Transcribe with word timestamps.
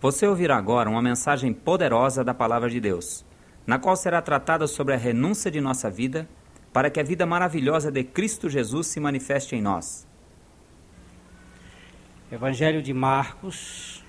Você 0.00 0.26
ouvirá 0.26 0.56
agora 0.56 0.88
uma 0.88 1.02
mensagem 1.02 1.52
poderosa 1.52 2.22
da 2.22 2.32
Palavra 2.32 2.70
de 2.70 2.80
Deus, 2.80 3.24
na 3.66 3.80
qual 3.80 3.96
será 3.96 4.22
tratada 4.22 4.68
sobre 4.68 4.94
a 4.94 4.96
renúncia 4.96 5.50
de 5.50 5.60
nossa 5.60 5.90
vida 5.90 6.28
para 6.72 6.88
que 6.88 7.00
a 7.00 7.02
vida 7.02 7.26
maravilhosa 7.26 7.90
de 7.90 8.04
Cristo 8.04 8.48
Jesus 8.48 8.86
se 8.86 9.00
manifeste 9.00 9.56
em 9.56 9.60
nós. 9.60 10.06
Evangelho 12.30 12.80
de 12.80 12.94
Marcos, 12.94 14.04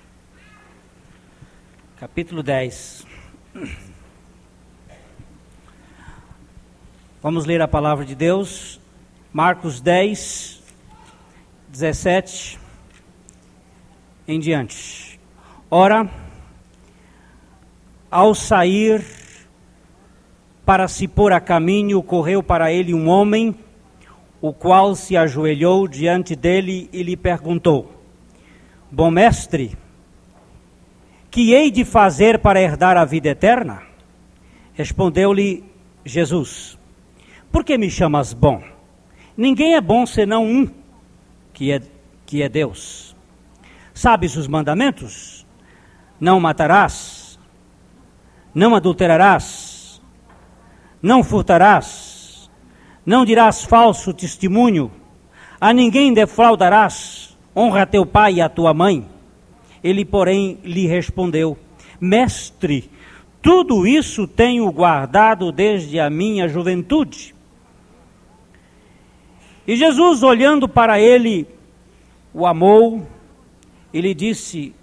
capítulo 1.98 2.42
10. 2.42 3.06
Vamos 7.20 7.44
ler 7.46 7.60
a 7.60 7.66
palavra 7.68 8.04
de 8.04 8.14
Deus, 8.14 8.80
Marcos 9.32 9.80
10, 9.80 10.62
17 11.68 12.60
em 14.28 14.38
diante. 14.38 15.09
Ora, 15.72 16.10
ao 18.10 18.34
sair 18.34 19.04
para 20.66 20.88
se 20.88 21.06
pôr 21.06 21.32
a 21.32 21.38
caminho, 21.38 22.02
correu 22.02 22.42
para 22.42 22.72
ele 22.72 22.92
um 22.92 23.08
homem, 23.08 23.54
o 24.40 24.52
qual 24.52 24.96
se 24.96 25.16
ajoelhou 25.16 25.86
diante 25.86 26.34
dele 26.34 26.90
e 26.92 27.04
lhe 27.04 27.16
perguntou: 27.16 28.02
Bom 28.90 29.12
mestre, 29.12 29.78
que 31.30 31.52
hei 31.52 31.70
de 31.70 31.84
fazer 31.84 32.40
para 32.40 32.60
herdar 32.60 32.96
a 32.96 33.04
vida 33.04 33.28
eterna? 33.28 33.80
Respondeu-lhe 34.74 35.62
Jesus: 36.04 36.76
Por 37.52 37.64
que 37.64 37.78
me 37.78 37.88
chamas 37.88 38.32
bom? 38.32 38.60
Ninguém 39.36 39.76
é 39.76 39.80
bom 39.80 40.04
senão 40.04 40.44
um, 40.44 40.68
que 41.52 41.70
é, 41.70 41.80
que 42.26 42.42
é 42.42 42.48
Deus. 42.48 43.14
Sabes 43.94 44.34
os 44.34 44.48
mandamentos? 44.48 45.39
Não 46.20 46.38
matarás, 46.38 47.38
não 48.54 48.74
adulterarás, 48.74 50.02
não 51.02 51.24
furtarás, 51.24 52.50
não 53.06 53.24
dirás 53.24 53.64
falso 53.64 54.12
testemunho, 54.12 54.92
a 55.58 55.72
ninguém 55.72 56.12
defraudarás, 56.12 57.36
honra 57.56 57.86
teu 57.86 58.04
pai 58.04 58.34
e 58.34 58.40
a 58.40 58.48
tua 58.48 58.74
mãe. 58.74 59.08
Ele, 59.82 60.04
porém, 60.04 60.58
lhe 60.62 60.86
respondeu: 60.86 61.56
Mestre, 62.00 62.90
tudo 63.40 63.86
isso 63.86 64.28
tenho 64.28 64.70
guardado 64.70 65.50
desde 65.50 65.98
a 65.98 66.10
minha 66.10 66.46
juventude. 66.48 67.34
E 69.66 69.76
Jesus, 69.76 70.22
olhando 70.22 70.68
para 70.68 71.00
ele, 71.00 71.46
o 72.34 72.46
amou 72.46 73.06
e 73.92 74.00
lhe 74.00 74.14
disse: 74.14 74.74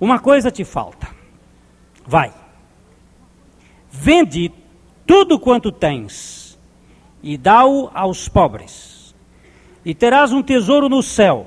Uma 0.00 0.18
coisa 0.18 0.50
te 0.50 0.64
falta. 0.64 1.08
Vai, 2.06 2.32
vende 3.90 4.50
tudo 5.06 5.38
quanto 5.38 5.70
tens 5.70 6.58
e 7.22 7.36
dá-o 7.36 7.90
aos 7.92 8.28
pobres, 8.28 9.14
e 9.84 9.94
terás 9.94 10.32
um 10.32 10.42
tesouro 10.42 10.88
no 10.88 11.02
céu. 11.02 11.46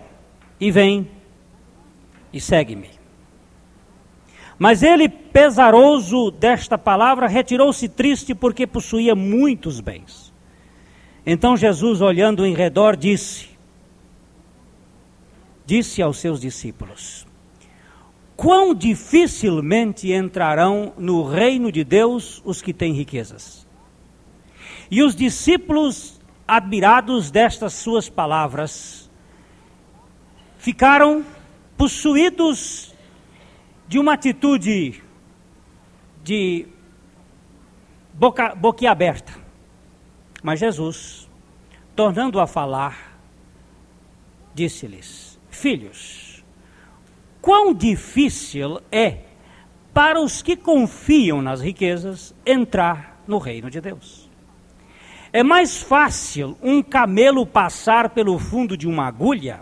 E 0.60 0.70
vem 0.70 1.10
e 2.32 2.40
segue-me. 2.40 2.90
Mas 4.60 4.84
ele, 4.84 5.10
pesaroso 5.10 6.30
desta 6.30 6.78
palavra, 6.78 7.28
retirou-se 7.28 7.90
triste 7.90 8.36
porque 8.36 8.68
possuía 8.68 9.16
muitos 9.16 9.80
bens. 9.80 10.32
Então 11.26 11.58
Jesus, 11.58 12.00
olhando 12.00 12.46
em 12.46 12.54
redor, 12.54 12.96
disse: 12.96 13.50
disse 15.66 16.00
aos 16.02 16.20
seus 16.20 16.40
discípulos: 16.40 17.26
Quão 18.42 18.74
dificilmente 18.74 20.12
entrarão 20.12 20.96
no 20.98 21.22
reino 21.24 21.72
de 21.72 21.84
Deus 21.84 22.42
os 22.44 22.60
que 22.60 22.74
têm 22.74 22.92
riquezas. 22.92 23.68
E 24.90 25.04
os 25.04 25.16
discípulos, 25.16 26.20
admirados 26.48 27.30
destas 27.30 27.74
suas 27.74 28.10
palavras, 28.10 29.12
ficaram 30.58 31.24
possuídos 31.78 32.96
de 33.88 34.00
uma 34.00 34.14
atitude 34.14 35.04
de 36.24 36.66
boca, 38.12 38.56
boquiaberta. 38.56 39.34
Mas 40.42 40.60
Jesus, 40.60 41.30
tornando 41.96 42.40
a 42.40 42.48
falar, 42.48 43.20
disse-lhes: 44.56 45.40
Filhos, 45.52 46.21
quão 47.42 47.74
difícil 47.74 48.80
é 48.92 49.20
para 49.94 50.22
os 50.22 50.42
que 50.42 50.56
confiam 50.56 51.42
nas 51.42 51.60
riquezas 51.60 52.34
entrar 52.46 53.22
no 53.28 53.38
reino 53.38 53.70
de 53.70 53.82
Deus. 53.82 54.30
É 55.34 55.44
mais 55.44 55.82
fácil 55.82 56.58
um 56.62 56.84
camelo 56.84 57.46
passar 57.46 58.10
pelo 58.10 58.38
fundo 58.38 58.76
de 58.76 58.88
uma 58.88 59.08
agulha 59.08 59.62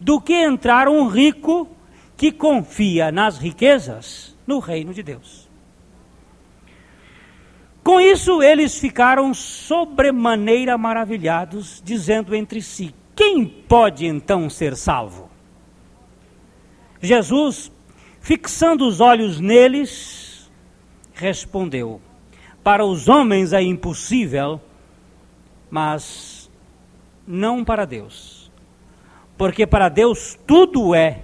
do 0.00 0.20
que 0.20 0.32
entrar 0.32 0.88
um 0.88 1.08
rico 1.08 1.68
que 2.16 2.32
confia 2.32 3.12
nas 3.12 3.38
riquezas 3.38 4.36
no 4.46 4.58
reino 4.58 4.94
de 4.94 5.02
Deus. 5.02 5.48
Com 7.84 8.00
isso, 8.00 8.42
eles 8.42 8.78
ficaram 8.78 9.32
sobremaneira 9.32 10.76
maravilhados, 10.76 11.82
dizendo 11.84 12.34
entre 12.34 12.60
si: 12.60 12.94
quem 13.14 13.46
pode 13.46 14.06
então 14.06 14.50
ser 14.50 14.76
salvo? 14.76 15.27
Jesus, 17.00 17.70
fixando 18.20 18.86
os 18.86 19.00
olhos 19.00 19.40
neles, 19.40 20.50
respondeu: 21.14 22.00
Para 22.62 22.84
os 22.84 23.08
homens 23.08 23.52
é 23.52 23.62
impossível, 23.62 24.60
mas 25.70 26.50
não 27.26 27.64
para 27.64 27.84
Deus. 27.84 28.50
Porque 29.36 29.66
para 29.66 29.88
Deus 29.88 30.38
tudo 30.46 30.94
é 30.94 31.22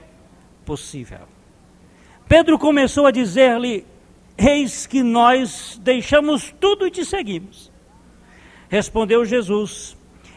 possível. 0.65 1.27
Pedro 2.29 2.59
começou 2.59 3.07
a 3.07 3.11
dizer-lhe: 3.11 3.85
Eis 4.39 4.87
que 4.87 5.03
nós 5.03 5.81
deixamos 5.83 6.55
tudo 6.61 6.87
e 6.87 6.91
te 6.91 7.05
seguimos. 7.05 7.73
Respondeu 8.69 9.25
Jesus: 9.25 9.97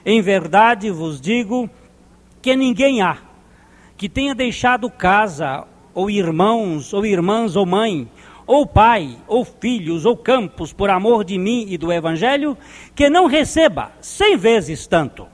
em 0.09 0.21
verdade 0.21 0.89
vos 0.89 1.19
digo 1.19 1.69
que 2.41 2.55
ninguém 2.55 3.01
há 3.01 3.17
que 3.97 4.07
tenha 4.07 4.35
deixado 4.35 4.89
casa, 4.89 5.65
ou 5.93 6.09
irmãos, 6.09 6.93
ou 6.93 7.03
irmãs, 7.03 7.55
ou 7.55 7.65
mãe, 7.65 8.07
ou 8.45 8.65
pai, 8.65 9.17
ou 9.27 9.43
filhos, 9.43 10.05
ou 10.05 10.15
campos, 10.15 10.71
por 10.71 10.89
amor 10.91 11.25
de 11.25 11.37
mim 11.37 11.65
e 11.67 11.77
do 11.77 11.91
Evangelho, 11.91 12.55
que 12.95 13.09
não 13.09 13.25
receba 13.25 13.91
cem 13.99 14.37
vezes 14.37 14.85
tanto, 14.85 15.27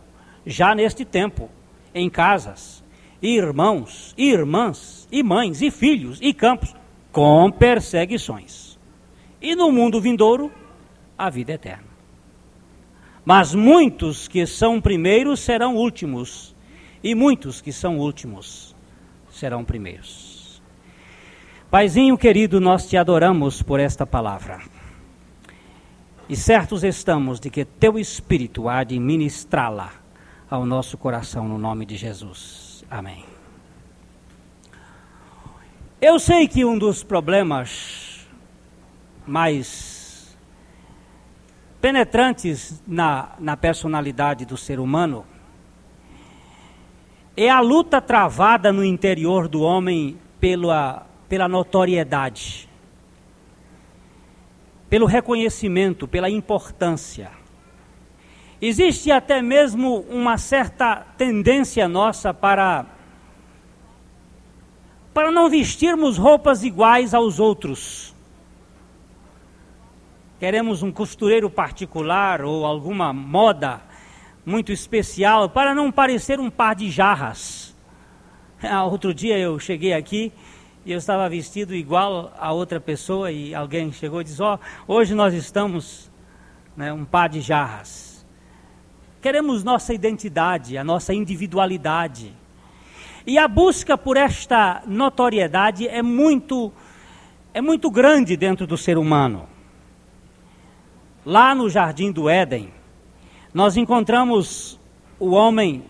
já 0.46 0.74
neste 0.74 1.03
tempo, 1.03 1.50
em 1.94 2.09
casas, 2.09 2.81
irmãos, 3.22 4.16
irmãs, 4.18 5.07
e 5.12 5.22
mães, 5.22 5.62
e 5.62 5.69
filhos, 5.69 6.18
e 6.22 6.34
campos, 6.34 6.74
com 7.12 7.51
perseguições. 7.51 8.80
E 9.41 9.56
no 9.56 9.72
mundo 9.72 10.01
vindouro, 10.01 10.51
a 11.18 11.30
vida 11.30 11.51
eterna. 11.51 11.94
Mas 13.25 13.53
muitos 13.53 14.28
que 14.28 14.45
são 14.45 14.81
primeiros 14.81 15.41
serão 15.41 15.75
últimos, 15.75 16.53
e 17.03 17.14
muitos 17.14 17.59
que 17.59 17.74
são 17.74 18.00
últimos 18.00 18.75
serão 19.30 19.66
primeiros. 19.66 20.62
Paizinho 21.69 22.18
querido, 22.18 22.62
nós 22.62 22.88
te 22.88 22.96
adoramos 22.96 23.62
por 23.62 23.80
esta 23.80 24.06
palavra. 24.06 24.62
E 26.30 26.36
certos 26.36 26.84
estamos 26.84 27.40
de 27.40 27.50
que 27.50 27.66
teu 27.66 28.00
Espírito 28.00 28.69
há 28.69 28.84
de 28.84 28.97
ministrá-la 29.00 29.92
ao 30.50 30.66
nosso 30.66 30.97
coração 30.97 31.47
no 31.47 31.58
nome 31.58 31.86
de 31.86 31.97
Jesus. 31.97 32.86
Amém. 32.90 33.25
Eu 36.00 36.19
sei 36.19 36.48
que 36.48 36.63
um 36.63 36.77
dos 36.77 37.04
problemas 37.04 38.27
mais 39.25 40.38
penetrantes 41.81 42.81
na, 42.86 43.36
na 43.39 43.57
personalidade 43.57 44.45
do 44.45 44.56
ser 44.56 44.80
humano 44.80 45.25
é 47.35 47.50
a 47.50 47.59
luta 47.59 48.00
travada 48.00 48.71
no 48.71 48.83
interior 48.83 49.47
do 49.47 49.62
homem 49.62 50.18
pela, 50.39 51.06
pela 51.27 51.47
notoriedade, 51.47 52.69
pelo 54.89 55.06
reconhecimento, 55.06 56.07
pela 56.07 56.30
importância. 56.30 57.31
Existe 58.62 59.12
até 59.12 59.41
mesmo 59.41 60.06
uma 60.09 60.38
certa 60.38 61.06
tendência 61.18 61.88
nossa 61.88 62.33
para 62.33 62.85
para 65.13 65.31
não 65.31 65.47
vestirmos 65.47 66.18
roupas 66.18 66.63
iguais 66.63 67.13
aos 67.13 67.39
outros 67.39 68.13
queremos 70.44 70.83
um 70.83 70.91
costureiro 70.91 71.50
particular 71.50 72.41
ou 72.41 72.65
alguma 72.65 73.13
moda 73.13 73.79
muito 74.45 74.72
especial 74.72 75.50
para 75.50 75.74
não 75.74 75.92
parecer 75.92 76.40
um 76.40 76.50
par 76.50 76.75
de 76.75 76.90
jarras. 76.90 77.74
Ah, 78.62 78.86
outro 78.86 79.13
dia 79.13 79.38
eu 79.38 79.60
cheguei 79.60 79.94
aqui 79.94 80.31
e 80.86 80.92
eu 80.92 80.98
estava 80.98 81.28
vestido 81.30 81.74
igual 81.74 82.34
a 82.38 82.51
outra 82.51 82.80
pessoa 82.80 83.31
e 83.31 83.54
alguém 83.56 83.92
chegou 83.92 84.22
e 84.22 84.24
disse: 84.24 84.42
Ó, 84.42 84.57
oh, 84.88 84.95
hoje 84.95 85.13
nós 85.13 85.34
estamos 85.34 86.12
né, 86.75 86.92
um 86.92 87.06
par 87.06 87.30
de 87.30 87.42
jarras. 87.42 88.25
Queremos 89.22 89.63
nossa 89.63 89.94
identidade, 89.94 90.78
a 90.78 90.84
nossa 90.84 91.13
individualidade. 91.13 92.34
E 93.25 93.38
a 93.38 93.48
busca 93.48 93.98
por 93.98 94.18
esta 94.18 94.84
notoriedade 94.86 95.88
é 95.88 96.01
muito, 96.01 96.74
é 97.54 97.62
muito 97.62 97.89
grande 97.89 98.36
dentro 98.36 98.68
do 98.68 98.78
ser 98.78 98.98
humano. 98.98 99.48
Lá 101.25 101.56
no 101.56 101.69
jardim 101.69 102.12
do 102.12 102.28
Éden, 102.28 102.74
nós 103.53 103.77
encontramos 103.77 104.79
o 105.19 105.31
homem 105.31 105.83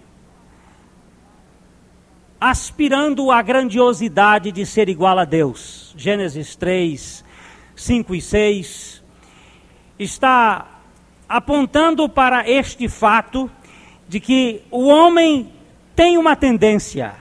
aspirando 2.40 3.32
à 3.32 3.42
grandiosidade 3.42 4.52
de 4.52 4.66
ser 4.66 4.90
igual 4.90 5.18
a 5.18 5.24
Deus. 5.24 5.94
Gênesis 5.96 6.58
3, 6.58 7.24
5 7.74 8.16
e 8.16 8.22
6 8.22 9.04
está 9.98 10.82
apontando 11.30 12.10
para 12.10 12.50
este 12.50 12.90
fato 12.90 13.50
de 14.10 14.20
que 14.20 14.62
o 14.70 14.88
homem 14.88 15.50
tem 15.96 16.18
uma 16.18 16.36
tendência 16.36 17.16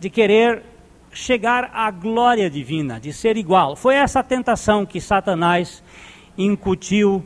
de 0.00 0.10
querer 0.10 0.64
chegar 1.12 1.70
à 1.72 1.88
glória 1.90 2.50
divina, 2.50 2.98
de 2.98 3.12
ser 3.12 3.36
igual. 3.36 3.76
Foi 3.76 3.94
essa 3.94 4.24
tentação 4.24 4.84
que 4.84 5.00
Satanás 5.00 5.84
incutiu 6.36 7.24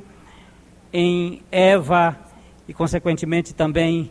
em 0.93 1.43
Eva 1.51 2.19
e, 2.67 2.75
consequentemente, 2.75 3.55
também 3.55 4.11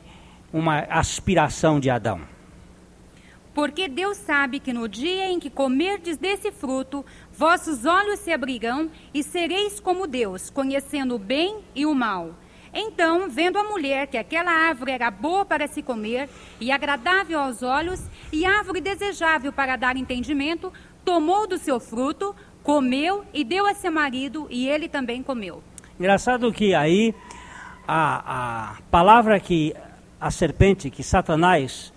uma 0.52 0.80
aspiração 0.90 1.80
de 1.80 1.90
Adão. 1.90 2.22
Porque 3.54 3.88
Deus 3.88 4.18
sabe 4.18 4.60
que 4.60 4.72
no 4.72 4.88
dia 4.88 5.30
em 5.30 5.40
que 5.40 5.50
comerdes 5.50 6.18
desse 6.18 6.52
fruto, 6.52 7.06
vossos 7.32 7.86
olhos 7.86 8.20
se 8.20 8.32
abrirão 8.32 8.90
e 9.14 9.24
sereis 9.24 9.80
como 9.80 10.08
Deus, 10.08 10.50
conhecendo 10.50 11.16
o 11.16 11.20
bem 11.20 11.58
e 11.76 11.86
o 11.86 11.94
mal. 11.94 12.36
Então, 12.74 13.30
vendo 13.30 13.58
a 13.58 13.64
mulher 13.64 14.08
que 14.08 14.18
aquela 14.18 14.52
árvore 14.52 14.92
era 14.92 15.10
boa 15.10 15.44
para 15.44 15.68
se 15.68 15.82
comer 15.82 16.30
e 16.60 16.72
agradável 16.72 17.40
aos 17.40 17.64
olhos 17.64 18.00
e 18.32 18.46
árvore 18.46 18.80
desejável 18.80 19.52
para 19.52 19.76
dar 19.76 19.98
entendimento, 19.98 20.72
tomou 21.04 21.48
do 21.48 21.58
seu 21.58 21.80
fruto, 21.80 22.36
comeu 22.62 23.26
e 23.34 23.44
deu 23.44 23.66
a 23.66 23.74
seu 23.74 23.92
marido 23.92 24.48
e 24.52 24.70
ele 24.70 24.88
também 24.88 25.24
comeu. 25.24 25.64
Engraçado 26.00 26.50
que 26.54 26.74
aí 26.74 27.14
a, 27.86 28.72
a 28.72 28.76
palavra 28.90 29.38
que 29.38 29.76
a 30.18 30.32
serpente, 30.32 30.90
que 30.90 31.04
Satanás 31.04 31.92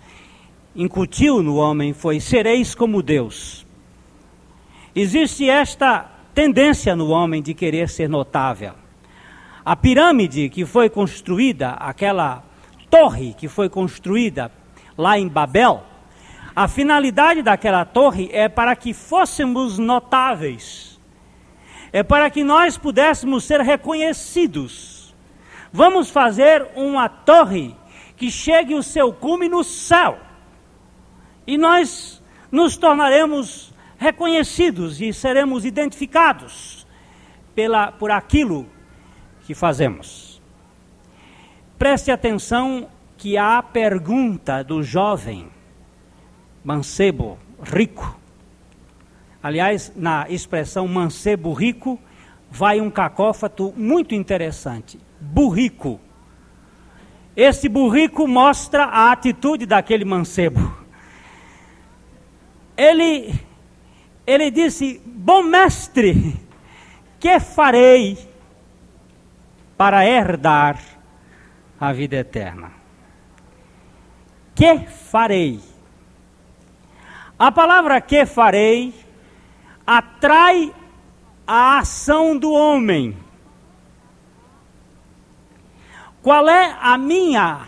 incutiu 0.75 1.41
no 1.41 1.55
homem 1.55 1.93
foi: 1.93 2.19
sereis 2.19 2.75
como 2.75 3.01
Deus. 3.01 3.65
Existe 4.93 5.49
esta 5.49 6.11
tendência 6.33 6.97
no 6.97 7.11
homem 7.11 7.41
de 7.41 7.53
querer 7.53 7.87
ser 7.87 8.09
notável. 8.09 8.73
A 9.63 9.73
pirâmide 9.73 10.49
que 10.49 10.65
foi 10.65 10.89
construída, 10.89 11.69
aquela 11.69 12.43
torre 12.89 13.33
que 13.33 13.47
foi 13.47 13.69
construída 13.69 14.51
lá 14.97 15.17
em 15.17 15.29
Babel, 15.29 15.81
a 16.53 16.67
finalidade 16.67 17.41
daquela 17.41 17.85
torre 17.85 18.29
é 18.33 18.49
para 18.49 18.75
que 18.75 18.93
fôssemos 18.93 19.79
notáveis, 19.79 20.92
é 21.93 22.01
para 22.01 22.29
que 22.31 22.43
nós 22.43 22.75
pudéssemos 22.75 23.43
ser 23.43 23.61
reconhecidos. 23.61 25.13
Vamos 25.71 26.09
fazer 26.09 26.67
uma 26.75 27.07
torre 27.07 27.75
que 28.17 28.31
chegue 28.31 28.73
o 28.73 28.81
seu 28.81 29.13
cume 29.13 29.47
no 29.47 29.63
céu 29.63 30.17
e 31.45 31.57
nós 31.57 32.21
nos 32.51 32.77
tornaremos 32.77 33.71
reconhecidos 33.97 34.99
e 34.99 35.13
seremos 35.13 35.65
identificados 35.65 36.87
pela, 37.53 37.91
por 37.91 38.09
aquilo 38.09 38.67
que 39.45 39.53
fazemos. 39.53 40.41
Preste 41.77 42.11
atenção 42.11 42.89
que 43.17 43.37
a 43.37 43.61
pergunta 43.61 44.63
do 44.63 44.81
jovem 44.81 45.47
mancebo 46.63 47.37
rico, 47.61 48.19
aliás, 49.43 49.91
na 49.95 50.25
expressão 50.29 50.87
mancebo 50.87 51.53
rico, 51.53 51.99
vai 52.49 52.79
um 52.79 52.89
cacófato 52.89 53.73
muito 53.77 54.15
interessante. 54.15 54.97
Burrico. 55.19 55.99
Esse 57.35 57.67
burrico 57.67 58.27
mostra 58.27 58.85
a 58.85 59.11
atitude 59.11 59.65
daquele 59.65 60.05
mancebo 60.05 60.83
ele, 62.77 63.33
ele 64.25 64.51
disse: 64.51 65.01
Bom 65.05 65.43
mestre, 65.43 66.35
que 67.19 67.39
farei 67.39 68.17
para 69.77 70.05
herdar 70.05 70.79
a 71.79 71.93
vida 71.93 72.17
eterna? 72.17 72.71
Que 74.55 74.79
farei? 74.87 75.59
A 77.37 77.51
palavra 77.51 77.99
que 77.99 78.25
farei 78.25 78.93
atrai 79.85 80.73
a 81.45 81.79
ação 81.79 82.37
do 82.37 82.51
homem. 82.51 83.17
Qual 86.21 86.47
é 86.47 86.77
a 86.79 86.97
minha 86.97 87.67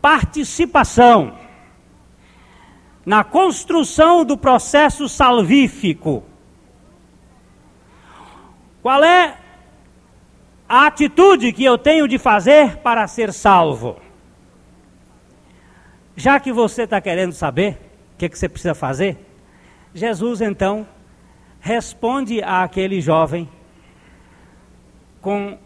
participação? 0.00 1.42
na 3.04 3.24
construção 3.24 4.24
do 4.24 4.36
processo 4.36 5.08
salvífico. 5.08 6.22
Qual 8.80 9.02
é 9.02 9.36
a 10.68 10.86
atitude 10.86 11.52
que 11.52 11.64
eu 11.64 11.76
tenho 11.76 12.08
de 12.08 12.18
fazer 12.18 12.78
para 12.78 13.06
ser 13.06 13.32
salvo? 13.32 13.96
Já 16.16 16.38
que 16.38 16.52
você 16.52 16.82
está 16.82 17.00
querendo 17.00 17.32
saber 17.32 17.78
o 18.14 18.18
que, 18.18 18.28
que 18.28 18.38
você 18.38 18.48
precisa 18.48 18.74
fazer, 18.74 19.18
Jesus 19.94 20.40
então 20.40 20.86
responde 21.60 22.42
àquele 22.42 23.00
jovem 23.00 23.48
com 25.20 25.58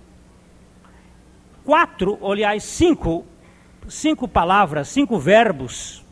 quatro, 1.64 2.18
aliás, 2.30 2.62
cinco, 2.64 3.24
cinco 3.88 4.28
palavras, 4.28 4.88
cinco 4.88 5.18
verbos 5.18 6.04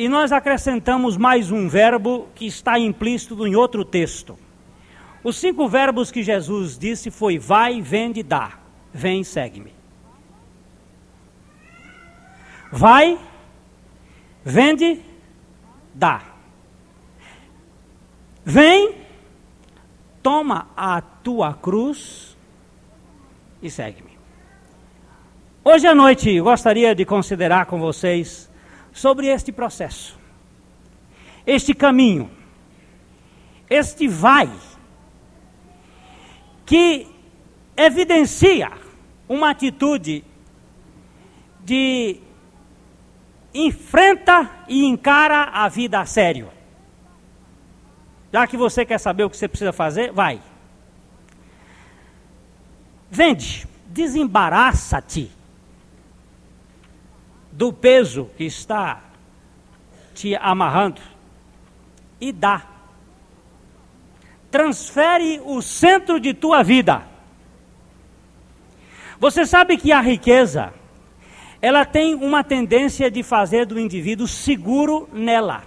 e 0.00 0.08
nós 0.08 0.32
acrescentamos 0.32 1.18
mais 1.18 1.50
um 1.50 1.68
verbo 1.68 2.26
que 2.34 2.46
está 2.46 2.78
implícito 2.78 3.46
em 3.46 3.54
outro 3.54 3.84
texto. 3.84 4.38
Os 5.22 5.36
cinco 5.36 5.68
verbos 5.68 6.10
que 6.10 6.22
Jesus 6.22 6.78
disse 6.78 7.10
foi 7.10 7.38
vai, 7.38 7.82
vende, 7.82 8.22
dá. 8.22 8.58
Vem, 8.94 9.22
segue-me. 9.22 9.74
Vai, 12.72 13.18
vende, 14.42 15.02
dá. 15.94 16.22
Vem, 18.44 18.94
toma 20.22 20.68
a 20.76 21.00
tua 21.00 21.54
cruz 21.54 22.36
e 23.62 23.70
segue-me. 23.70 24.10
Hoje 25.62 25.86
à 25.86 25.94
noite 25.94 26.40
gostaria 26.40 26.94
de 26.94 27.04
considerar 27.04 27.66
com 27.66 27.78
vocês 27.78 28.50
sobre 28.92 29.26
este 29.26 29.52
processo, 29.52 30.18
este 31.46 31.74
caminho, 31.74 32.30
este 33.68 34.08
vai, 34.08 34.50
que 36.64 37.06
evidencia 37.76 38.72
uma 39.28 39.50
atitude 39.50 40.24
de 41.64 42.20
enfrenta 43.52 44.48
e 44.68 44.84
encara 44.84 45.44
a 45.44 45.68
vida 45.68 46.00
a 46.00 46.06
sério. 46.06 46.50
Já 48.32 48.46
que 48.46 48.56
você 48.56 48.84
quer 48.84 48.98
saber 48.98 49.24
o 49.24 49.30
que 49.30 49.36
você 49.36 49.48
precisa 49.48 49.72
fazer, 49.72 50.12
vai. 50.12 50.40
Vende, 53.10 53.66
desembaraça-te 53.86 55.30
do 57.50 57.72
peso 57.72 58.30
que 58.36 58.44
está 58.44 59.00
te 60.14 60.36
amarrando 60.36 61.00
e 62.20 62.32
dá. 62.32 62.64
Transfere 64.50 65.40
o 65.44 65.60
centro 65.60 66.20
de 66.20 66.32
tua 66.32 66.62
vida. 66.62 67.02
Você 69.18 69.44
sabe 69.44 69.76
que 69.76 69.92
a 69.92 70.00
riqueza, 70.00 70.72
ela 71.62 71.84
tem 71.84 72.14
uma 72.14 72.42
tendência 72.42 73.10
de 73.10 73.22
fazer 73.22 73.66
do 73.66 73.78
indivíduo 73.78 74.26
seguro 74.26 75.08
nela. 75.12 75.64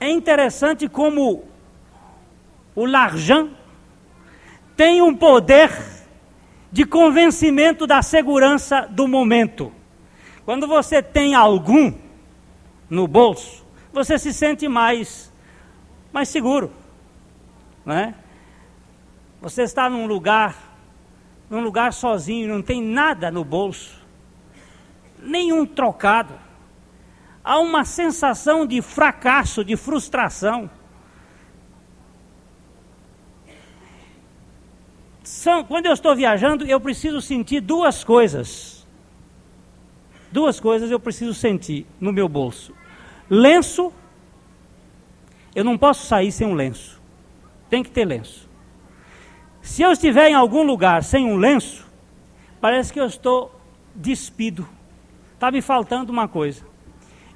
É 0.00 0.10
interessante 0.10 0.88
como 0.88 1.44
o 2.74 2.84
l'argent 2.84 3.50
tem 4.76 5.02
um 5.02 5.14
poder 5.14 5.70
de 6.70 6.84
convencimento 6.84 7.86
da 7.86 8.02
segurança 8.02 8.82
do 8.82 9.08
momento. 9.08 9.72
Quando 10.44 10.66
você 10.66 11.02
tem 11.02 11.34
algum, 11.34 11.92
no 12.88 13.08
bolso, 13.08 13.66
você 13.92 14.18
se 14.18 14.32
sente 14.32 14.68
mais, 14.68 15.32
mais 16.12 16.28
seguro. 16.28 16.72
Né? 17.84 18.14
Você 19.40 19.62
está 19.62 19.88
num 19.90 20.06
lugar, 20.06 20.67
num 21.50 21.60
lugar 21.60 21.92
sozinho, 21.92 22.48
não 22.48 22.62
tem 22.62 22.82
nada 22.82 23.30
no 23.30 23.44
bolso, 23.44 23.98
nenhum 25.22 25.64
trocado. 25.64 26.34
Há 27.42 27.58
uma 27.58 27.84
sensação 27.84 28.66
de 28.66 28.82
fracasso, 28.82 29.64
de 29.64 29.76
frustração. 29.76 30.70
São, 35.22 35.64
quando 35.64 35.86
eu 35.86 35.92
estou 35.92 36.14
viajando, 36.14 36.66
eu 36.66 36.80
preciso 36.80 37.20
sentir 37.20 37.60
duas 37.60 38.04
coisas. 38.04 38.86
Duas 40.30 40.60
coisas 40.60 40.90
eu 40.90 41.00
preciso 41.00 41.32
sentir 41.32 41.86
no 42.00 42.12
meu 42.12 42.28
bolso: 42.28 42.74
lenço. 43.30 43.92
Eu 45.54 45.64
não 45.64 45.78
posso 45.78 46.06
sair 46.06 46.30
sem 46.30 46.46
um 46.46 46.54
lenço. 46.54 47.00
Tem 47.70 47.82
que 47.82 47.90
ter 47.90 48.04
lenço. 48.04 48.47
Se 49.68 49.82
eu 49.82 49.92
estiver 49.92 50.30
em 50.30 50.34
algum 50.34 50.62
lugar 50.62 51.04
sem 51.04 51.26
um 51.26 51.36
lenço, 51.36 51.86
parece 52.58 52.90
que 52.90 52.98
eu 52.98 53.04
estou 53.04 53.54
despido. 53.94 54.66
Está 55.34 55.50
me 55.50 55.60
faltando 55.60 56.10
uma 56.10 56.26
coisa. 56.26 56.64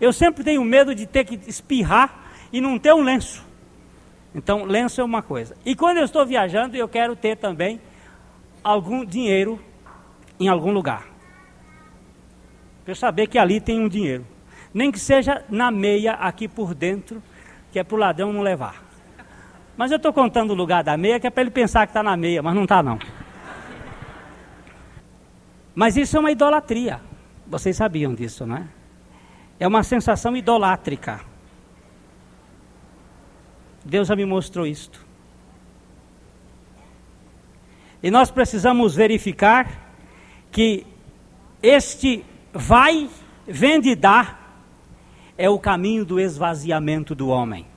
Eu 0.01 0.15
sempre 0.15 0.43
tenho 0.43 0.65
medo 0.65 0.95
de 0.95 1.07
ter 1.07 1.25
que 1.25 1.39
espirrar 1.47 2.33
e 2.51 2.59
não 2.59 2.79
ter 2.79 2.95
um 2.95 3.03
lenço. 3.03 3.45
Então, 4.35 4.65
lenço 4.65 4.99
é 4.99 5.05
uma 5.05 5.23
coisa. 5.23 5.55
E 5.63 5.77
quando 5.77 5.99
eu 5.99 6.05
estou 6.05 6.25
viajando, 6.25 6.75
eu 6.75 6.89
quero 6.89 7.15
ter 7.15 7.37
também 7.37 7.79
algum 8.65 9.05
dinheiro 9.05 9.61
em 10.41 10.49
algum 10.49 10.73
lugar. 10.73 11.07
Para 12.83 12.93
eu 12.93 12.97
saber 12.97 13.27
que 13.27 13.39
ali 13.39 13.61
tem 13.61 13.79
um 13.79 13.89
dinheiro. 13.89 14.27
Nem 14.73 14.91
que 14.91 14.99
seja 14.99 15.45
na 15.51 15.71
meia 15.71 16.15
aqui 16.15 16.49
por 16.49 16.75
dentro, 16.75 17.23
que 17.71 17.79
é 17.79 17.85
para 17.85 17.95
o 17.95 17.99
ladrão 17.99 18.33
não 18.33 18.41
levar. 18.41 18.82
Mas 19.77 19.91
eu 19.91 19.97
estou 19.97 20.13
contando 20.13 20.51
o 20.51 20.55
lugar 20.55 20.85
da 20.85 20.97
meia, 20.97 21.19
que 21.19 21.27
é 21.27 21.31
para 21.31 21.43
ele 21.43 21.51
pensar 21.51 21.87
que 21.87 21.91
está 21.91 22.03
na 22.03 22.17
meia, 22.17 22.43
mas 22.43 22.55
não 22.55 22.65
está 22.65 22.83
não. 22.83 22.99
Mas 25.75 25.97
isso 25.97 26.17
é 26.17 26.21
uma 26.21 26.31
idolatria. 26.31 27.01
Vocês 27.47 27.77
sabiam 27.77 28.15
disso, 28.15 28.47
não 28.47 28.57
é? 28.57 28.69
É 29.59 29.67
uma 29.67 29.83
sensação 29.83 30.37
idolátrica. 30.37 31.21
Deus 33.85 34.09
já 34.09 34.17
me 34.17 34.25
mostrou 34.25 34.67
isto. 34.67 35.05
E 38.03 38.11
nós 38.11 38.31
precisamos 38.31 38.95
verificar 38.95 39.67
que 40.51 40.85
este 41.63 42.25
vai, 42.53 43.09
vende 43.47 43.91
e 43.91 43.97
dá 43.97 44.39
é 45.39 45.49
o 45.49 45.59
caminho 45.59 46.05
do 46.05 46.21
esvaziamento 46.21 47.15
do 47.15 47.29
homem. 47.29 47.72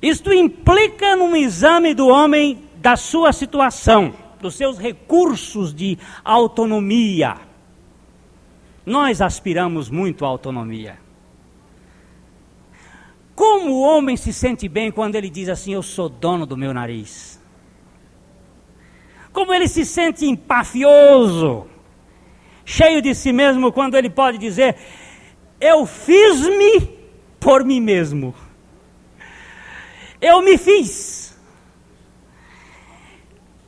Isto 0.00 0.32
implica 0.32 1.16
num 1.16 1.34
exame 1.34 1.94
do 1.94 2.08
homem 2.08 2.62
da 2.76 2.96
sua 2.96 3.32
situação, 3.32 4.14
dos 4.40 4.54
seus 4.54 4.78
recursos 4.78 5.74
de 5.74 5.98
autonomia. 6.24 7.36
Nós 8.84 9.20
aspiramos 9.20 9.90
muito 9.90 10.24
à 10.24 10.28
autonomia. 10.28 10.98
Como 13.34 13.70
o 13.72 13.80
homem 13.82 14.16
se 14.16 14.32
sente 14.32 14.68
bem 14.68 14.90
quando 14.90 15.14
ele 15.14 15.28
diz 15.28 15.48
assim: 15.48 15.74
Eu 15.74 15.82
sou 15.82 16.08
dono 16.08 16.46
do 16.46 16.56
meu 16.56 16.72
nariz? 16.72 17.42
Como 19.32 19.52
ele 19.52 19.68
se 19.68 19.84
sente 19.84 20.24
empafioso, 20.24 21.66
cheio 22.64 23.02
de 23.02 23.14
si 23.14 23.32
mesmo, 23.32 23.72
quando 23.72 23.94
ele 23.94 24.08
pode 24.08 24.38
dizer: 24.38 24.76
Eu 25.60 25.84
fiz-me 25.84 26.88
por 27.38 27.64
mim 27.64 27.80
mesmo. 27.80 28.34
Eu 30.20 30.42
me 30.42 30.56
fiz. 30.56 31.36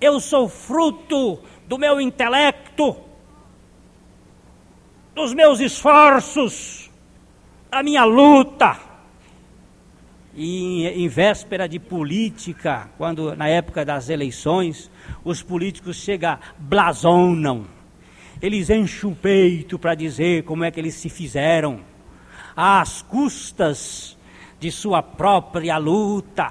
Eu 0.01 0.21
sou 0.21 0.49
fruto 0.49 1.41
do 1.67 1.77
meu 1.77 2.01
intelecto, 2.01 2.97
dos 5.15 5.35
meus 5.35 5.61
esforços, 5.61 6.91
da 7.71 7.83
minha 7.83 8.05
luta. 8.05 8.79
E 10.35 10.87
em, 10.87 11.09
véspera 11.09 11.69
de 11.69 11.81
política, 11.81 12.89
quando 12.97 13.35
na 13.35 13.49
época 13.49 13.85
das 13.85 14.09
eleições, 14.09 14.89
os 15.25 15.43
políticos 15.43 15.97
chegam, 15.97 16.39
blasonam, 16.57 17.67
eles 18.41 18.71
enchem 18.71 19.11
o 19.11 19.17
peito 19.17 19.79
para 19.81 19.97
dizer 19.97 20.45
como 20.45 20.63
é 20.63 20.71
que 20.71 20.79
eles 20.79 20.95
se 20.95 21.09
fizeram, 21.09 21.81
às 22.55 23.03
custas 23.03 24.18
de 24.61 24.71
sua 24.71 25.03
própria 25.03 25.79
luta, 25.79 26.51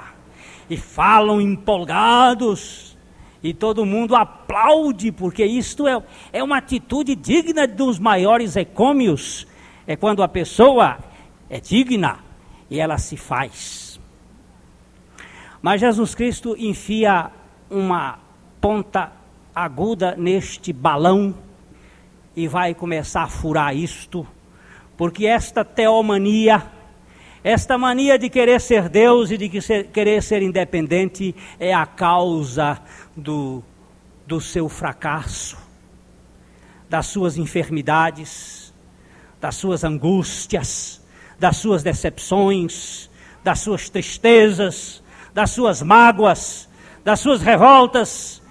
e 0.70 0.78
falam 0.78 1.40
empolgados, 1.40 2.98
e 3.42 3.54
todo 3.54 3.86
mundo 3.86 4.16
aplaude, 4.16 5.12
porque 5.12 5.46
isto 5.46 5.88
é, 5.88 6.02
é 6.34 6.44
uma 6.44 6.58
atitude 6.58 7.16
digna 7.16 7.68
dos 7.68 8.00
maiores 8.00 8.56
ecômios, 8.56 9.48
é 9.86 9.96
quando 9.96 10.24
a 10.24 10.28
pessoa 10.28 10.98
é 11.50 11.60
digna 11.60 12.20
e 12.70 12.80
ela 12.80 12.98
se 12.98 13.16
faz. 13.16 14.00
Mas 15.62 15.82
Jesus 15.82 16.14
Cristo 16.14 16.56
enfia 16.58 17.32
uma 17.70 18.20
ponta 18.60 19.12
aguda 19.56 20.16
neste 20.16 20.72
balão 20.72 21.36
e 22.36 22.48
vai 22.48 22.74
começar 22.74 23.24
a 23.24 23.28
furar 23.28 23.76
isto, 23.76 24.28
porque 24.96 25.26
esta 25.26 25.64
teomania, 25.66 26.64
esta 27.44 27.78
mania 27.78 28.18
de 28.18 28.30
querer 28.30 28.60
ser 28.60 28.90
Deus 28.90 29.32
e 29.32 29.38
de 29.38 29.50
querer 29.50 30.22
ser 30.24 30.42
independente 30.42 31.36
é 31.60 31.74
a 31.74 31.86
causa 31.86 32.80
do, 33.16 33.64
do 34.26 34.42
seu 34.42 34.68
fracasso, 34.68 35.58
das 36.90 37.06
suas 37.08 37.38
enfermidades, 37.38 38.74
das 39.40 39.56
suas 39.56 39.84
angústias, 39.84 41.02
das 41.40 41.58
suas 41.58 41.84
decepções, 41.84 43.10
das 43.44 43.60
suas 43.60 43.90
tristezas, 43.90 45.04
das 45.34 45.52
suas 45.52 45.82
mágoas, 45.82 46.68
das 47.04 47.20
suas 47.20 47.42
revoltas. 47.42 48.42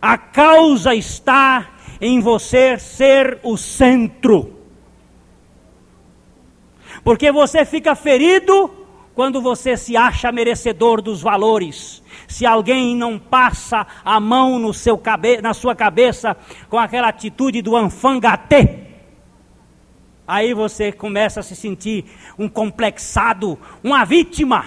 A 0.00 0.16
causa 0.16 0.94
está 0.94 1.72
em 2.00 2.20
você 2.20 2.78
ser 2.78 3.40
o 3.42 3.56
centro. 3.56 4.55
Porque 7.06 7.30
você 7.30 7.64
fica 7.64 7.94
ferido 7.94 8.68
quando 9.14 9.40
você 9.40 9.76
se 9.76 9.96
acha 9.96 10.32
merecedor 10.32 11.00
dos 11.00 11.22
valores. 11.22 12.02
Se 12.26 12.44
alguém 12.44 12.96
não 12.96 13.16
passa 13.16 13.86
a 14.04 14.18
mão 14.18 14.58
no 14.58 14.74
seu 14.74 14.98
cabe 14.98 15.40
na 15.40 15.54
sua 15.54 15.72
cabeça 15.72 16.36
com 16.68 16.76
aquela 16.76 17.06
atitude 17.06 17.62
do 17.62 17.76
anfangatê, 17.76 18.80
Aí 20.26 20.52
você 20.52 20.90
começa 20.90 21.38
a 21.38 21.42
se 21.44 21.54
sentir 21.54 22.06
um 22.36 22.48
complexado, 22.48 23.56
uma 23.84 24.04
vítima. 24.04 24.64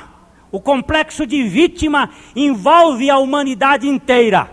O 0.50 0.62
complexo 0.62 1.28
de 1.28 1.44
vítima 1.44 2.10
envolve 2.34 3.10
a 3.10 3.18
humanidade 3.18 3.86
inteira. 3.86 4.50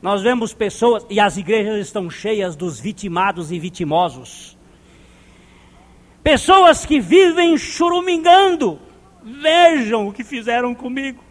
Nós 0.00 0.22
vemos 0.22 0.54
pessoas, 0.54 1.04
e 1.10 1.18
as 1.18 1.36
igrejas 1.36 1.84
estão 1.84 2.08
cheias 2.08 2.54
dos 2.54 2.78
vitimados 2.78 3.50
e 3.50 3.58
vitimosos. 3.58 4.53
Pessoas 6.24 6.86
que 6.86 6.98
vivem 6.98 7.58
churumingando. 7.58 8.80
Vejam 9.22 10.08
o 10.08 10.12
que 10.12 10.24
fizeram 10.24 10.74
comigo. 10.74 11.22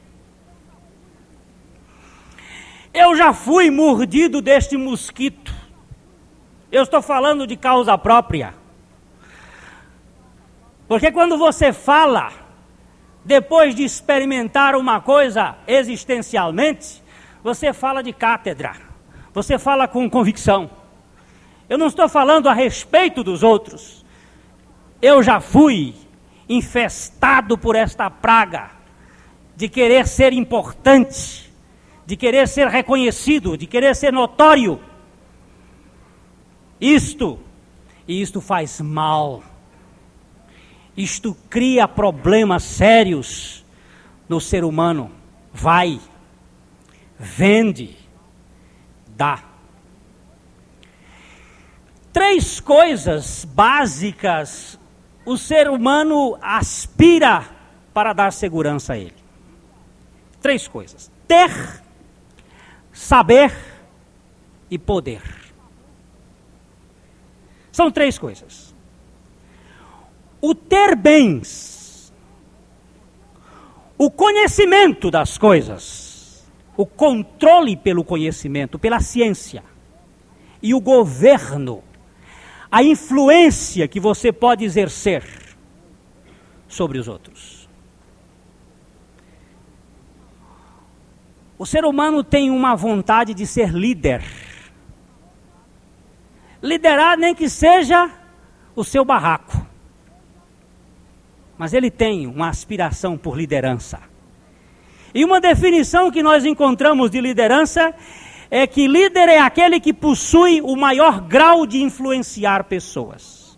Eu 2.93 3.15
já 3.15 3.33
fui 3.33 3.71
mordido 3.71 4.39
deste 4.39 4.77
mosquito. 4.77 5.51
Eu 6.71 6.83
estou 6.83 7.01
falando 7.01 7.47
de 7.47 7.57
causa 7.57 7.97
própria. 7.97 8.53
Porque 10.87 11.11
quando 11.11 11.39
você 11.39 11.73
fala, 11.73 12.31
depois 13.25 13.73
de 13.73 13.83
experimentar 13.83 14.75
uma 14.75 15.01
coisa 15.01 15.55
existencialmente, 15.65 17.01
você 17.43 17.73
fala 17.73 18.03
de 18.03 18.13
cátedra, 18.13 18.75
você 19.33 19.57
fala 19.57 19.87
com 19.87 20.07
convicção. 20.07 20.69
Eu 21.67 21.79
não 21.79 21.87
estou 21.87 22.07
falando 22.07 22.47
a 22.47 22.53
respeito 22.53 23.23
dos 23.23 23.41
outros. 23.41 24.02
Eu 25.03 25.21
já 25.21 25.39
fui 25.39 25.93
infestado 26.49 27.57
por 27.57 27.75
esta 27.75 28.09
praga 28.09 28.71
de 29.55 29.69
querer 29.69 30.07
ser 30.07 30.33
importante, 30.33 31.53
de 32.07 32.17
querer 32.17 32.47
ser 32.47 32.67
reconhecido, 32.67 33.55
de 33.55 33.67
querer 33.67 33.95
ser 33.95 34.11
notório. 34.11 34.79
Isto, 36.81 37.39
e 38.07 38.19
isto 38.19 38.41
faz 38.41 38.81
mal 38.81 39.43
isto 40.95 41.35
cria 41.49 41.87
problemas 41.87 42.63
sérios 42.63 43.65
no 44.29 44.39
ser 44.39 44.63
humano. 44.63 45.11
Vai, 45.51 45.99
vende, 47.17 47.97
dá. 49.07 49.43
Três 52.11 52.59
coisas 52.59 53.43
básicas 53.43 54.79
o 55.25 55.37
ser 55.37 55.69
humano 55.69 56.37
aspira 56.41 57.45
para 57.93 58.13
dar 58.13 58.33
segurança 58.33 58.93
a 58.93 58.97
ele. 58.97 59.15
Três 60.41 60.67
coisas: 60.67 61.11
ter, 61.27 61.81
saber 62.91 63.53
e 64.69 64.77
poder. 64.77 65.21
São 67.71 67.89
três 67.91 68.17
coisas. 68.17 68.73
O 70.41 70.53
ter 70.53 70.95
bens, 70.95 72.13
o 73.97 74.11
conhecimento 74.11 75.09
das 75.09 75.37
coisas, 75.37 76.43
o 76.75 76.85
controle 76.85 77.77
pelo 77.77 78.03
conhecimento, 78.03 78.77
pela 78.77 78.99
ciência, 78.99 79.63
e 80.61 80.73
o 80.73 80.81
governo, 80.81 81.83
a 82.73 82.81
influência 82.81 83.87
que 83.87 83.99
você 83.99 84.33
pode 84.33 84.65
exercer 84.65 85.23
sobre 86.67 86.97
os 86.97 87.07
outros. 87.07 87.69
O 91.55 91.67
ser 91.67 91.85
humano 91.85 92.23
tem 92.23 92.49
uma 92.49 92.75
vontade 92.75 93.35
de 93.35 93.45
ser 93.45 93.69
líder. 93.69 94.23
Liderar 96.63 97.15
nem 97.15 97.35
que 97.35 97.47
seja 97.47 98.09
o 98.75 98.83
seu 98.83 99.05
barraco. 99.05 99.63
Mas 101.55 101.75
ele 101.75 101.91
tem 101.91 102.25
uma 102.25 102.49
aspiração 102.49 103.19
por 103.19 103.37
liderança. 103.37 104.01
E 105.13 105.23
uma 105.23 105.39
definição 105.39 106.09
que 106.09 106.23
nós 106.23 106.43
encontramos 106.43 107.11
de 107.11 107.21
liderança 107.21 107.93
é 108.53 108.67
que 108.67 108.87
líder 108.87 109.29
é 109.29 109.39
aquele 109.39 109.79
que 109.79 109.91
possui 109.91 110.61
o 110.61 110.75
maior 110.75 111.19
grau 111.21 111.65
de 111.65 111.81
influenciar 111.81 112.65
pessoas. 112.65 113.57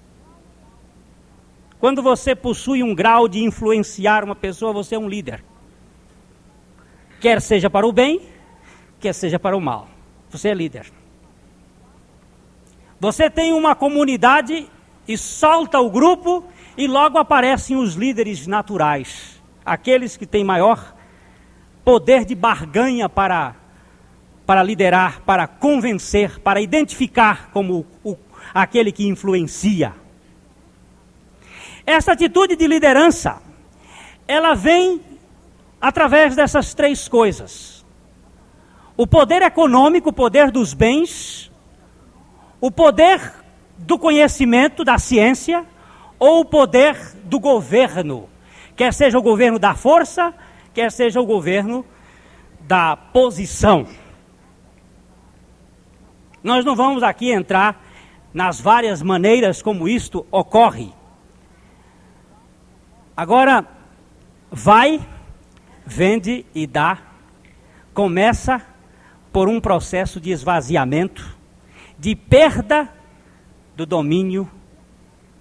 Quando 1.80 2.02
você 2.02 2.34
possui 2.34 2.82
um 2.82 2.96
grau 2.96 3.28
de 3.28 3.44
influenciar 3.44 4.24
uma 4.24 4.36
pessoa, 4.36 4.72
você 4.72 4.96
é 4.96 5.00
um 5.00 5.10
líder 5.10 5.44
quer 7.26 7.42
seja 7.42 7.72
para 7.72 7.88
o 7.88 7.92
bem, 7.92 8.22
quer 9.00 9.12
seja 9.12 9.40
para 9.40 9.58
o 9.58 9.60
mal. 9.60 9.88
Você 10.30 10.50
é 10.50 10.54
líder. 10.54 10.86
Você 13.00 13.32
tem 13.32 13.52
uma 13.52 13.74
comunidade 13.74 14.70
e 15.08 15.18
solta 15.18 15.80
o 15.80 15.90
grupo 15.90 16.44
e 16.78 16.86
logo 16.86 17.18
aparecem 17.18 17.78
os 17.78 17.96
líderes 17.96 18.46
naturais, 18.46 19.42
aqueles 19.66 20.16
que 20.16 20.28
têm 20.28 20.44
maior 20.44 20.96
poder 21.84 22.26
de 22.26 22.36
barganha 22.36 23.10
para 23.10 23.56
para 24.46 24.62
liderar, 24.62 25.22
para 25.22 25.48
convencer, 25.48 26.40
para 26.40 26.62
identificar 26.62 27.50
como 27.52 27.86
o, 28.04 28.16
aquele 28.54 28.92
que 28.92 29.08
influencia. 29.08 29.94
Essa 31.86 32.14
atitude 32.14 32.56
de 32.56 32.68
liderança, 32.68 33.42
ela 34.28 34.54
vem 34.54 35.02
através 35.82 36.36
dessas 36.36 36.74
três 36.74 37.08
coisas: 37.08 37.86
o 38.96 39.08
poder 39.08 39.42
econômico, 39.42 40.10
o 40.10 40.14
poder 40.14 40.52
dos 40.52 40.74
bens, 40.74 41.52
o 42.62 42.72
poder 42.72 43.34
do 43.78 44.00
conhecimento, 44.00 44.84
da 44.84 44.98
ciência, 44.98 45.66
ou 46.18 46.42
o 46.42 46.46
poder 46.46 46.98
do 47.24 47.40
governo, 47.40 48.30
quer 48.76 48.94
seja 48.94 49.18
o 49.18 49.22
governo 49.22 49.60
da 49.60 49.76
força, 49.76 50.34
quer 50.74 50.92
seja 50.92 51.20
o 51.20 51.26
governo 51.26 51.86
da 52.62 52.96
posição. 52.96 53.88
Nós 56.46 56.64
não 56.64 56.76
vamos 56.76 57.02
aqui 57.02 57.32
entrar 57.32 57.84
nas 58.32 58.62
várias 58.62 59.02
maneiras 59.02 59.64
como 59.64 59.90
isto 59.90 60.28
ocorre. 60.30 60.94
Agora, 63.18 63.66
vai 64.52 65.04
vende 65.86 66.46
e 66.54 66.66
dá, 66.66 67.00
começa 67.94 68.66
por 69.32 69.48
um 69.48 69.62
processo 69.62 70.20
de 70.20 70.32
esvaziamento, 70.32 71.38
de 71.98 72.16
perda 72.16 72.90
do 73.76 73.86
domínio 73.86 74.50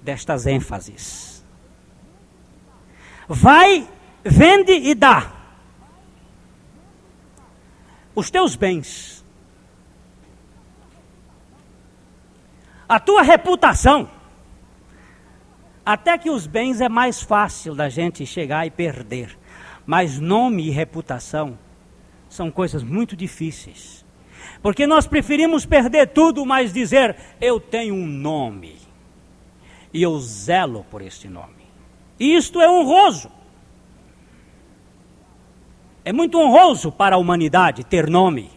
destas 0.03 0.47
ênfases. 0.47 1.45
Vai, 3.27 3.89
vende 4.23 4.73
e 4.73 4.95
dá. 4.95 5.33
Os 8.15 8.31
teus 8.31 8.55
bens, 8.55 9.24
a 12.95 13.01
tua 13.01 13.23
reputação, 13.23 14.09
até 15.85 16.17
que 16.17 16.31
os 16.31 16.47
bens 16.47 16.81
é 16.81 16.89
mais 16.89 17.21
fácil 17.21 17.75
da 17.75 17.89
gente 17.89 18.25
chegar 18.25 18.65
e 18.69 18.71
perder. 18.71 19.37
Mas 19.85 20.21
nome 20.21 20.69
e 20.69 20.71
reputação 20.71 21.59
são 22.29 22.53
coisas 22.53 22.85
muito 22.85 23.17
difíceis. 23.17 24.07
Porque 24.63 24.87
nós 24.87 25.09
preferimos 25.09 25.67
perder 25.67 26.07
tudo, 26.11 26.47
mas 26.47 26.73
dizer: 26.73 27.17
eu 27.41 27.59
tenho 27.59 27.97
um 27.97 28.07
nome. 28.07 28.77
E 29.93 30.01
eu 30.01 30.17
zelo 30.21 30.87
por 30.89 31.03
este 31.03 31.27
nome. 31.29 31.67
E 32.21 32.37
isto 32.37 32.61
é 32.61 32.71
honroso. 32.71 33.29
É 36.05 36.13
muito 36.13 36.39
honroso 36.39 36.93
para 36.93 37.17
a 37.17 37.19
humanidade 37.19 37.83
ter 37.83 38.09
nome. 38.09 38.54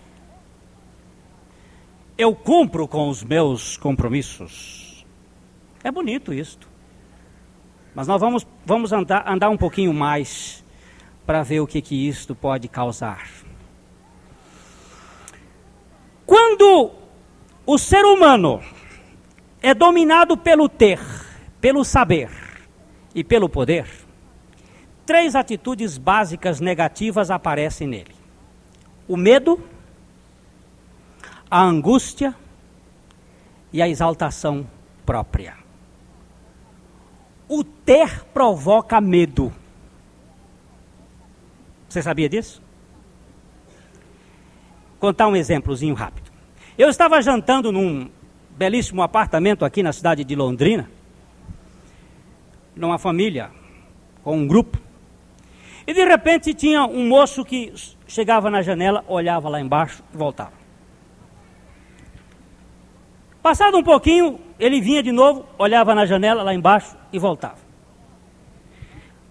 Eu 2.17 2.33
cumpro 2.33 2.87
com 2.87 3.09
os 3.09 3.23
meus 3.23 3.77
compromissos. 3.77 5.05
É 5.83 5.91
bonito 5.91 6.33
isto. 6.33 6.67
Mas 7.93 8.07
nós 8.07 8.19
vamos, 8.19 8.47
vamos 8.65 8.91
andar, 8.91 9.23
andar 9.27 9.49
um 9.49 9.57
pouquinho 9.57 9.93
mais 9.93 10.63
para 11.27 11.43
ver 11.43 11.59
o 11.59 11.67
que, 11.67 11.81
que 11.81 12.07
isto 12.07 12.33
pode 12.33 12.67
causar. 12.67 13.27
Quando 16.25 16.91
o 17.65 17.77
ser 17.77 18.03
humano 18.03 18.61
é 19.61 19.73
dominado 19.73 20.35
pelo 20.35 20.67
ter, 20.67 20.99
pelo 21.61 21.83
saber 21.83 22.29
e 23.13 23.23
pelo 23.23 23.47
poder, 23.47 23.87
três 25.05 25.35
atitudes 25.35 25.97
básicas 25.97 26.59
negativas 26.59 27.29
aparecem 27.29 27.87
nele: 27.87 28.15
o 29.07 29.15
medo, 29.15 29.61
a 31.49 31.63
angústia 31.63 32.35
e 33.71 33.81
a 33.81 33.87
exaltação 33.87 34.67
própria. 35.05 35.55
O 37.47 37.63
ter 37.63 38.25
provoca 38.33 38.99
medo. 38.99 39.53
Você 41.87 42.01
sabia 42.01 42.27
disso? 42.27 42.61
Contar 44.99 45.27
um 45.27 45.35
exemplozinho 45.35 45.95
rápido. 45.95 46.29
Eu 46.77 46.89
estava 46.89 47.21
jantando 47.21 47.71
num 47.71 48.09
belíssimo 48.51 49.01
apartamento 49.01 49.63
aqui 49.63 49.81
na 49.81 49.93
cidade 49.93 50.23
de 50.23 50.35
Londrina, 50.35 50.89
numa 52.75 52.97
família, 52.97 53.51
com 54.23 54.37
um 54.37 54.47
grupo. 54.47 54.77
E 55.85 55.93
de 55.93 56.03
repente 56.03 56.53
tinha 56.53 56.83
um 56.85 57.07
moço 57.07 57.45
que 57.45 57.73
chegava 58.05 58.49
na 58.49 58.61
janela, 58.61 59.05
olhava 59.07 59.47
lá 59.47 59.61
embaixo 59.61 60.03
e 60.13 60.17
voltava. 60.17 60.66
Passado 63.47 63.77
um 63.77 63.83
pouquinho, 63.83 64.41
ele 64.59 64.81
vinha 64.81 65.01
de 65.01 65.13
novo, 65.13 65.45
olhava 65.57 65.95
na 65.95 66.05
janela 66.05 66.43
lá 66.43 66.53
embaixo 66.53 66.97
e 67.13 67.17
voltava. 67.17 67.59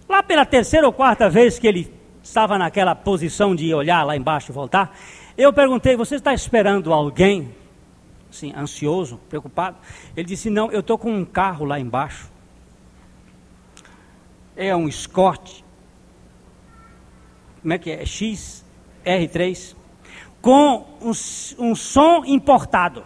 Lá 0.09 0.23
pela 0.23 0.43
terceira 0.43 0.87
ou 0.87 0.91
quarta 0.91 1.29
vez 1.29 1.59
que 1.59 1.67
ele 1.67 1.93
estava 2.23 2.57
naquela 2.57 2.95
posição 2.95 3.55
de 3.55 3.71
olhar 3.75 4.03
lá 4.03 4.17
embaixo 4.17 4.51
e 4.51 4.55
voltar, 4.55 4.97
eu 5.37 5.53
perguntei: 5.53 5.95
Você 5.95 6.15
está 6.15 6.33
esperando 6.33 6.91
alguém? 6.91 7.53
Assim, 8.27 8.51
ansioso, 8.57 9.19
preocupado? 9.29 9.77
Ele 10.15 10.25
disse: 10.25 10.49
Não, 10.49 10.71
eu 10.71 10.79
estou 10.79 10.97
com 10.97 11.11
um 11.11 11.23
carro 11.23 11.63
lá 11.63 11.79
embaixo. 11.79 12.27
É 14.55 14.75
um 14.75 14.89
Scott. 14.89 15.63
Como 17.61 17.71
é 17.71 17.77
que 17.77 17.91
é? 17.91 18.03
X 18.03 18.65
R3. 19.05 19.75
Com 20.41 20.87
um, 21.03 21.11
um 21.59 21.75
som 21.75 22.25
importado. 22.25 23.03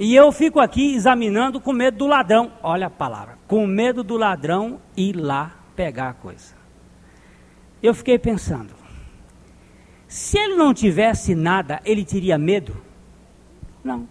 E 0.00 0.16
eu 0.16 0.32
fico 0.32 0.58
aqui 0.58 0.94
examinando 0.94 1.60
com 1.60 1.72
medo 1.72 1.98
do 1.98 2.06
ladrão. 2.08 2.50
Olha 2.60 2.88
a 2.88 2.90
palavra. 2.90 3.38
Com 3.46 3.64
medo 3.66 4.02
do 4.02 4.16
ladrão 4.16 4.80
ir 4.96 5.14
lá 5.14 5.54
pegar 5.76 6.08
a 6.08 6.14
coisa 6.14 6.60
eu 7.82 7.94
fiquei 7.94 8.18
pensando: 8.18 8.74
se 10.06 10.38
ele 10.38 10.56
não 10.56 10.74
tivesse 10.74 11.34
nada, 11.34 11.80
ele 11.84 12.04
teria 12.04 12.38
medo? 12.38 12.76
Não. 13.82 14.08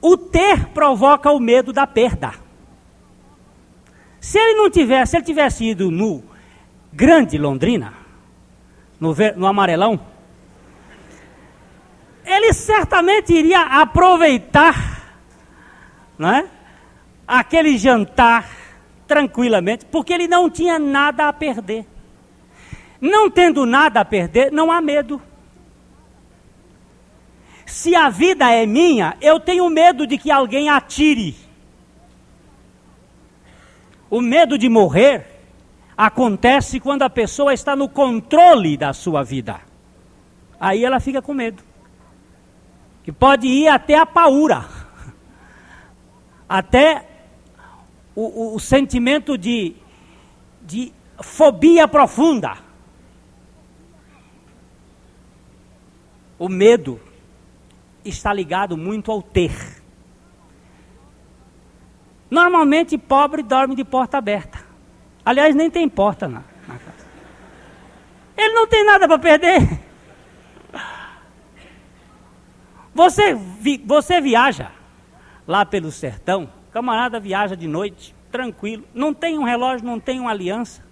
O 0.00 0.16
ter 0.16 0.66
provoca 0.68 1.30
o 1.30 1.40
medo 1.40 1.72
da 1.72 1.86
perda. 1.86 2.32
Se 4.20 4.38
ele 4.38 4.54
não 4.54 4.70
tivesse, 4.70 5.10
se 5.10 5.16
ele 5.16 5.24
tivesse 5.24 5.64
ido 5.64 5.90
no 5.90 6.22
Grande 6.92 7.36
Londrina, 7.36 7.92
no, 9.00 9.14
no 9.36 9.46
amarelão, 9.46 10.00
ele 12.24 12.52
certamente 12.52 13.32
iria 13.32 13.60
aproveitar 13.60 15.16
né, 16.18 16.48
aquele 17.26 17.76
jantar 17.76 18.48
tranquilamente, 19.06 19.84
porque 19.86 20.12
ele 20.12 20.26
não 20.26 20.48
tinha 20.48 20.78
nada 20.78 21.28
a 21.28 21.32
perder. 21.32 21.86
Não 23.00 23.30
tendo 23.30 23.66
nada 23.66 24.00
a 24.00 24.04
perder, 24.04 24.50
não 24.50 24.72
há 24.72 24.80
medo. 24.80 25.20
Se 27.66 27.94
a 27.94 28.08
vida 28.08 28.50
é 28.50 28.64
minha, 28.66 29.16
eu 29.20 29.38
tenho 29.38 29.68
medo 29.68 30.06
de 30.06 30.16
que 30.16 30.30
alguém 30.30 30.68
atire. 30.68 31.34
O 34.08 34.20
medo 34.20 34.56
de 34.56 34.68
morrer 34.68 35.26
acontece 35.96 36.80
quando 36.80 37.02
a 37.02 37.10
pessoa 37.10 37.52
está 37.52 37.74
no 37.74 37.88
controle 37.88 38.76
da 38.76 38.92
sua 38.92 39.22
vida. 39.22 39.60
Aí 40.58 40.84
ela 40.84 41.00
fica 41.00 41.20
com 41.20 41.34
medo. 41.34 41.62
Que 43.04 43.12
pode 43.12 43.46
ir 43.46 43.68
até 43.68 43.96
a 43.96 44.06
paura. 44.06 44.64
Até 46.48 47.06
o, 48.14 48.22
o, 48.22 48.56
o 48.56 48.60
sentimento 48.60 49.36
de, 49.36 49.76
de 50.62 50.92
fobia 51.20 51.86
profunda. 51.86 52.56
O 56.38 56.48
medo 56.48 57.00
está 58.04 58.32
ligado 58.32 58.76
muito 58.76 59.10
ao 59.10 59.22
ter. 59.22 59.82
Normalmente, 62.30 62.98
pobre 62.98 63.42
dorme 63.42 63.74
de 63.74 63.84
porta 63.84 64.18
aberta. 64.18 64.58
Aliás, 65.24 65.54
nem 65.54 65.70
tem 65.70 65.88
porta 65.88 66.26
na, 66.26 66.42
na 66.66 66.78
casa. 66.78 67.06
Ele 68.36 68.52
não 68.54 68.66
tem 68.66 68.84
nada 68.84 69.06
para 69.06 69.18
perder. 69.18 69.80
Você, 72.94 73.34
vi, 73.34 73.82
você 73.84 74.20
viaja 74.20 74.70
lá 75.46 75.66
pelo 75.66 75.90
sertão, 75.90 76.48
camarada 76.70 77.18
viaja 77.18 77.56
de 77.56 77.66
noite, 77.66 78.14
tranquilo, 78.30 78.84
não 78.94 79.12
tem 79.12 79.38
um 79.38 79.44
relógio, 79.44 79.84
não 79.84 79.98
tem 79.98 80.20
uma 80.20 80.30
aliança, 80.30 80.82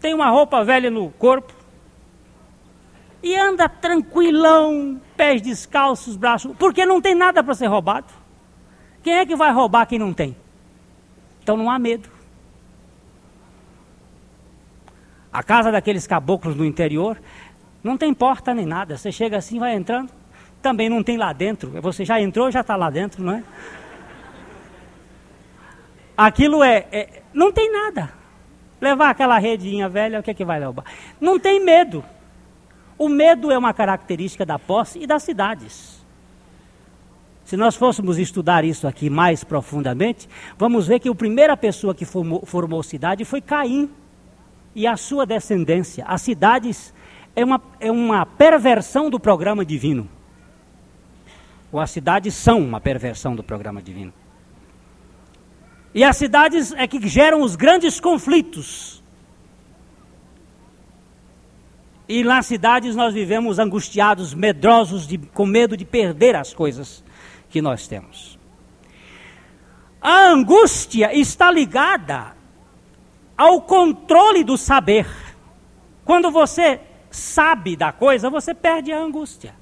tem 0.00 0.12
uma 0.12 0.28
roupa 0.28 0.64
velha 0.64 0.90
no 0.90 1.10
corpo, 1.10 1.54
e 3.22 3.36
anda 3.36 3.68
tranquilão, 3.68 5.00
pés 5.16 5.40
descalços, 5.40 6.16
braços, 6.16 6.56
porque 6.58 6.84
não 6.84 7.00
tem 7.00 7.14
nada 7.14 7.42
para 7.42 7.54
ser 7.54 7.68
roubado. 7.68 8.12
Quem 9.02 9.14
é 9.14 9.24
que 9.24 9.36
vai 9.36 9.52
roubar 9.52 9.86
quem 9.86 9.98
não 9.98 10.12
tem? 10.12 10.36
Então 11.40 11.56
não 11.56 11.70
há 11.70 11.78
medo. 11.78 12.08
A 15.32 15.42
casa 15.42 15.70
daqueles 15.70 16.06
caboclos 16.06 16.56
no 16.56 16.64
interior 16.64 17.20
não 17.82 17.96
tem 17.96 18.12
porta 18.12 18.52
nem 18.52 18.66
nada. 18.66 18.96
Você 18.96 19.10
chega 19.10 19.36
assim, 19.36 19.58
vai 19.58 19.74
entrando, 19.74 20.12
também 20.62 20.88
não 20.88 21.02
tem 21.02 21.16
lá 21.16 21.32
dentro. 21.32 21.70
Você 21.82 22.04
já 22.04 22.20
entrou, 22.20 22.50
já 22.50 22.60
está 22.60 22.76
lá 22.76 22.88
dentro, 22.88 23.22
não 23.22 23.34
é? 23.34 23.42
Aquilo 26.16 26.62
é, 26.62 26.86
é, 26.92 27.22
não 27.34 27.52
tem 27.52 27.70
nada. 27.70 28.12
Levar 28.80 29.10
aquela 29.10 29.38
redinha 29.38 29.88
velha, 29.88 30.20
o 30.20 30.22
que 30.22 30.30
é 30.30 30.34
que 30.34 30.44
vai 30.44 30.58
levar? 30.58 30.84
Não 31.20 31.38
tem 31.38 31.62
medo. 31.62 32.04
O 32.96 33.08
medo 33.08 33.50
é 33.50 33.58
uma 33.58 33.74
característica 33.74 34.46
da 34.46 34.58
posse 34.58 34.98
e 35.00 35.06
das 35.06 35.22
cidades. 35.22 36.02
Se 37.44 37.56
nós 37.56 37.74
fôssemos 37.74 38.18
estudar 38.18 38.64
isso 38.64 38.86
aqui 38.86 39.10
mais 39.10 39.44
profundamente, 39.44 40.28
vamos 40.56 40.86
ver 40.86 41.00
que 41.00 41.08
a 41.08 41.14
primeira 41.14 41.56
pessoa 41.56 41.94
que 41.94 42.04
formou, 42.04 42.46
formou 42.46 42.82
cidade 42.82 43.24
foi 43.24 43.40
Caim 43.40 43.90
e 44.74 44.86
a 44.86 44.96
sua 44.96 45.26
descendência. 45.26 46.04
As 46.06 46.22
cidades 46.22 46.94
é 47.34 47.44
uma, 47.44 47.60
é 47.80 47.90
uma 47.90 48.24
perversão 48.24 49.10
do 49.10 49.18
programa 49.18 49.64
divino. 49.64 50.08
Ou 51.72 51.80
as 51.80 51.90
cidades 51.90 52.34
são 52.34 52.60
uma 52.60 52.80
perversão 52.80 53.34
do 53.34 53.42
programa 53.42 53.82
divino. 53.82 54.12
E 55.94 56.04
as 56.04 56.16
cidades 56.16 56.72
é 56.72 56.86
que 56.86 57.06
geram 57.08 57.42
os 57.42 57.56
grandes 57.56 57.98
conflitos 57.98 59.02
E 62.08 62.22
nas 62.22 62.44
cidades 62.44 62.94
nós 62.94 63.14
vivemos 63.14 63.58
angustiados, 63.58 64.34
medrosos, 64.34 65.06
de, 65.06 65.16
com 65.16 65.46
medo 65.46 65.76
de 65.78 65.84
perder 65.86 66.36
as 66.36 66.52
coisas 66.52 67.02
que 67.48 67.62
nós 67.62 67.86
temos. 67.86 68.38
A 69.98 70.26
angústia 70.26 71.16
está 71.16 71.50
ligada 71.50 72.36
ao 73.34 73.62
controle 73.62 74.44
do 74.44 74.58
saber. 74.58 75.06
Quando 76.04 76.30
você 76.30 76.80
sabe 77.10 77.76
da 77.76 77.92
coisa, 77.92 78.28
você 78.28 78.52
perde 78.52 78.92
a 78.92 78.98
angústia. 79.00 79.54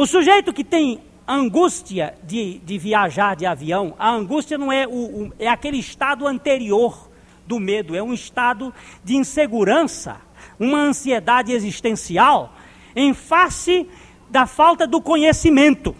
O 0.00 0.06
sujeito 0.06 0.50
que 0.50 0.64
tem 0.64 0.98
angústia 1.28 2.14
de, 2.22 2.58
de 2.60 2.78
viajar 2.78 3.36
de 3.36 3.44
avião, 3.44 3.94
a 3.98 4.10
angústia 4.10 4.56
não 4.56 4.72
é, 4.72 4.86
o, 4.86 4.92
o, 4.92 5.32
é 5.38 5.46
aquele 5.46 5.76
estado 5.76 6.26
anterior 6.26 7.10
do 7.46 7.60
medo, 7.60 7.94
é 7.94 8.02
um 8.02 8.14
estado 8.14 8.72
de 9.04 9.14
insegurança 9.14 10.16
uma 10.58 10.78
ansiedade 10.78 11.52
existencial 11.52 12.54
em 12.96 13.12
face 13.12 13.86
da 14.30 14.46
falta 14.46 14.86
do 14.86 15.02
conhecimento. 15.02 15.94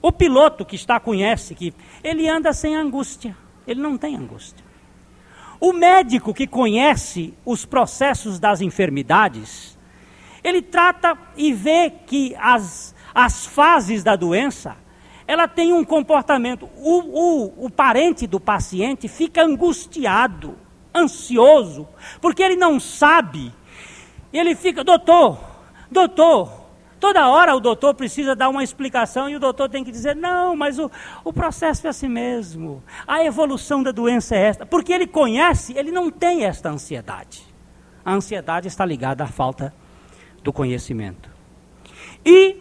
O 0.00 0.12
piloto 0.12 0.64
que 0.64 0.76
está 0.76 1.00
conhece 1.00 1.56
que 1.56 1.74
ele 2.04 2.28
anda 2.28 2.52
sem 2.52 2.76
angústia, 2.76 3.36
ele 3.66 3.80
não 3.80 3.98
tem 3.98 4.14
angústia. 4.14 4.64
O 5.58 5.72
médico 5.72 6.32
que 6.32 6.46
conhece 6.46 7.34
os 7.44 7.64
processos 7.64 8.38
das 8.38 8.60
enfermidades, 8.60 9.76
ele 10.42 10.62
trata 10.62 11.16
e 11.36 11.52
vê 11.52 11.90
que 11.90 12.34
as, 12.38 12.94
as 13.14 13.46
fases 13.46 14.02
da 14.02 14.16
doença, 14.16 14.76
ela 15.26 15.46
tem 15.46 15.72
um 15.72 15.84
comportamento. 15.84 16.68
O, 16.76 16.98
o, 16.98 17.66
o 17.66 17.70
parente 17.70 18.26
do 18.26 18.40
paciente 18.40 19.08
fica 19.08 19.42
angustiado 19.42 20.56
ansioso, 20.94 21.86
porque 22.20 22.42
ele 22.42 22.56
não 22.56 22.80
sabe. 22.80 23.52
Ele 24.32 24.54
fica, 24.54 24.82
doutor, 24.82 25.38
doutor, 25.90 26.66
toda 26.98 27.28
hora 27.28 27.54
o 27.54 27.60
doutor 27.60 27.94
precisa 27.94 28.34
dar 28.34 28.48
uma 28.48 28.62
explicação 28.62 29.28
e 29.28 29.36
o 29.36 29.40
doutor 29.40 29.68
tem 29.68 29.84
que 29.84 29.90
dizer: 29.90 30.16
não, 30.16 30.56
mas 30.56 30.78
o, 30.78 30.90
o 31.24 31.32
processo 31.32 31.86
é 31.86 31.90
assim 31.90 32.08
mesmo, 32.08 32.82
a 33.06 33.24
evolução 33.24 33.82
da 33.82 33.90
doença 33.90 34.34
é 34.34 34.40
esta. 34.40 34.66
Porque 34.66 34.92
ele 34.92 35.06
conhece, 35.06 35.76
ele 35.76 35.90
não 35.90 36.10
tem 36.10 36.44
esta 36.44 36.70
ansiedade. 36.70 37.42
A 38.04 38.14
ansiedade 38.14 38.68
está 38.68 38.84
ligada 38.84 39.24
à 39.24 39.26
falta 39.26 39.74
do 40.48 40.52
conhecimento. 40.52 41.28
E 42.24 42.56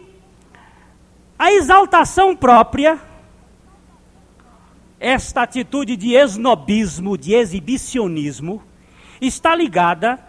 a 1.39 1.53
exaltação 1.53 2.35
própria 2.35 2.99
esta 4.99 5.43
atitude 5.43 5.95
de 5.95 6.13
esnobismo, 6.13 7.17
de 7.17 7.33
exibicionismo, 7.33 8.61
está 9.21 9.55
ligada 9.55 10.19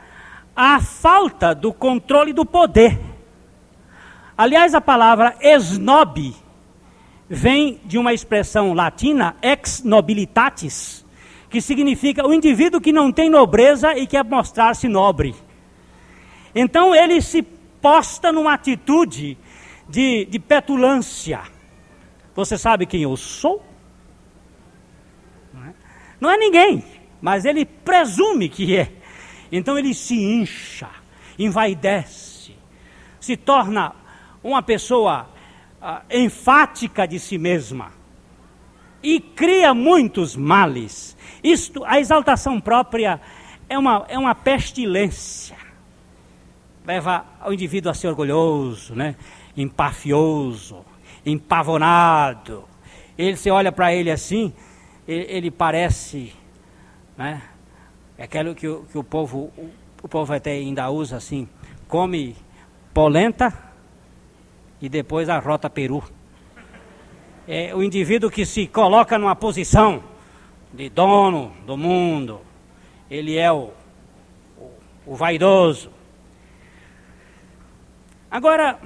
à 0.55 0.81
falta 0.81 1.53
do 1.53 1.73
controle 1.73 2.33
do 2.33 2.47
poder. 2.47 2.97
Aliás, 4.37 4.73
a 4.73 4.81
palavra 4.81 5.35
esnobe 5.41 6.37
vem 7.29 7.81
de 7.85 7.99
uma 7.99 8.15
expressão 8.15 8.73
latina, 8.73 9.35
ex 9.43 9.83
nobilitatis, 9.83 11.05
que 11.51 11.61
significa 11.61 12.25
o 12.25 12.33
indivíduo 12.33 12.81
que 12.81 12.93
não 12.93 13.11
tem 13.11 13.29
nobreza 13.29 13.99
e 13.99 14.07
quer 14.07 14.25
mostrar-se 14.25 14.87
nobre. 14.87 15.48
Então 16.61 16.93
ele 16.93 17.23
se 17.23 17.41
posta 17.41 18.33
numa 18.33 18.55
atitude 18.55 19.39
de, 19.89 20.25
de 20.25 20.41
petulância. 20.41 21.41
Você 22.35 22.59
sabe 22.59 22.85
quem 22.85 23.03
eu 23.03 23.17
sou? 23.17 23.65
Não 26.21 26.29
é 26.29 26.37
ninguém, 26.37 26.85
mas 27.21 27.45
ele 27.45 27.65
presume 27.65 28.49
que 28.49 28.77
é. 28.77 28.91
Então 29.53 29.79
ele 29.79 29.95
se 29.95 30.17
incha, 30.17 30.89
envaidece, 31.39 32.57
se 33.21 33.37
torna 33.37 33.95
uma 34.43 34.61
pessoa 34.61 35.31
ah, 35.81 36.03
enfática 36.11 37.07
de 37.07 37.21
si 37.21 37.39
mesma 37.39 37.93
e 39.01 39.21
cria 39.21 39.73
muitos 39.73 40.35
males. 40.35 41.17
Isto, 41.41 41.85
a 41.85 42.01
exaltação 42.01 42.61
própria 42.61 43.21
é 43.69 43.79
uma, 43.79 44.05
é 44.09 44.19
uma 44.19 44.35
pestilência. 44.35 45.68
Leva 46.89 47.23
o 47.45 47.53
indivíduo 47.53 47.93
a 47.93 47.95
ser 47.95 48.09
orgulhoso, 48.09 48.95
né? 48.95 49.15
empafioso, 49.55 50.87
empavonado. 51.27 52.65
Ele 53.19 53.37
se 53.37 53.51
olha 53.51 53.71
para 53.71 53.93
ele 53.93 54.11
assim, 54.11 54.55
ele, 55.07 55.27
ele 55.29 55.51
parece, 55.51 56.33
né? 57.15 57.43
É 58.17 58.23
aquilo 58.23 58.55
que, 58.55 58.67
o, 58.67 58.85
que 58.91 58.97
o 58.97 59.05
povo, 59.05 59.53
o, 59.55 59.71
o 60.03 60.09
povo 60.09 60.33
até 60.33 60.53
ainda 60.53 60.89
usa 60.89 61.19
assim, 61.19 61.47
come 61.87 62.35
polenta 62.95 63.53
e 64.81 64.89
depois 64.89 65.29
arrota 65.29 65.69
peru. 65.69 66.03
É 67.47 67.75
o 67.75 67.83
indivíduo 67.83 68.31
que 68.31 68.47
se 68.47 68.67
coloca 68.67 69.19
numa 69.19 69.37
posição 69.37 70.03
de 70.73 70.89
dono 70.89 71.53
do 71.67 71.77
mundo. 71.77 72.41
Ele 73.11 73.37
é 73.37 73.53
o, 73.53 73.73
o, 74.57 74.71
o 75.09 75.15
vaidoso. 75.15 75.98
Agora, 78.31 78.79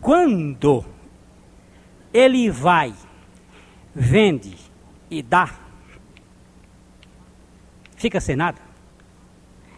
quando 0.00 0.84
ele 2.12 2.50
vai, 2.50 2.94
vende 3.94 4.56
e 5.10 5.22
dá, 5.22 5.50
fica 7.96 8.20
sem 8.20 8.36
nada. 8.36 8.60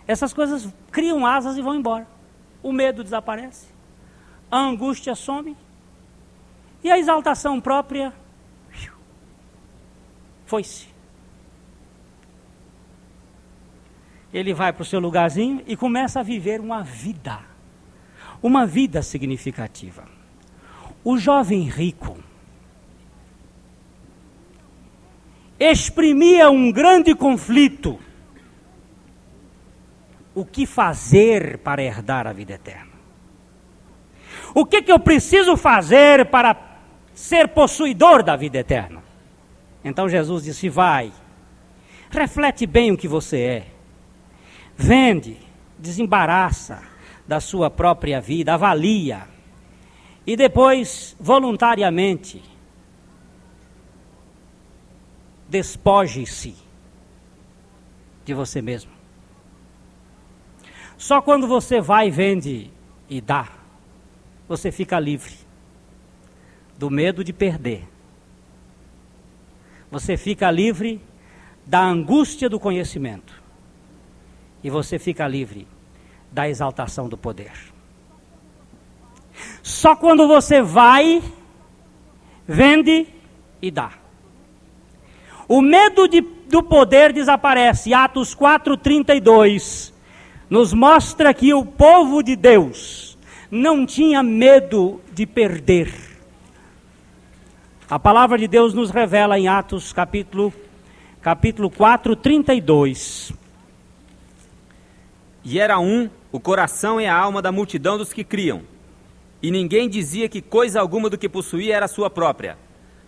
Essas 0.07 0.33
coisas 0.33 0.69
criam 0.91 1.25
asas 1.25 1.57
e 1.57 1.63
vão 1.63 1.75
embora. 1.75 2.07
O 2.63 2.73
medo 2.73 3.03
desaparece, 3.03 3.69
a 4.51 4.59
angústia 4.59 5.15
some 5.15 5.57
e 6.83 6.91
a 6.91 6.99
exaltação 6.99 7.61
própria 7.61 8.13
foi-se. 10.47 10.87
Ele 14.33 14.53
vai 14.53 14.73
para 14.73 14.83
o 14.83 14.85
seu 14.85 15.01
lugarzinho 15.01 15.63
e 15.67 15.77
começa 15.77 16.21
a 16.21 16.23
viver 16.23 16.61
uma 16.61 16.83
vida, 16.83 17.39
uma 18.43 18.67
vida 18.67 19.03
significativa. 19.03 20.05
O 21.05 21.17
jovem 21.17 21.63
rico 21.69 22.19
exprimia 25.59 26.51
um 26.51 26.73
grande 26.73 27.15
conflito. 27.15 27.99
O 30.35 30.45
que 30.45 30.67
fazer 30.67 31.59
para 31.59 31.83
herdar 31.83 32.27
a 32.27 32.33
vida 32.33 32.55
eterna? 32.55 32.93
O 34.55 34.67
que, 34.67 34.83
que 34.83 34.91
eu 34.91 34.99
preciso 34.99 35.57
fazer 35.57 36.27
para 36.27 36.57
ser 37.15 37.49
possuidor 37.49 38.23
da 38.23 38.35
vida 38.35 38.59
eterna? 38.59 39.03
Então 39.85 40.09
Jesus 40.09 40.45
disse: 40.45 40.69
Vai, 40.69 41.13
reflete 42.11 42.67
bem 42.67 42.91
o 42.91 42.97
que 42.97 43.07
você 43.07 43.41
é, 43.41 43.67
vende, 44.77 45.37
desembaraça 45.79 46.92
da 47.33 47.41
sua 47.41 47.71
própria 47.71 48.21
vida, 48.21 48.53
avalia, 48.53 49.27
e 50.27 50.37
depois, 50.37 51.17
voluntariamente, 51.19 52.43
despoje-se 55.49 56.55
de 58.23 58.35
você 58.35 58.61
mesmo. 58.61 58.93
Só 60.99 61.23
quando 61.23 61.49
você 61.49 61.81
vai, 61.81 62.11
vende 62.11 62.71
e 63.09 63.19
dá, 63.19 63.49
você 64.47 64.71
fica 64.71 65.01
livre 65.01 65.33
do 66.77 66.91
medo 66.91 67.25
de 67.25 67.33
perder. 67.33 67.89
Você 69.91 70.19
fica 70.19 70.51
livre 70.51 71.01
da 71.65 71.83
angústia 71.83 72.51
do 72.51 72.61
conhecimento. 72.61 73.43
E 74.63 74.69
você 74.69 74.99
fica 74.99 75.27
livre 75.27 75.67
da 76.33 76.49
exaltação 76.49 77.09
do 77.09 77.17
poder. 77.17 77.53
Só 79.63 79.95
quando 79.95 80.27
você 80.27 80.63
vai, 80.63 81.23
vende 82.47 83.07
e 83.61 83.71
dá. 83.71 83.93
O 85.47 85.61
medo 85.61 86.09
de, 86.09 86.21
do 86.21 86.63
poder 86.63 87.13
desaparece. 87.13 87.93
Atos 87.93 88.35
4,32 88.35 89.93
nos 90.49 90.73
mostra 90.73 91.33
que 91.33 91.53
o 91.55 91.65
povo 91.65 92.23
de 92.23 92.35
Deus 92.35 93.19
não 93.51 93.85
tinha 93.85 94.23
medo 94.23 95.01
de 95.13 95.27
perder. 95.27 95.93
A 97.89 97.99
palavra 97.99 98.39
de 98.39 98.49
Deus 98.49 98.73
nos 98.73 98.91
revela 98.91 99.39
em 99.39 99.49
Atos 99.49 99.93
capítulo, 99.93 100.53
capítulo 101.21 101.69
4, 101.69 102.17
32. 102.17 103.33
E 105.45 105.59
era 105.59 105.79
um 105.79 106.09
o 106.33 106.41
coração 106.41 107.01
e 107.01 107.07
a 107.07 107.15
alma 107.15 107.41
da 107.41 107.53
multidão 107.53 107.97
dos 107.97 108.13
que 108.13 108.25
criam 108.25 108.63
e 109.43 109.51
ninguém 109.51 109.89
dizia 109.89 110.29
que 110.29 110.41
coisa 110.41 110.81
alguma 110.81 111.11
do 111.11 111.19
que 111.19 111.29
possuía 111.29 111.77
era 111.77 111.89
sua 111.89 112.09
própria, 112.09 112.57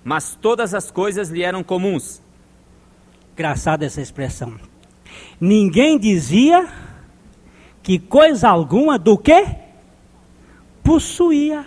mas 0.03 0.35
todas 0.35 0.75
as 0.75 0.91
coisas 0.91 1.31
lhe 1.31 1.45
eram 1.45 1.63
comuns. 1.63 2.21
Engraçada 3.33 3.87
essa 3.87 4.03
expressão. 4.03 4.59
Ninguém 5.41 5.97
dizia 5.97 6.69
que 7.83 8.01
coisa 8.01 8.49
alguma 8.49 8.99
do 8.99 9.17
que 9.17 9.47
possuía. 10.83 11.65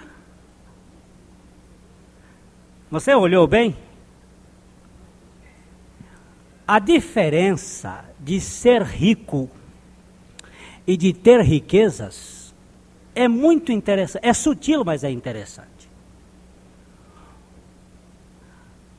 Você 2.91 3.13
olhou 3.15 3.47
bem? 3.47 3.75
A 6.67 6.79
diferença 6.79 8.03
de 8.19 8.41
ser 8.41 8.81
rico 8.81 9.49
e 10.87 10.95
de 10.95 11.11
ter 11.11 11.41
riquezas 11.41 12.55
é 13.13 13.27
muito 13.27 13.71
interessante. 13.71 14.25
É 14.25 14.33
sutil, 14.33 14.85
mas 14.85 15.03
é 15.03 15.11
interessante. 15.11 15.67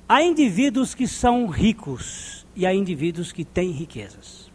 Há 0.07 0.23
indivíduos 0.23 0.95
que 0.95 1.09
são 1.09 1.47
ricos 1.47 2.47
e 2.55 2.67
há 2.67 2.75
indivíduos 2.75 3.33
que 3.33 3.45
têm 3.45 3.71
riquezas. 3.71 4.51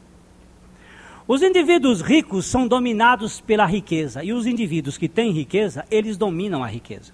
Os 1.27 1.41
indivíduos 1.41 2.01
ricos 2.01 2.45
são 2.45 2.67
dominados 2.67 3.39
pela 3.39 3.65
riqueza 3.65 4.23
e 4.23 4.33
os 4.33 4.45
indivíduos 4.45 4.97
que 4.97 5.07
têm 5.07 5.31
riqueza, 5.31 5.85
eles 5.89 6.17
dominam 6.17 6.63
a 6.63 6.67
riqueza. 6.67 7.13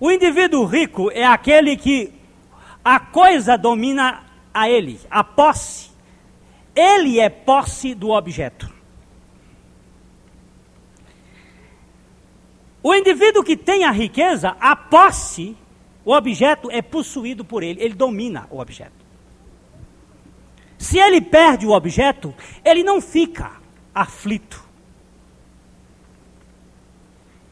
O 0.00 0.10
indivíduo 0.10 0.64
rico 0.64 1.10
é 1.10 1.24
aquele 1.24 1.76
que 1.76 2.12
a 2.84 2.98
coisa 2.98 3.56
domina 3.56 4.24
a 4.52 4.68
ele, 4.68 4.98
a 5.10 5.22
posse. 5.22 5.93
Ele 6.74 7.20
é 7.20 7.28
posse 7.28 7.94
do 7.94 8.10
objeto. 8.10 8.72
O 12.82 12.94
indivíduo 12.94 13.42
que 13.42 13.56
tem 13.56 13.84
a 13.84 13.90
riqueza, 13.90 14.56
a 14.60 14.76
posse, 14.76 15.56
o 16.04 16.12
objeto 16.12 16.70
é 16.70 16.82
possuído 16.82 17.44
por 17.44 17.62
ele, 17.62 17.82
ele 17.82 17.94
domina 17.94 18.46
o 18.50 18.60
objeto. 18.60 19.04
Se 20.76 20.98
ele 20.98 21.20
perde 21.20 21.66
o 21.66 21.70
objeto, 21.70 22.34
ele 22.62 22.82
não 22.82 23.00
fica 23.00 23.52
aflito. 23.94 24.62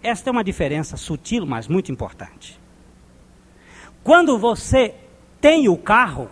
Esta 0.02 0.28
é 0.28 0.32
uma 0.32 0.44
diferença 0.44 0.98
sutil, 0.98 1.46
mas 1.46 1.66
muito 1.66 1.90
importante. 1.90 2.60
Quando 4.04 4.36
você 4.36 4.94
tem 5.40 5.68
o 5.68 5.76
carro, 5.78 6.28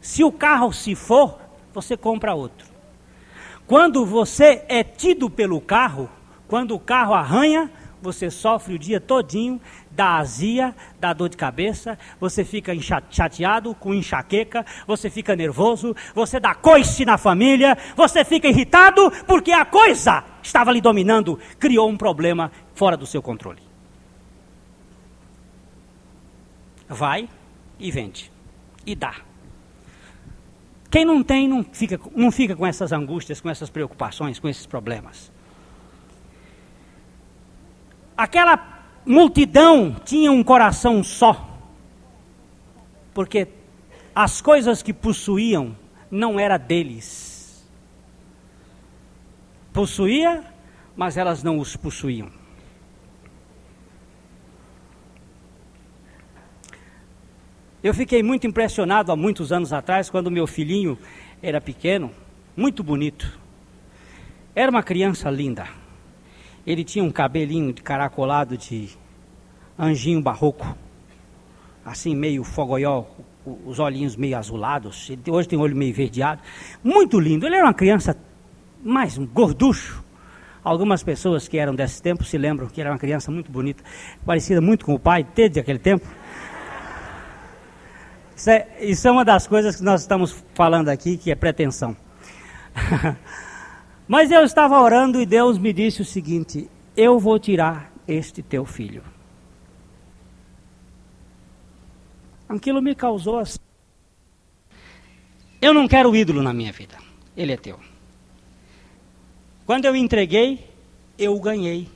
se 0.00 0.22
o 0.24 0.30
carro 0.30 0.72
se 0.72 0.94
for, 0.94 1.38
você 1.72 1.96
compra 1.96 2.34
outro. 2.34 2.68
Quando 3.66 4.04
você 4.04 4.64
é 4.68 4.82
tido 4.82 5.30
pelo 5.30 5.60
carro, 5.60 6.10
quando 6.48 6.74
o 6.74 6.80
carro 6.80 7.14
arranha, 7.14 7.70
você 8.02 8.30
sofre 8.30 8.74
o 8.74 8.78
dia 8.78 9.00
todinho 9.00 9.60
da 9.90 10.16
azia, 10.16 10.74
da 10.98 11.12
dor 11.12 11.28
de 11.28 11.36
cabeça, 11.36 11.98
você 12.18 12.44
fica 12.44 12.72
chateado 13.10 13.74
com 13.74 13.94
enxaqueca, 13.94 14.64
você 14.86 15.10
fica 15.10 15.36
nervoso, 15.36 15.94
você 16.14 16.40
dá 16.40 16.54
coice 16.54 17.04
na 17.04 17.18
família, 17.18 17.76
você 17.94 18.24
fica 18.24 18.48
irritado 18.48 19.10
porque 19.26 19.52
a 19.52 19.64
coisa 19.64 20.24
estava 20.42 20.72
lhe 20.72 20.80
dominando, 20.80 21.38
criou 21.58 21.88
um 21.88 21.96
problema 21.96 22.50
fora 22.74 22.96
do 22.96 23.06
seu 23.06 23.22
controle. 23.22 23.62
Vai 26.88 27.28
e 27.78 27.90
vende 27.90 28.32
e 28.84 28.94
dá. 28.94 29.29
Quem 30.90 31.04
não 31.04 31.22
tem 31.22 31.46
não 31.46 31.62
fica, 31.62 32.00
não 32.16 32.32
fica 32.32 32.56
com 32.56 32.66
essas 32.66 32.90
angústias, 32.90 33.40
com 33.40 33.48
essas 33.48 33.70
preocupações, 33.70 34.40
com 34.40 34.48
esses 34.48 34.66
problemas. 34.66 35.30
Aquela 38.16 38.82
multidão 39.06 39.94
tinha 40.04 40.32
um 40.32 40.42
coração 40.42 41.02
só, 41.04 41.48
porque 43.14 43.46
as 44.14 44.40
coisas 44.40 44.82
que 44.82 44.92
possuíam 44.92 45.76
não 46.10 46.38
era 46.40 46.58
deles. 46.58 47.64
Possuía, 49.72 50.44
mas 50.96 51.16
elas 51.16 51.44
não 51.44 51.60
os 51.60 51.76
possuíam. 51.76 52.39
Eu 57.82 57.94
fiquei 57.94 58.22
muito 58.22 58.46
impressionado 58.46 59.10
há 59.10 59.16
muitos 59.16 59.52
anos 59.52 59.72
atrás, 59.72 60.10
quando 60.10 60.30
meu 60.30 60.46
filhinho 60.46 60.98
era 61.42 61.62
pequeno, 61.62 62.10
muito 62.54 62.84
bonito. 62.84 63.40
Era 64.54 64.70
uma 64.70 64.82
criança 64.82 65.30
linda. 65.30 65.66
Ele 66.66 66.84
tinha 66.84 67.02
um 67.02 67.10
cabelinho 67.10 67.72
de 67.72 67.80
caracolado 67.80 68.54
de 68.54 68.90
anjinho 69.78 70.20
barroco, 70.20 70.76
assim 71.82 72.14
meio 72.14 72.44
fogoió, 72.44 73.04
os 73.64 73.78
olhinhos 73.78 74.14
meio 74.14 74.36
azulados. 74.36 75.10
Hoje 75.26 75.48
tem 75.48 75.58
olho 75.58 75.74
meio 75.74 75.94
verdeado. 75.94 76.42
Muito 76.84 77.18
lindo. 77.18 77.46
Ele 77.46 77.56
era 77.56 77.64
uma 77.64 77.72
criança 77.72 78.14
mais 78.84 79.16
um 79.16 79.26
gorducho. 79.26 80.04
Algumas 80.62 81.02
pessoas 81.02 81.48
que 81.48 81.56
eram 81.56 81.74
desse 81.74 82.02
tempo 82.02 82.24
se 82.24 82.36
lembram 82.36 82.68
que 82.68 82.78
era 82.78 82.90
uma 82.90 82.98
criança 82.98 83.30
muito 83.30 83.50
bonita, 83.50 83.82
parecida 84.26 84.60
muito 84.60 84.84
com 84.84 84.92
o 84.92 84.98
pai, 84.98 85.26
desde 85.34 85.58
aquele 85.58 85.78
tempo. 85.78 86.06
Isso 88.40 88.48
é, 88.48 88.68
isso 88.80 89.06
é 89.06 89.10
uma 89.10 89.22
das 89.22 89.46
coisas 89.46 89.76
que 89.76 89.82
nós 89.82 90.00
estamos 90.00 90.42
falando 90.54 90.88
aqui, 90.88 91.18
que 91.18 91.30
é 91.30 91.34
pretensão. 91.34 91.94
Mas 94.08 94.30
eu 94.30 94.42
estava 94.44 94.80
orando 94.80 95.20
e 95.20 95.26
Deus 95.26 95.58
me 95.58 95.74
disse 95.74 96.00
o 96.00 96.06
seguinte: 96.06 96.66
Eu 96.96 97.18
vou 97.18 97.38
tirar 97.38 97.92
este 98.08 98.42
teu 98.42 98.64
filho. 98.64 99.04
Aquilo 102.48 102.80
me 102.80 102.94
causou 102.94 103.40
assim. 103.40 103.58
Eu 105.60 105.74
não 105.74 105.86
quero 105.86 106.16
ídolo 106.16 106.42
na 106.42 106.54
minha 106.54 106.72
vida. 106.72 106.96
Ele 107.36 107.52
é 107.52 107.58
teu. 107.58 107.78
Quando 109.66 109.84
eu 109.84 109.94
entreguei, 109.94 110.66
eu 111.18 111.38
ganhei. 111.38 111.90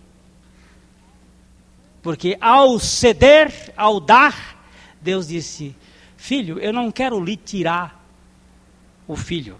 Porque 2.03 2.37
ao 2.39 2.79
ceder, 2.79 3.73
ao 3.79 3.99
dar, 3.99 4.63
Deus 5.01 5.29
disse: 5.29 5.75
Filho, 6.25 6.59
eu 6.59 6.73
não 6.73 6.91
quero 6.91 7.23
lhe 7.23 7.37
tirar 7.37 8.03
o 9.07 9.15
filho, 9.15 9.59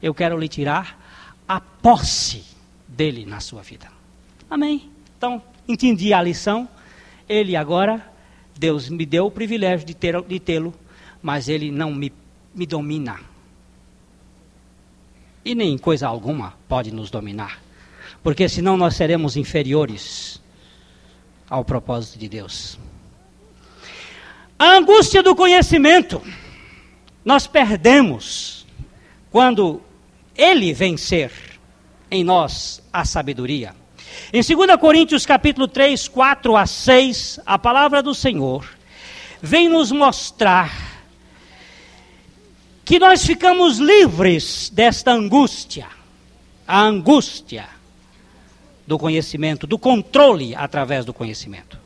eu 0.00 0.14
quero 0.14 0.38
lhe 0.38 0.46
tirar 0.46 0.96
a 1.48 1.60
posse 1.60 2.44
dele 2.86 3.26
na 3.26 3.40
sua 3.40 3.62
vida. 3.62 3.88
Amém. 4.48 4.88
Então, 5.18 5.42
entendi 5.66 6.14
a 6.14 6.22
lição. 6.22 6.68
Ele 7.28 7.56
agora, 7.56 8.14
Deus 8.56 8.88
me 8.88 9.04
deu 9.04 9.26
o 9.26 9.30
privilégio 9.30 9.84
de, 9.84 9.92
ter, 9.92 10.22
de 10.22 10.38
tê-lo, 10.38 10.72
mas 11.20 11.48
ele 11.48 11.72
não 11.72 11.92
me, 11.92 12.12
me 12.54 12.64
domina. 12.64 13.18
E 15.44 15.52
nem 15.52 15.76
coisa 15.76 16.06
alguma 16.06 16.54
pode 16.68 16.92
nos 16.92 17.10
dominar. 17.10 17.60
Porque 18.22 18.48
senão 18.48 18.76
nós 18.76 18.94
seremos 18.94 19.36
inferiores 19.36 20.40
ao 21.50 21.64
propósito 21.64 22.20
de 22.20 22.28
Deus. 22.28 22.78
A 24.58 24.76
angústia 24.76 25.22
do 25.22 25.34
conhecimento. 25.34 26.22
Nós 27.24 27.46
perdemos 27.46 28.66
quando 29.30 29.82
ele 30.36 30.72
vencer 30.72 31.32
em 32.10 32.22
nós 32.22 32.82
a 32.92 33.04
sabedoria. 33.04 33.74
Em 34.32 34.42
2 34.42 34.76
Coríntios 34.80 35.26
capítulo 35.26 35.66
3, 35.66 36.06
4 36.06 36.56
a 36.56 36.66
6, 36.66 37.40
a 37.44 37.58
palavra 37.58 38.02
do 38.02 38.14
Senhor 38.14 38.68
vem 39.42 39.68
nos 39.68 39.90
mostrar 39.90 40.72
que 42.84 42.98
nós 42.98 43.24
ficamos 43.24 43.78
livres 43.78 44.70
desta 44.70 45.10
angústia, 45.10 45.88
a 46.66 46.80
angústia 46.80 47.66
do 48.86 48.98
conhecimento, 48.98 49.66
do 49.66 49.78
controle 49.78 50.54
através 50.54 51.04
do 51.04 51.14
conhecimento. 51.14 51.78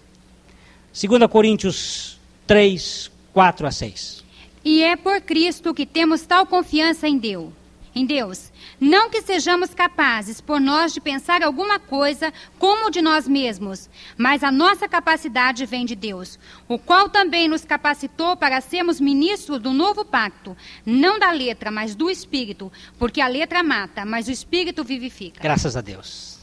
2 0.92 1.30
Coríntios 1.30 2.17
3, 2.48 3.10
4 3.34 3.66
a 3.66 3.70
6. 3.70 4.24
E 4.64 4.82
é 4.82 4.96
por 4.96 5.20
Cristo 5.20 5.74
que 5.74 5.84
temos 5.84 6.22
tal 6.22 6.46
confiança 6.46 7.06
em 7.06 7.18
Deus. 7.18 7.52
Em 7.94 8.06
Deus, 8.06 8.52
não 8.80 9.10
que 9.10 9.20
sejamos 9.22 9.74
capazes 9.74 10.40
por 10.40 10.60
nós 10.60 10.94
de 10.94 11.00
pensar 11.00 11.42
alguma 11.42 11.80
coisa 11.80 12.32
como 12.58 12.90
de 12.90 13.02
nós 13.02 13.26
mesmos, 13.26 13.90
mas 14.16 14.44
a 14.44 14.52
nossa 14.52 14.88
capacidade 14.88 15.66
vem 15.66 15.84
de 15.84 15.96
Deus, 15.96 16.38
o 16.68 16.78
qual 16.78 17.08
também 17.08 17.48
nos 17.48 17.64
capacitou 17.64 18.36
para 18.36 18.60
sermos 18.60 19.00
ministros 19.00 19.58
do 19.58 19.72
novo 19.72 20.04
pacto, 20.04 20.56
não 20.86 21.18
da 21.18 21.32
letra, 21.32 21.72
mas 21.72 21.96
do 21.96 22.08
espírito, 22.08 22.70
porque 22.98 23.20
a 23.20 23.26
letra 23.26 23.64
mata, 23.64 24.04
mas 24.04 24.28
o 24.28 24.30
espírito 24.30 24.84
vivifica. 24.84 25.42
Graças 25.42 25.76
a 25.76 25.80
Deus. 25.80 26.38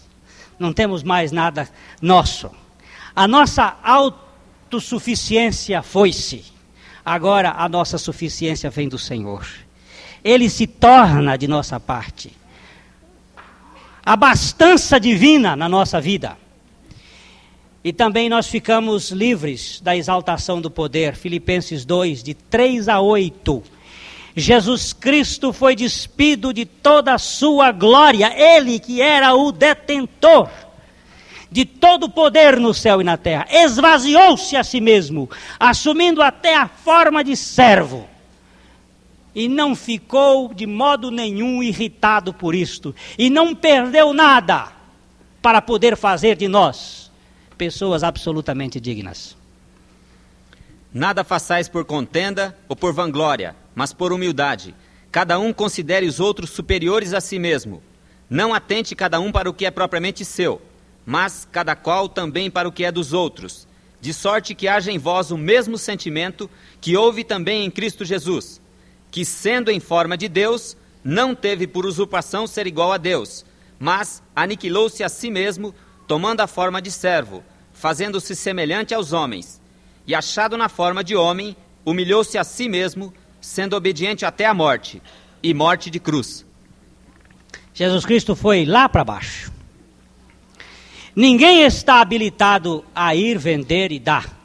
Não 0.60 0.74
temos 0.74 1.04
mais 1.04 1.32
nada 1.32 1.70
nosso. 2.02 2.52
A 3.16 3.28
nossa 3.30 3.78
autossuficiência 4.66 5.82
foi-se. 5.82 6.44
Agora 7.06 7.52
a 7.58 7.70
nossa 7.70 7.98
suficiência 7.98 8.70
vem 8.70 8.90
do 8.90 8.98
Senhor 8.98 9.46
ele 10.26 10.50
se 10.50 10.66
torna 10.66 11.38
de 11.38 11.48
nossa 11.48 11.80
parte. 11.80 12.32
A 14.04 14.14
abastança 14.14 15.00
divina 15.00 15.56
na 15.56 15.70
nossa 15.70 16.02
vida. 16.02 16.36
E 17.84 17.94
também 17.94 18.28
nós 18.28 18.48
ficamos 18.48 19.12
livres 19.12 19.80
da 19.82 19.96
exaltação 19.96 20.60
do 20.60 20.72
poder. 20.72 21.16
Filipenses 21.16 21.86
2, 21.86 22.24
de 22.24 22.34
3 22.34 22.90
a 22.90 23.00
8. 23.00 23.64
Jesus 24.36 24.94
Cristo 24.94 25.54
foi 25.54 25.76
despido 25.76 26.52
de 26.52 26.66
toda 26.66 27.14
a 27.14 27.20
sua 27.20 27.72
glória, 27.72 28.34
ele 28.36 28.80
que 28.80 29.02
era 29.02 29.36
o 29.36 29.52
detentor 29.52 30.50
de 31.56 31.64
todo 31.64 32.08
o 32.08 32.10
poder 32.10 32.60
no 32.60 32.74
céu 32.74 33.00
e 33.00 33.04
na 33.06 33.16
terra, 33.16 33.48
esvaziou-se 33.50 34.58
a 34.58 34.62
si 34.62 34.82
mesmo, 34.82 35.30
assumindo 35.58 36.22
até 36.22 36.54
a 36.54 36.68
forma 36.68 37.24
de 37.24 37.34
servo 37.38 38.06
e 39.34 39.48
não 39.48 39.74
ficou 39.74 40.54
de 40.54 40.68
modo 40.68 41.10
nenhum 41.10 41.64
irritado 41.64 42.34
por 42.34 42.54
isto, 42.54 42.94
e 43.18 43.30
não 43.30 43.56
perdeu 43.56 44.14
nada 44.14 44.68
para 45.42 45.62
poder 45.62 45.96
fazer 45.96 46.36
de 46.36 46.50
nós 46.50 47.10
pessoas 47.58 48.04
absolutamente 48.04 48.78
dignas. 48.78 49.38
Nada 50.94 51.24
façais 51.24 51.70
por 51.70 51.86
contenda 51.86 52.54
ou 52.68 52.76
por 52.76 52.92
vanglória, 52.92 53.56
mas 53.74 53.94
por 53.94 54.12
humildade. 54.12 54.76
Cada 55.10 55.40
um 55.40 55.54
considere 55.54 56.06
os 56.06 56.20
outros 56.20 56.50
superiores 56.50 57.14
a 57.14 57.22
si 57.22 57.40
mesmo. 57.40 57.82
Não 58.30 58.54
atente 58.54 58.94
cada 58.94 59.22
um 59.22 59.32
para 59.32 59.50
o 59.50 59.54
que 59.54 59.66
é 59.66 59.72
propriamente 59.72 60.26
seu, 60.26 60.62
mas 61.06 61.48
cada 61.52 61.76
qual 61.76 62.10
também 62.10 62.50
para 62.50 62.68
o 62.68 62.72
que 62.72 62.84
é 62.84 62.92
dos 62.92 63.14
outros. 63.14 63.68
De 64.02 64.14
sorte 64.14 64.56
que 64.56 64.68
haja 64.68 64.92
em 64.92 64.98
vós 64.98 65.32
o 65.32 65.38
mesmo 65.38 65.78
sentimento 65.78 66.50
que 66.82 66.98
houve 66.98 67.24
também 67.24 67.66
em 67.66 67.72
Cristo 67.72 68.04
Jesus 68.06 68.62
que, 69.16 69.24
sendo 69.24 69.72
em 69.72 69.80
forma 69.80 70.18
de 70.18 70.28
Deus, 70.28 70.76
não 71.02 71.34
teve 71.34 71.66
por 71.66 71.86
usurpação 71.86 72.46
ser 72.46 72.68
igual 72.68 72.92
a 72.92 72.98
Deus, 72.98 73.46
mas 73.80 74.22
aniquilou-se 74.36 75.02
a 75.06 75.08
si 75.08 75.32
mesmo, 75.32 75.74
tomando 76.06 76.42
a 76.42 76.48
forma 76.48 76.82
de 76.82 76.92
servo, 76.92 77.42
fazendo-se 77.72 78.36
semelhante 78.36 78.94
aos 78.94 79.14
homens. 79.14 79.62
E 80.06 80.14
achado 80.14 80.58
na 80.58 80.68
forma 80.68 81.02
de 81.02 81.16
homem, 81.16 81.56
humilhou-se 81.86 82.38
a 82.38 82.44
si 82.44 82.68
mesmo, 82.68 83.14
sendo 83.40 83.78
obediente 83.78 84.26
até 84.26 84.48
a 84.48 84.54
morte 84.54 85.02
e 85.42 85.54
morte 85.54 85.90
de 85.90 85.98
cruz. 85.98 86.46
Jesus 87.74 88.06
Cristo 88.06 88.36
foi 88.36 88.66
lá 88.66 88.90
para 88.90 89.06
baixo. 89.06 89.55
Ninguém 91.16 91.62
está 91.62 92.02
habilitado 92.02 92.84
a 92.94 93.16
ir 93.16 93.38
vender 93.38 93.92
e 93.92 94.00
dar. 94.00 94.36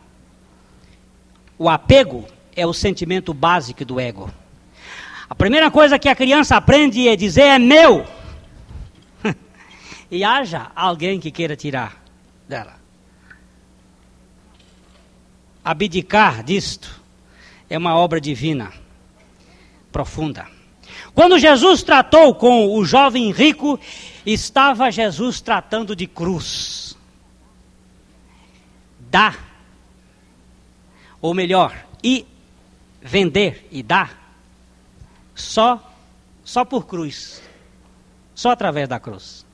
O 1.58 1.68
apego 1.68 2.26
é 2.54 2.64
o 2.64 2.72
sentimento 2.72 3.34
básico 3.34 3.84
do 3.84 3.98
ego. 3.98 4.32
A 5.28 5.34
primeira 5.34 5.70
coisa 5.70 5.98
que 5.98 6.08
a 6.08 6.14
criança 6.14 6.56
aprende 6.56 7.08
é 7.08 7.16
dizer 7.16 7.42
é 7.42 7.58
meu. 7.58 8.06
e 10.10 10.22
haja 10.22 10.70
alguém 10.74 11.18
que 11.18 11.32
queira 11.32 11.56
tirar 11.56 12.00
dela. 12.48 12.78
Abdicar 15.64 16.42
disto 16.44 17.00
é 17.68 17.76
uma 17.76 17.96
obra 17.96 18.20
divina, 18.20 18.72
profunda. 19.90 20.59
Quando 21.20 21.38
Jesus 21.38 21.82
tratou 21.82 22.34
com 22.34 22.74
o 22.74 22.82
jovem 22.82 23.30
rico, 23.30 23.78
estava 24.24 24.90
Jesus 24.90 25.38
tratando 25.38 25.94
de 25.94 26.06
cruz. 26.06 26.96
Dá, 28.98 29.36
ou 31.20 31.34
melhor, 31.34 31.76
e 32.02 32.26
vender 33.02 33.68
e 33.70 33.82
dar 33.82 34.34
só 35.34 35.94
só 36.42 36.64
por 36.64 36.86
cruz. 36.86 37.42
Só 38.34 38.52
através 38.52 38.88
da 38.88 38.98
cruz. 38.98 39.44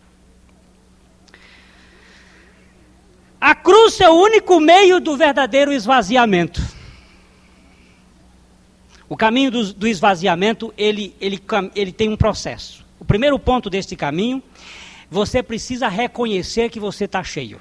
A 3.40 3.56
cruz 3.56 4.00
é 4.00 4.08
o 4.08 4.14
único 4.14 4.60
meio 4.60 5.00
do 5.00 5.16
verdadeiro 5.16 5.72
esvaziamento. 5.72 6.75
O 9.08 9.16
caminho 9.16 9.50
do, 9.50 9.72
do 9.72 9.86
esvaziamento, 9.86 10.74
ele, 10.76 11.14
ele, 11.20 11.40
ele 11.74 11.92
tem 11.92 12.08
um 12.08 12.16
processo. 12.16 12.84
O 12.98 13.04
primeiro 13.04 13.38
ponto 13.38 13.70
deste 13.70 13.94
caminho, 13.94 14.42
você 15.10 15.42
precisa 15.42 15.88
reconhecer 15.88 16.70
que 16.70 16.80
você 16.80 17.04
está 17.04 17.22
cheio. 17.22 17.60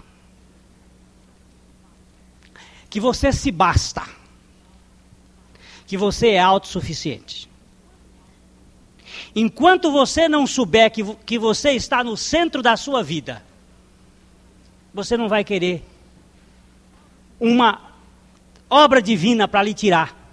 Que 2.90 3.00
você 3.00 3.32
se 3.32 3.52
basta. 3.52 4.04
Que 5.86 5.98
você 5.98 6.30
é 6.30 6.40
autossuficiente. 6.40 7.48
Enquanto 9.36 9.92
você 9.92 10.28
não 10.28 10.48
souber 10.48 10.90
que, 10.92 11.04
que 11.26 11.38
você 11.38 11.72
está 11.72 12.04
no 12.04 12.18
centro 12.18 12.62
da 12.62 12.76
sua 12.76 13.04
vida, 13.04 13.44
você 14.94 15.16
não 15.16 15.28
vai 15.28 15.44
querer 15.44 15.84
uma 17.40 17.82
obra 18.70 19.02
divina 19.02 19.48
para 19.48 19.62
lhe 19.62 19.74
tirar. 19.74 20.25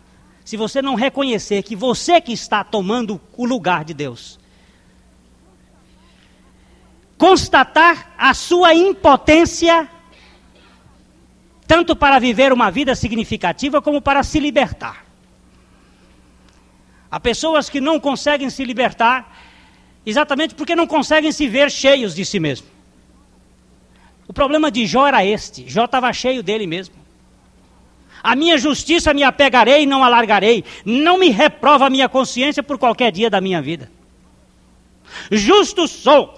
Se 0.44 0.56
você 0.56 0.82
não 0.82 0.94
reconhecer 0.94 1.62
que 1.62 1.76
você 1.76 2.20
que 2.20 2.32
está 2.32 2.64
tomando 2.64 3.20
o 3.36 3.44
lugar 3.46 3.84
de 3.84 3.94
Deus. 3.94 4.38
Constatar 7.16 8.12
a 8.18 8.34
sua 8.34 8.74
impotência, 8.74 9.88
tanto 11.66 11.94
para 11.94 12.18
viver 12.18 12.52
uma 12.52 12.70
vida 12.70 12.94
significativa 12.94 13.80
como 13.80 14.02
para 14.02 14.22
se 14.22 14.40
libertar. 14.40 15.06
Há 17.10 17.20
pessoas 17.20 17.68
que 17.68 17.80
não 17.80 18.00
conseguem 18.00 18.50
se 18.50 18.64
libertar 18.64 19.32
Exatamente 20.04 20.54
porque 20.54 20.74
não 20.74 20.86
conseguem 20.86 21.30
se 21.30 21.46
ver 21.48 21.70
cheios 21.70 22.14
de 22.14 22.24
si 22.24 22.40
mesmo. 22.40 22.66
O 24.26 24.32
problema 24.32 24.70
de 24.70 24.84
Jó 24.86 25.06
era 25.06 25.24
este: 25.24 25.68
Jó 25.68 25.84
estava 25.84 26.12
cheio 26.12 26.42
dele 26.42 26.66
mesmo. 26.66 26.94
A 28.22 28.36
minha 28.36 28.56
justiça 28.56 29.12
me 29.12 29.22
apegarei 29.22 29.82
e 29.82 29.86
não 29.86 30.04
alargarei. 30.04 30.64
Não 30.84 31.18
me 31.18 31.30
reprova 31.30 31.86
a 31.86 31.90
minha 31.90 32.08
consciência 32.08 32.62
por 32.62 32.78
qualquer 32.78 33.10
dia 33.10 33.28
da 33.28 33.40
minha 33.40 33.60
vida. 33.60 33.90
Justo 35.30 35.88
sou, 35.88 36.32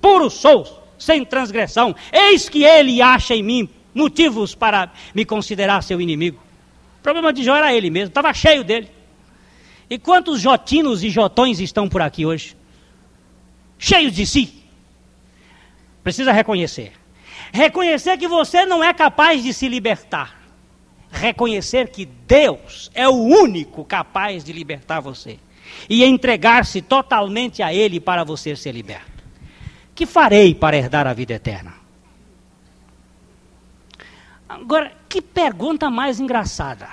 puro 0.00 0.28
sou, 0.28 0.66
sem 0.98 1.24
transgressão. 1.24 1.94
Eis 2.12 2.48
que 2.48 2.64
ele 2.64 3.00
acha 3.00 3.34
em 3.34 3.42
mim 3.42 3.68
motivos 3.94 4.54
para 4.54 4.92
me 5.14 5.24
considerar 5.24 5.82
seu 5.82 6.00
inimigo. 6.00 6.40
O 6.98 7.02
problema 7.02 7.32
de 7.32 7.42
Jó 7.42 7.56
era 7.56 7.72
ele 7.72 7.90
mesmo, 7.90 8.08
estava 8.08 8.32
cheio 8.34 8.64
dele. 8.64 8.90
E 9.88 9.98
quantos 9.98 10.40
jotinos 10.40 11.02
e 11.02 11.08
jotões 11.08 11.60
estão 11.60 11.88
por 11.88 12.02
aqui 12.02 12.26
hoje? 12.26 12.56
Cheios 13.78 14.12
de 14.12 14.26
si. 14.26 14.52
Precisa 16.02 16.32
reconhecer. 16.32 16.92
Reconhecer 17.52 18.18
que 18.18 18.28
você 18.28 18.66
não 18.66 18.82
é 18.84 18.92
capaz 18.92 19.42
de 19.42 19.54
se 19.54 19.68
libertar. 19.68 20.37
Reconhecer 21.10 21.88
que 21.88 22.04
Deus 22.04 22.90
é 22.94 23.08
o 23.08 23.14
único 23.14 23.84
capaz 23.84 24.44
de 24.44 24.52
libertar 24.52 25.00
você. 25.00 25.38
E 25.88 26.04
entregar-se 26.04 26.80
totalmente 26.82 27.62
a 27.62 27.72
Ele 27.72 28.00
para 28.00 28.24
você 28.24 28.54
ser 28.56 28.72
liberto. 28.72 29.24
Que 29.94 30.06
farei 30.06 30.54
para 30.54 30.76
herdar 30.76 31.06
a 31.06 31.12
vida 31.12 31.34
eterna? 31.34 31.74
Agora, 34.48 34.92
que 35.08 35.20
pergunta 35.20 35.90
mais 35.90 36.20
engraçada. 36.20 36.88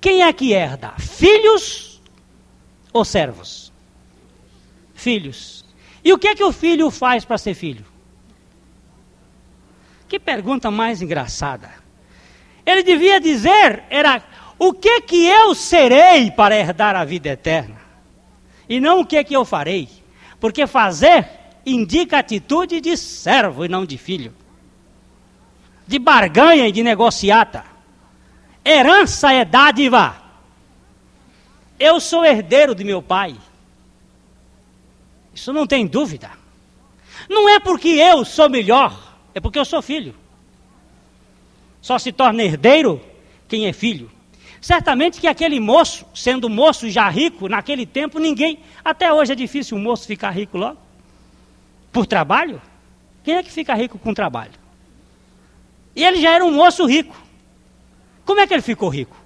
Quem 0.00 0.22
é 0.22 0.32
que 0.32 0.52
herda? 0.52 0.92
Filhos 0.98 2.00
ou 2.92 3.04
servos? 3.04 3.72
Filhos. 4.94 5.64
E 6.04 6.12
o 6.12 6.18
que 6.18 6.28
é 6.28 6.34
que 6.34 6.44
o 6.44 6.52
filho 6.52 6.90
faz 6.90 7.24
para 7.24 7.36
ser 7.36 7.54
filho? 7.54 7.84
Que 10.08 10.20
pergunta 10.20 10.70
mais 10.70 11.02
engraçada. 11.02 11.85
Ele 12.66 12.82
devia 12.82 13.20
dizer 13.20 13.84
era 13.88 14.20
o 14.58 14.72
que 14.72 15.00
que 15.02 15.24
eu 15.24 15.54
serei 15.54 16.30
para 16.30 16.56
herdar 16.56 16.96
a 16.96 17.04
vida 17.04 17.28
eterna? 17.28 17.76
E 18.68 18.80
não 18.80 19.00
o 19.00 19.06
que 19.06 19.22
que 19.22 19.34
eu 19.34 19.44
farei? 19.44 19.88
Porque 20.40 20.66
fazer 20.66 21.28
indica 21.64 22.18
atitude 22.18 22.80
de 22.80 22.96
servo 22.96 23.64
e 23.64 23.68
não 23.68 23.86
de 23.86 23.96
filho. 23.96 24.34
De 25.86 25.98
barganha 25.98 26.66
e 26.66 26.72
de 26.72 26.82
negociata. 26.82 27.64
Herança 28.64 29.32
é 29.32 29.44
dádiva. 29.44 30.16
Eu 31.78 32.00
sou 32.00 32.24
herdeiro 32.24 32.74
de 32.74 32.82
meu 32.82 33.00
pai. 33.00 33.36
Isso 35.32 35.52
não 35.52 35.66
tem 35.66 35.86
dúvida. 35.86 36.30
Não 37.28 37.48
é 37.48 37.60
porque 37.60 37.88
eu 37.88 38.24
sou 38.24 38.48
melhor, 38.48 39.16
é 39.34 39.40
porque 39.40 39.58
eu 39.58 39.64
sou 39.64 39.82
filho. 39.82 40.14
Só 41.86 42.00
se 42.00 42.10
torna 42.10 42.42
herdeiro 42.42 43.00
quem 43.46 43.68
é 43.68 43.72
filho. 43.72 44.10
Certamente 44.60 45.20
que 45.20 45.28
aquele 45.28 45.60
moço, 45.60 46.04
sendo 46.12 46.50
moço 46.50 46.90
já 46.90 47.08
rico, 47.08 47.48
naquele 47.48 47.86
tempo 47.86 48.18
ninguém. 48.18 48.58
Até 48.84 49.12
hoje 49.12 49.30
é 49.30 49.36
difícil 49.36 49.78
um 49.78 49.80
moço 49.80 50.04
ficar 50.04 50.30
rico 50.30 50.58
logo. 50.58 50.78
Por 51.92 52.04
trabalho? 52.04 52.60
Quem 53.22 53.36
é 53.36 53.42
que 53.44 53.52
fica 53.52 53.72
rico 53.72 54.00
com 54.00 54.12
trabalho? 54.12 54.50
E 55.94 56.02
ele 56.02 56.20
já 56.20 56.32
era 56.32 56.44
um 56.44 56.50
moço 56.50 56.84
rico. 56.86 57.16
Como 58.24 58.40
é 58.40 58.48
que 58.48 58.54
ele 58.54 58.62
ficou 58.62 58.88
rico? 58.88 59.16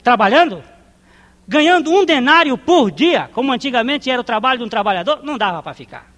Trabalhando? 0.00 0.62
Ganhando 1.48 1.90
um 1.90 2.04
denário 2.04 2.56
por 2.56 2.92
dia, 2.92 3.28
como 3.34 3.50
antigamente 3.50 4.08
era 4.08 4.20
o 4.20 4.24
trabalho 4.24 4.60
de 4.60 4.64
um 4.64 4.68
trabalhador? 4.68 5.24
Não 5.24 5.36
dava 5.36 5.60
para 5.60 5.74
ficar. 5.74 6.08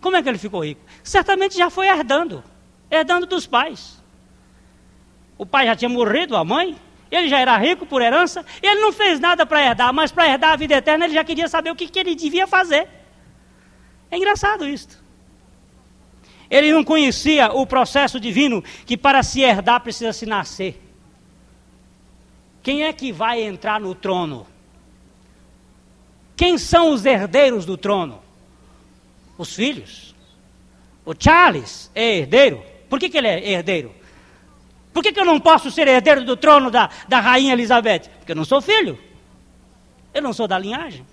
Como 0.00 0.16
é 0.16 0.22
que 0.22 0.28
ele 0.28 0.36
ficou 0.36 0.64
rico? 0.64 0.80
Certamente 1.04 1.56
já 1.56 1.70
foi 1.70 1.86
herdando 1.86 2.42
herdando 2.90 3.24
dos 3.24 3.46
pais. 3.46 3.99
O 5.40 5.46
pai 5.46 5.64
já 5.64 5.74
tinha 5.74 5.88
morrido, 5.88 6.36
a 6.36 6.44
mãe, 6.44 6.76
ele 7.10 7.26
já 7.26 7.38
era 7.38 7.56
rico 7.56 7.86
por 7.86 8.02
herança, 8.02 8.44
ele 8.60 8.78
não 8.82 8.92
fez 8.92 9.18
nada 9.18 9.46
para 9.46 9.64
herdar, 9.64 9.90
mas 9.90 10.12
para 10.12 10.28
herdar 10.28 10.52
a 10.52 10.56
vida 10.56 10.74
eterna 10.74 11.06
ele 11.06 11.14
já 11.14 11.24
queria 11.24 11.48
saber 11.48 11.70
o 11.70 11.74
que, 11.74 11.88
que 11.88 11.98
ele 11.98 12.14
devia 12.14 12.46
fazer. 12.46 12.86
É 14.10 14.18
engraçado 14.18 14.68
isto. 14.68 15.02
Ele 16.50 16.70
não 16.70 16.84
conhecia 16.84 17.50
o 17.54 17.66
processo 17.66 18.20
divino 18.20 18.62
que 18.84 18.98
para 18.98 19.22
se 19.22 19.40
herdar 19.40 19.80
precisa 19.80 20.12
se 20.12 20.26
nascer. 20.26 20.78
Quem 22.62 22.84
é 22.84 22.92
que 22.92 23.10
vai 23.10 23.40
entrar 23.40 23.80
no 23.80 23.94
trono? 23.94 24.46
Quem 26.36 26.58
são 26.58 26.92
os 26.92 27.06
herdeiros 27.06 27.64
do 27.64 27.78
trono? 27.78 28.20
Os 29.38 29.54
filhos. 29.54 30.14
O 31.02 31.14
Charles 31.18 31.90
é 31.94 32.18
herdeiro. 32.18 32.62
Por 32.90 33.00
que, 33.00 33.08
que 33.08 33.16
ele 33.16 33.28
é 33.28 33.52
herdeiro? 33.52 33.99
Por 34.92 35.02
que, 35.02 35.12
que 35.12 35.20
eu 35.20 35.24
não 35.24 35.38
posso 35.38 35.70
ser 35.70 35.86
herdeiro 35.86 36.24
do 36.24 36.36
trono 36.36 36.70
da, 36.70 36.90
da 37.08 37.20
rainha 37.20 37.52
Elizabeth? 37.52 38.08
Porque 38.18 38.32
eu 38.32 38.36
não 38.36 38.44
sou 38.44 38.60
filho. 38.60 38.98
Eu 40.12 40.22
não 40.22 40.32
sou 40.32 40.48
da 40.48 40.58
linhagem. 40.58 41.06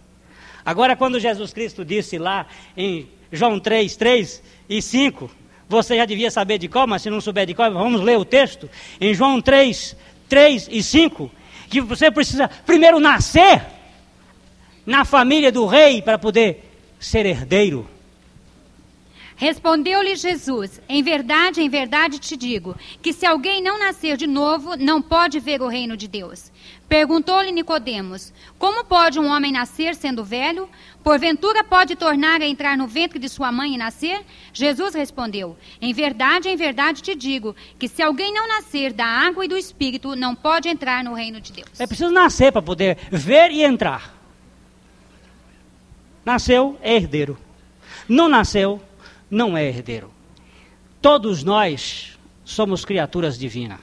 Agora, 0.66 0.96
quando 0.96 1.20
Jesus 1.20 1.54
Cristo 1.54 1.86
disse 1.86 2.18
lá 2.18 2.48
em 2.76 3.08
João 3.32 3.60
3, 3.60 3.96
3 3.96 4.44
e 4.68 4.82
5, 4.82 5.30
você 5.70 5.96
já 5.96 6.06
devia 6.06 6.32
saber 6.32 6.58
de 6.58 6.68
qual, 6.68 6.88
mas 6.88 7.02
se 7.02 7.10
não 7.10 7.22
souber 7.22 7.46
de 7.46 7.54
qual, 7.54 7.72
vamos 7.72 8.02
ler 8.02 8.18
o 8.18 8.26
texto. 8.26 8.70
Em 9.00 9.14
João 9.14 9.42
3, 9.42 9.96
3 10.28 10.68
e 10.72 10.82
5, 10.82 11.32
que 11.70 11.82
você 11.82 12.10
precisa 12.10 12.50
primeiro 12.66 13.00
nascer 13.00 13.66
na 14.86 15.06
família 15.06 15.52
do 15.52 15.66
rei 15.66 16.02
para 16.02 16.18
poder 16.18 16.72
ser 17.00 17.26
herdeiro. 17.26 17.88
Respondeu-lhe 19.38 20.16
Jesus: 20.16 20.82
Em 20.90 21.04
verdade, 21.04 21.62
em 21.62 21.70
verdade 21.70 22.18
te 22.18 22.36
digo, 22.36 22.76
que 23.04 23.14
se 23.14 23.24
alguém 23.24 23.62
não 23.62 23.80
nascer 23.80 24.18
de 24.18 24.26
novo, 24.26 24.76
não 24.76 25.00
pode 25.00 25.40
ver 25.40 25.62
o 25.62 25.68
reino 25.68 25.96
de 25.96 26.08
Deus. 26.08 26.52
Perguntou-lhe 26.90 27.52
Nicodemos: 27.52 28.34
Como 28.58 28.84
pode 28.84 29.20
um 29.20 29.28
homem 29.28 29.52
nascer 29.52 29.94
sendo 29.94 30.24
velho? 30.24 30.68
Porventura 31.04 31.64
pode 31.64 31.96
tornar 31.96 32.42
a 32.42 32.48
entrar 32.48 32.76
no 32.76 32.88
ventre 32.88 33.20
de 33.20 33.30
sua 33.30 33.52
mãe 33.52 33.76
e 33.76 33.78
nascer? 33.78 34.26
Jesus 34.52 34.96
respondeu: 34.96 35.56
Em 35.80 35.94
verdade, 35.94 36.50
em 36.50 36.56
verdade 36.56 37.04
te 37.04 37.14
digo, 37.14 37.56
que 37.78 37.88
se 37.88 38.02
alguém 38.02 38.34
não 38.34 38.48
nascer 38.48 38.92
da 38.92 39.06
água 39.06 39.46
e 39.46 39.48
do 39.48 39.56
espírito, 39.56 40.16
não 40.16 40.34
pode 40.34 40.68
entrar 40.68 41.04
no 41.04 41.14
reino 41.14 41.40
de 41.40 41.54
Deus. 41.54 41.80
É 41.80 41.86
preciso 41.86 42.10
nascer 42.10 42.52
para 42.52 42.64
poder 42.64 42.98
ver 43.12 43.52
e 43.52 43.64
entrar. 43.64 44.18
Nasceu, 46.26 46.76
é 46.82 46.96
herdeiro. 46.96 47.38
Não 48.10 48.28
nasceu, 48.28 48.82
não 49.30 49.58
é 49.58 49.66
herdeiro. 49.68 50.12
Todos 51.02 51.44
nós 51.44 52.18
somos 52.44 52.84
criaturas 52.86 53.38
divinas. 53.38 53.80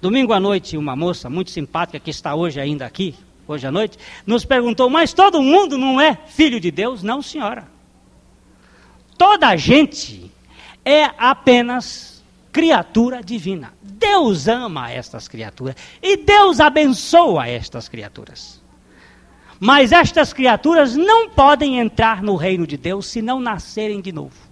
Domingo 0.00 0.32
à 0.32 0.40
noite, 0.40 0.76
uma 0.76 0.94
moça 0.94 1.28
muito 1.28 1.50
simpática 1.50 1.98
que 1.98 2.10
está 2.10 2.34
hoje 2.34 2.60
ainda 2.60 2.86
aqui, 2.86 3.14
hoje 3.46 3.66
à 3.66 3.72
noite, 3.72 3.98
nos 4.26 4.44
perguntou: 4.44 4.88
Mas 4.88 5.12
todo 5.12 5.42
mundo 5.42 5.76
não 5.76 6.00
é 6.00 6.16
filho 6.26 6.60
de 6.60 6.70
Deus? 6.70 7.02
Não, 7.02 7.20
senhora. 7.20 7.68
Toda 9.16 9.56
gente 9.56 10.30
é 10.84 11.10
apenas 11.18 12.22
criatura 12.52 13.22
divina. 13.22 13.72
Deus 13.82 14.46
ama 14.46 14.90
estas 14.90 15.26
criaturas 15.26 15.74
e 16.00 16.16
Deus 16.16 16.60
abençoa 16.60 17.48
estas 17.48 17.88
criaturas. 17.88 18.62
Mas 19.58 19.90
estas 19.90 20.32
criaturas 20.32 20.94
não 20.94 21.28
podem 21.28 21.80
entrar 21.80 22.22
no 22.22 22.36
reino 22.36 22.64
de 22.64 22.76
Deus 22.76 23.06
se 23.06 23.20
não 23.20 23.40
nascerem 23.40 24.00
de 24.00 24.12
novo 24.12 24.47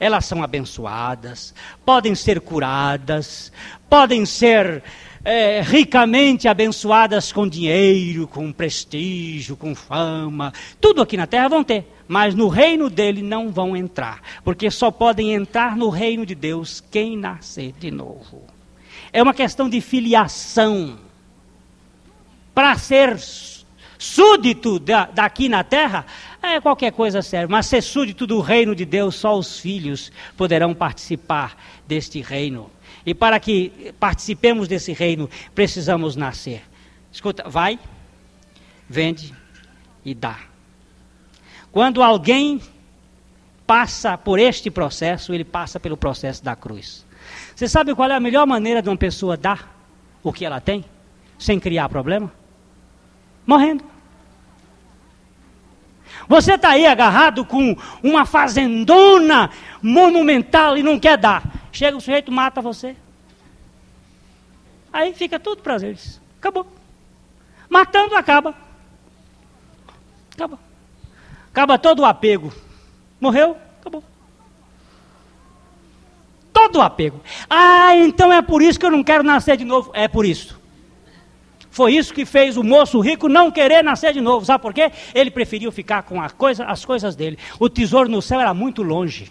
elas 0.00 0.24
são 0.24 0.42
abençoadas, 0.42 1.54
podem 1.84 2.14
ser 2.14 2.40
curadas, 2.40 3.52
podem 3.88 4.24
ser 4.24 4.82
é, 5.24 5.60
ricamente 5.60 6.48
abençoadas 6.48 7.32
com 7.32 7.48
dinheiro, 7.48 8.26
com 8.26 8.52
prestígio, 8.52 9.56
com 9.56 9.74
fama, 9.74 10.52
tudo 10.80 11.02
aqui 11.02 11.16
na 11.16 11.26
terra 11.26 11.48
vão 11.48 11.64
ter, 11.64 11.86
mas 12.06 12.34
no 12.34 12.48
reino 12.48 12.88
dele 12.88 13.22
não 13.22 13.50
vão 13.50 13.76
entrar, 13.76 14.20
porque 14.44 14.70
só 14.70 14.90
podem 14.90 15.34
entrar 15.34 15.76
no 15.76 15.88
reino 15.88 16.24
de 16.24 16.34
Deus 16.34 16.82
quem 16.90 17.16
nascer 17.16 17.74
de 17.78 17.90
novo. 17.90 18.42
É 19.12 19.22
uma 19.22 19.34
questão 19.34 19.68
de 19.68 19.80
filiação. 19.80 20.98
Para 22.54 22.76
ser 22.76 23.18
súdito 23.98 24.78
da, 24.78 25.06
daqui 25.06 25.48
na 25.48 25.62
terra, 25.62 26.06
é, 26.42 26.60
qualquer 26.60 26.92
coisa 26.92 27.20
serve, 27.20 27.50
mas 27.50 27.66
ser 27.66 27.82
súdito 27.82 28.26
do 28.26 28.40
reino 28.40 28.74
de 28.74 28.84
Deus, 28.84 29.16
só 29.16 29.36
os 29.36 29.58
filhos 29.58 30.12
poderão 30.36 30.72
participar 30.74 31.56
deste 31.86 32.20
reino. 32.20 32.70
E 33.04 33.14
para 33.14 33.40
que 33.40 33.92
participemos 33.98 34.68
desse 34.68 34.92
reino, 34.92 35.28
precisamos 35.54 36.14
nascer. 36.14 36.62
Escuta, 37.10 37.48
vai, 37.48 37.78
vende 38.88 39.34
e 40.04 40.14
dá. 40.14 40.38
Quando 41.72 42.02
alguém 42.02 42.60
passa 43.66 44.16
por 44.16 44.38
este 44.38 44.70
processo, 44.70 45.34
ele 45.34 45.44
passa 45.44 45.78
pelo 45.78 45.96
processo 45.96 46.42
da 46.42 46.54
cruz. 46.54 47.04
Você 47.54 47.68
sabe 47.68 47.94
qual 47.94 48.10
é 48.10 48.14
a 48.14 48.20
melhor 48.20 48.46
maneira 48.46 48.80
de 48.80 48.88
uma 48.88 48.96
pessoa 48.96 49.36
dar 49.36 49.76
o 50.22 50.32
que 50.32 50.44
ela 50.44 50.60
tem, 50.60 50.84
sem 51.38 51.58
criar 51.58 51.88
problema? 51.88 52.32
Morrendo. 53.46 53.97
Você 56.28 56.54
está 56.54 56.70
aí 56.70 56.86
agarrado 56.86 57.44
com 57.44 57.76
uma 58.02 58.24
fazendona 58.26 59.50
monumental 59.82 60.76
e 60.76 60.82
não 60.82 60.98
quer 60.98 61.16
dar. 61.16 61.42
Chega 61.72 61.96
o 61.96 62.00
sujeito, 62.00 62.32
mata 62.32 62.60
você. 62.60 62.96
Aí 64.92 65.14
fica 65.14 65.38
tudo 65.38 65.62
para 65.62 65.76
eles. 65.76 66.20
Acabou. 66.38 66.66
Matando 67.68 68.16
acaba. 68.16 68.54
Acaba. 70.34 70.58
Acaba 71.50 71.78
todo 71.78 72.00
o 72.00 72.04
apego. 72.04 72.52
Morreu, 73.20 73.56
acabou. 73.80 74.02
Todo 76.52 76.76
o 76.76 76.82
apego. 76.82 77.20
Ah, 77.48 77.94
então 77.96 78.32
é 78.32 78.42
por 78.42 78.62
isso 78.62 78.78
que 78.78 78.86
eu 78.86 78.90
não 78.90 79.04
quero 79.04 79.22
nascer 79.22 79.56
de 79.56 79.64
novo. 79.64 79.90
É 79.94 80.08
por 80.08 80.24
isso. 80.24 80.57
Foi 81.70 81.94
isso 81.94 82.14
que 82.14 82.24
fez 82.24 82.56
o 82.56 82.62
moço 82.62 82.98
rico 83.00 83.28
não 83.28 83.50
querer 83.50 83.82
nascer 83.82 84.12
de 84.12 84.20
novo. 84.20 84.44
Sabe 84.44 84.62
por 84.62 84.72
quê? 84.72 84.90
Ele 85.14 85.30
preferiu 85.30 85.70
ficar 85.70 86.02
com 86.02 86.16
coisa, 86.30 86.64
as 86.64 86.84
coisas 86.84 87.14
dele. 87.14 87.38
O 87.58 87.68
tesouro 87.68 88.08
no 88.08 88.22
céu 88.22 88.40
era 88.40 88.54
muito 88.54 88.82
longe. 88.82 89.30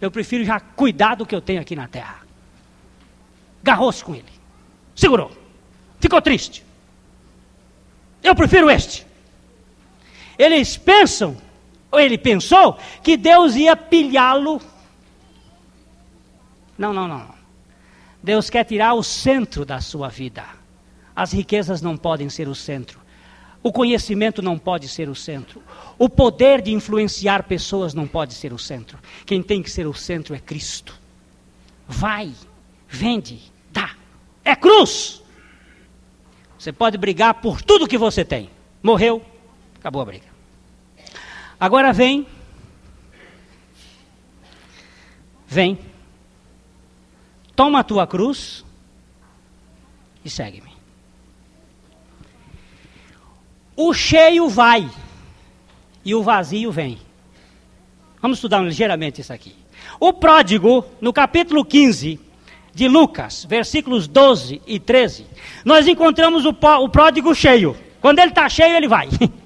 Eu 0.00 0.10
prefiro 0.10 0.44
já 0.44 0.60
cuidar 0.60 1.16
do 1.16 1.26
que 1.26 1.34
eu 1.34 1.40
tenho 1.40 1.60
aqui 1.60 1.74
na 1.74 1.88
terra. 1.88 2.18
Garrou-se 3.62 4.04
com 4.04 4.14
ele. 4.14 4.24
Segurou. 4.94 5.32
Ficou 6.00 6.20
triste. 6.22 6.64
Eu 8.22 8.34
prefiro 8.34 8.70
este. 8.70 9.06
Eles 10.38 10.76
pensam, 10.76 11.36
ou 11.90 11.98
ele 11.98 12.16
pensou, 12.16 12.78
que 13.02 13.16
Deus 13.16 13.56
ia 13.56 13.76
pilhá-lo. 13.76 14.60
Não, 16.76 16.92
não, 16.92 17.08
não. 17.08 17.34
Deus 18.22 18.48
quer 18.48 18.64
tirar 18.64 18.94
o 18.94 19.02
centro 19.02 19.64
da 19.64 19.80
sua 19.80 20.08
vida. 20.08 20.57
As 21.18 21.32
riquezas 21.32 21.82
não 21.82 21.96
podem 21.96 22.30
ser 22.30 22.46
o 22.46 22.54
centro. 22.54 23.00
O 23.60 23.72
conhecimento 23.72 24.40
não 24.40 24.56
pode 24.56 24.86
ser 24.86 25.08
o 25.08 25.16
centro. 25.16 25.60
O 25.98 26.08
poder 26.08 26.62
de 26.62 26.70
influenciar 26.72 27.42
pessoas 27.42 27.92
não 27.92 28.06
pode 28.06 28.34
ser 28.34 28.52
o 28.52 28.58
centro. 28.58 29.00
Quem 29.26 29.42
tem 29.42 29.60
que 29.60 29.68
ser 29.68 29.84
o 29.88 29.92
centro 29.92 30.32
é 30.32 30.38
Cristo. 30.38 30.94
Vai, 31.88 32.32
vende, 32.88 33.40
dá. 33.72 33.96
É 34.44 34.54
cruz. 34.54 35.20
Você 36.56 36.70
pode 36.70 36.96
brigar 36.96 37.34
por 37.34 37.62
tudo 37.62 37.88
que 37.88 37.98
você 37.98 38.24
tem. 38.24 38.48
Morreu, 38.80 39.20
acabou 39.74 40.00
a 40.00 40.04
briga. 40.04 40.28
Agora 41.58 41.92
vem. 41.92 42.28
Vem. 45.48 45.80
Toma 47.56 47.80
a 47.80 47.84
tua 47.84 48.06
cruz 48.06 48.64
e 50.24 50.30
segue-me. 50.30 50.77
O 53.80 53.94
cheio 53.94 54.48
vai 54.48 54.90
e 56.04 56.12
o 56.12 56.20
vazio 56.20 56.72
vem. 56.72 56.98
Vamos 58.20 58.38
estudar 58.38 58.60
ligeiramente 58.60 59.20
isso 59.20 59.32
aqui. 59.32 59.54
O 60.00 60.12
pródigo, 60.12 60.84
no 61.00 61.12
capítulo 61.12 61.64
15 61.64 62.18
de 62.74 62.88
Lucas, 62.88 63.44
versículos 63.44 64.08
12 64.08 64.60
e 64.66 64.80
13, 64.80 65.26
nós 65.64 65.86
encontramos 65.86 66.44
o, 66.44 66.48
o 66.48 66.88
pródigo 66.88 67.32
cheio. 67.36 67.76
Quando 68.00 68.18
ele 68.18 68.30
está 68.30 68.48
cheio, 68.48 68.74
ele 68.76 68.88
vai. 68.88 69.08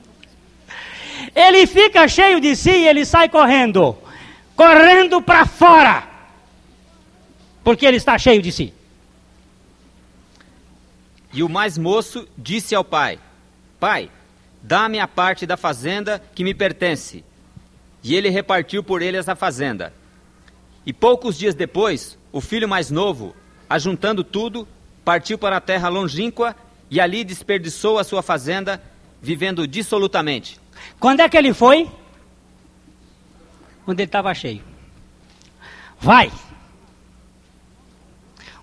Ele 1.34 1.66
fica 1.66 2.06
cheio 2.08 2.40
de 2.40 2.54
si 2.54 2.70
e 2.70 2.86
ele 2.86 3.06
sai 3.06 3.26
correndo 3.26 3.96
correndo 4.54 5.22
para 5.22 5.46
fora 5.46 6.06
porque 7.64 7.86
ele 7.86 7.96
está 7.96 8.18
cheio 8.18 8.42
de 8.42 8.52
si. 8.52 8.74
E 11.32 11.42
o 11.42 11.48
mais 11.48 11.78
moço 11.78 12.28
disse 12.36 12.74
ao 12.74 12.84
pai: 12.84 13.18
Pai, 13.80 14.10
Dá-me 14.62 15.00
a 15.00 15.08
parte 15.08 15.44
da 15.44 15.56
fazenda 15.56 16.22
que 16.34 16.44
me 16.44 16.54
pertence. 16.54 17.24
E 18.02 18.14
ele 18.14 18.28
repartiu 18.28 18.82
por 18.82 19.02
ele 19.02 19.16
essa 19.16 19.34
fazenda. 19.34 19.92
E 20.86 20.92
poucos 20.92 21.36
dias 21.36 21.54
depois, 21.54 22.16
o 22.30 22.40
filho 22.40 22.68
mais 22.68 22.90
novo, 22.90 23.34
ajuntando 23.68 24.22
tudo, 24.22 24.66
partiu 25.04 25.36
para 25.36 25.56
a 25.56 25.60
terra 25.60 25.88
longínqua 25.88 26.54
e 26.88 27.00
ali 27.00 27.24
desperdiçou 27.24 27.98
a 27.98 28.04
sua 28.04 28.22
fazenda, 28.22 28.82
vivendo 29.20 29.66
dissolutamente. 29.66 30.60
Quando 31.00 31.20
é 31.20 31.28
que 31.28 31.36
ele 31.36 31.52
foi? 31.52 31.90
Quando 33.84 33.98
ele 33.98 34.08
estava 34.08 34.32
cheio. 34.34 34.62
Vai. 36.00 36.30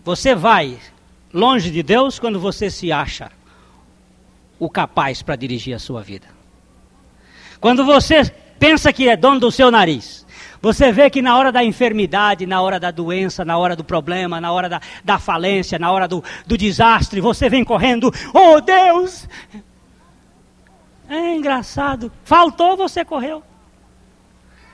Você 0.04 0.34
vai 0.34 0.80
longe 1.34 1.70
de 1.72 1.84
Deus 1.84 2.20
quando 2.20 2.40
você 2.40 2.70
se 2.70 2.92
acha 2.92 3.32
o 4.60 4.70
capaz 4.70 5.22
para 5.22 5.36
dirigir 5.36 5.74
a 5.74 5.80
sua 5.80 6.02
vida. 6.02 6.28
Quando 7.60 7.86
você 7.86 8.24
pensa 8.60 8.92
que 8.92 9.08
é 9.08 9.16
dono 9.16 9.40
do 9.40 9.52
seu 9.52 9.72
nariz, 9.72 10.26
você 10.62 10.92
vê 10.92 11.10
que 11.10 11.22
na 11.22 11.38
hora 11.38 11.52
da 11.52 11.64
enfermidade, 11.64 12.46
na 12.46 12.62
hora 12.62 12.80
da 12.80 12.92
doença, 12.92 13.46
na 13.46 13.58
hora 13.58 13.76
do 13.76 13.84
problema, 13.84 14.42
na 14.42 14.52
hora 14.52 14.68
da, 14.68 14.82
da 15.04 15.18
falência, 15.18 15.80
na 15.80 15.92
hora 15.92 16.08
do, 16.08 16.24
do 16.46 16.58
desastre, 16.58 17.22
você 17.22 17.50
vem 17.50 17.64
correndo, 17.64 18.12
oh 18.34 18.60
Deus! 18.60 19.28
É 21.10 21.36
engraçado, 21.36 22.12
faltou, 22.24 22.78
você 22.78 23.04
correu. 23.04 23.42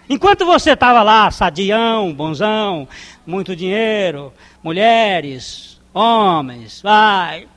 Enquanto 0.10 0.46
você 0.46 0.72
estava 0.72 1.02
lá, 1.02 1.32
sadião, 1.32 2.14
bonzão, 2.14 2.88
muito 3.26 3.56
dinheiro, 3.56 4.34
mulheres, 4.62 5.82
homens, 5.94 6.82
vai, 6.82 7.48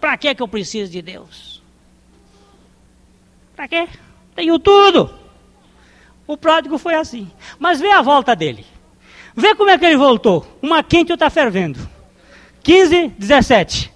para 0.00 0.16
que, 0.16 0.34
que 0.34 0.42
eu 0.42 0.48
preciso 0.48 0.90
de 0.90 1.02
Deus? 1.02 1.51
Para 3.54 3.68
quê? 3.68 3.88
Tenho 4.34 4.58
tudo. 4.58 5.10
O 6.26 6.36
pródigo 6.36 6.78
foi 6.78 6.94
assim. 6.94 7.30
Mas 7.58 7.80
vê 7.80 7.90
a 7.90 8.02
volta 8.02 8.34
dele. 8.34 8.64
Vê 9.34 9.54
como 9.54 9.70
é 9.70 9.78
que 9.78 9.84
ele 9.84 9.96
voltou. 9.96 10.46
Uma 10.60 10.82
quente 10.82 11.12
está 11.12 11.28
fervendo. 11.30 11.78
15, 12.62 13.08
17. 13.18 13.92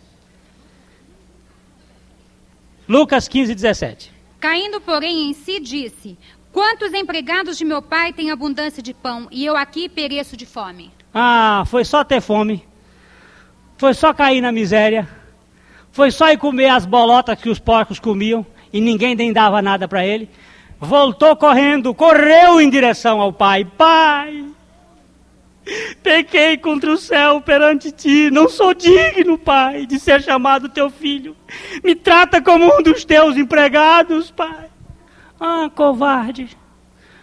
Lucas 2.89 3.29
15, 3.29 3.55
17. 3.55 4.13
Caindo, 4.41 4.81
porém, 4.81 5.31
em 5.31 5.33
si, 5.33 5.61
disse: 5.61 6.19
Quantos 6.53 6.93
empregados 6.93 7.59
de 7.59 7.65
meu 7.65 7.83
pai 7.83 8.13
têm 8.13 8.31
abundância 8.31 8.83
de 8.83 8.95
pão 8.95 9.29
e 9.31 9.45
eu 9.45 9.57
aqui 9.57 9.89
pereço 9.89 10.37
de 10.37 10.47
fome? 10.47 10.93
Ah, 11.13 11.65
foi 11.67 11.85
só 11.85 12.05
ter 12.05 12.21
fome. 12.21 12.67
Foi 13.77 13.93
só 13.95 14.13
cair 14.13 14.41
na 14.41 14.53
miséria. 14.53 15.09
Foi 15.93 16.11
só 16.11 16.31
ir 16.31 16.39
comer 16.39 16.69
as 16.69 16.85
bolotas 16.85 17.41
que 17.41 17.49
os 17.49 17.59
porcos 17.59 17.99
comiam 17.99 18.45
e 18.77 18.81
ninguém 18.81 19.15
nem 19.15 19.33
dava 19.33 19.63
nada 19.63 19.89
para 19.89 20.07
ele. 20.07 20.29
Voltou 20.79 21.35
correndo, 21.35 21.95
correu 21.95 22.61
em 22.61 22.69
direção 22.69 23.23
ao 23.23 23.33
pai: 23.33 23.65
Pai, 23.65 24.45
pequei 26.03 26.59
contra 26.59 26.93
o 26.93 26.99
céu 26.99 27.41
perante 27.41 27.91
ti, 27.91 28.31
não 28.31 28.51
sou 28.51 28.75
digno, 28.75 29.39
pai, 29.39 29.87
de 29.87 29.99
ser 29.99 30.23
chamado 30.23 30.69
teu 30.69 30.91
filho. 30.91 31.35
Me 31.83 31.95
trata 31.95 32.43
como 32.43 32.67
um 32.67 32.83
dos 32.83 33.03
teus 33.03 33.39
empregados, 33.39 34.31
pai. 34.31 34.67
Ah, 35.41 35.71
covarde. 35.75 36.55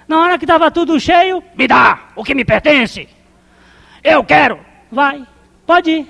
Na 0.08 0.22
hora 0.24 0.40
que 0.40 0.46
estava 0.46 0.72
tudo 0.72 1.00
cheio, 1.00 1.44
me 1.56 1.68
dá 1.68 2.10
o 2.16 2.24
que 2.24 2.34
me 2.34 2.44
pertence. 2.44 3.08
Eu 4.04 4.24
quero. 4.24 4.60
Vai, 4.92 5.24
pode 5.68 5.92
ir. 5.92 6.08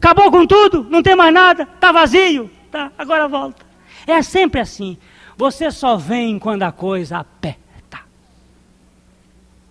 Acabou 0.00 0.30
com 0.32 0.46
tudo, 0.46 0.84
não 0.90 1.02
tem 1.02 1.14
mais 1.14 1.32
nada, 1.32 1.62
está 1.62 1.92
vazio. 1.92 2.50
Tá, 2.72 2.90
agora 2.98 3.28
volta. 3.28 3.67
É 4.08 4.22
sempre 4.22 4.60
assim. 4.60 4.96
Você 5.36 5.70
só 5.70 5.96
vem 5.96 6.38
quando 6.38 6.62
a 6.62 6.72
coisa 6.72 7.18
aperta. 7.18 8.00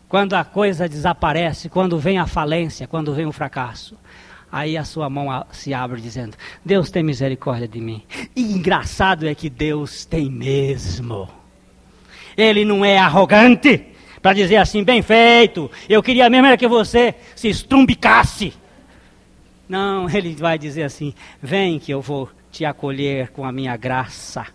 Quando 0.07 0.33
a 0.35 0.45
coisa 0.45 0.87
desaparece, 0.87 1.69
quando 1.69 1.97
vem 1.97 2.19
a 2.19 2.27
falência, 2.27 2.87
quando 2.87 3.13
vem 3.13 3.25
o 3.25 3.31
fracasso. 3.31 3.97
Aí 4.51 4.77
a 4.77 4.85
sua 4.85 5.09
mão 5.09 5.27
se 5.51 5.73
abre 5.73 5.99
dizendo: 5.99 6.37
Deus 6.63 6.91
tem 6.91 7.01
misericórdia 7.01 7.67
de 7.67 7.81
mim. 7.81 8.03
E 8.35 8.53
engraçado 8.53 9.27
é 9.27 9.33
que 9.33 9.49
Deus 9.49 10.05
tem 10.05 10.29
mesmo. 10.29 11.27
Ele 12.37 12.63
não 12.63 12.85
é 12.85 12.97
arrogante 12.99 13.87
para 14.21 14.33
dizer 14.33 14.57
assim, 14.57 14.83
bem 14.83 15.01
feito. 15.01 15.69
Eu 15.89 16.03
queria 16.03 16.29
mesmo 16.29 16.45
era 16.45 16.57
que 16.57 16.67
você 16.67 17.15
se 17.35 17.49
estrumbicasse. 17.49 18.53
Não, 19.67 20.07
ele 20.15 20.35
vai 20.35 20.59
dizer 20.59 20.83
assim: 20.83 21.13
vem 21.41 21.79
que 21.79 21.91
eu 21.91 22.01
vou 22.01 22.29
te 22.51 22.65
acolher 22.65 23.29
com 23.31 23.45
a 23.45 23.51
minha 23.51 23.75
graça, 23.77 24.45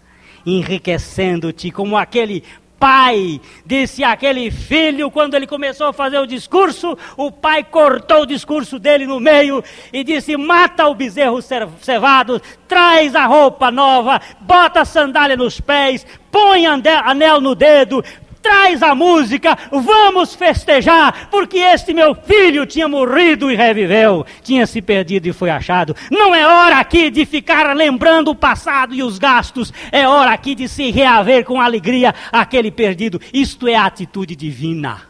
enriquecendo-te 0.44 1.70
como 1.70 1.96
aquele 1.96 2.42
pai 2.82 3.40
disse 3.64 4.02
aquele 4.02 4.50
filho 4.50 5.08
quando 5.08 5.34
ele 5.34 5.46
começou 5.46 5.86
a 5.86 5.92
fazer 5.92 6.18
o 6.18 6.26
discurso, 6.26 6.98
o 7.16 7.30
pai 7.30 7.62
cortou 7.62 8.22
o 8.22 8.26
discurso 8.26 8.76
dele 8.76 9.06
no 9.06 9.20
meio 9.20 9.62
e 9.92 10.02
disse: 10.02 10.36
"Mata 10.36 10.88
o 10.88 10.94
bezerro 10.94 11.38
cevado, 11.80 12.42
traz 12.66 13.14
a 13.14 13.24
roupa 13.24 13.70
nova, 13.70 14.20
bota 14.40 14.80
a 14.80 14.84
sandália 14.84 15.36
nos 15.36 15.60
pés, 15.60 16.04
põe 16.28 16.66
anel 16.66 17.40
no 17.40 17.54
dedo, 17.54 18.04
traz 18.42 18.82
a 18.82 18.94
música, 18.94 19.56
vamos 19.70 20.34
festejar, 20.34 21.28
porque 21.30 21.58
este 21.58 21.94
meu 21.94 22.14
filho 22.14 22.66
tinha 22.66 22.88
morrido 22.88 23.50
e 23.50 23.54
reviveu, 23.54 24.26
tinha 24.42 24.66
se 24.66 24.82
perdido 24.82 25.28
e 25.28 25.32
foi 25.32 25.48
achado. 25.48 25.94
Não 26.10 26.34
é 26.34 26.46
hora 26.46 26.78
aqui 26.78 27.10
de 27.10 27.24
ficar 27.24 27.74
lembrando 27.74 28.30
o 28.32 28.34
passado 28.34 28.94
e 28.94 29.02
os 29.02 29.18
gastos, 29.18 29.72
é 29.92 30.06
hora 30.06 30.32
aqui 30.32 30.54
de 30.54 30.68
se 30.68 30.90
reaver 30.90 31.44
com 31.44 31.60
alegria 31.60 32.14
aquele 32.32 32.70
perdido. 32.70 33.20
Isto 33.32 33.68
é 33.68 33.76
a 33.76 33.86
atitude 33.86 34.34
divina, 34.34 35.02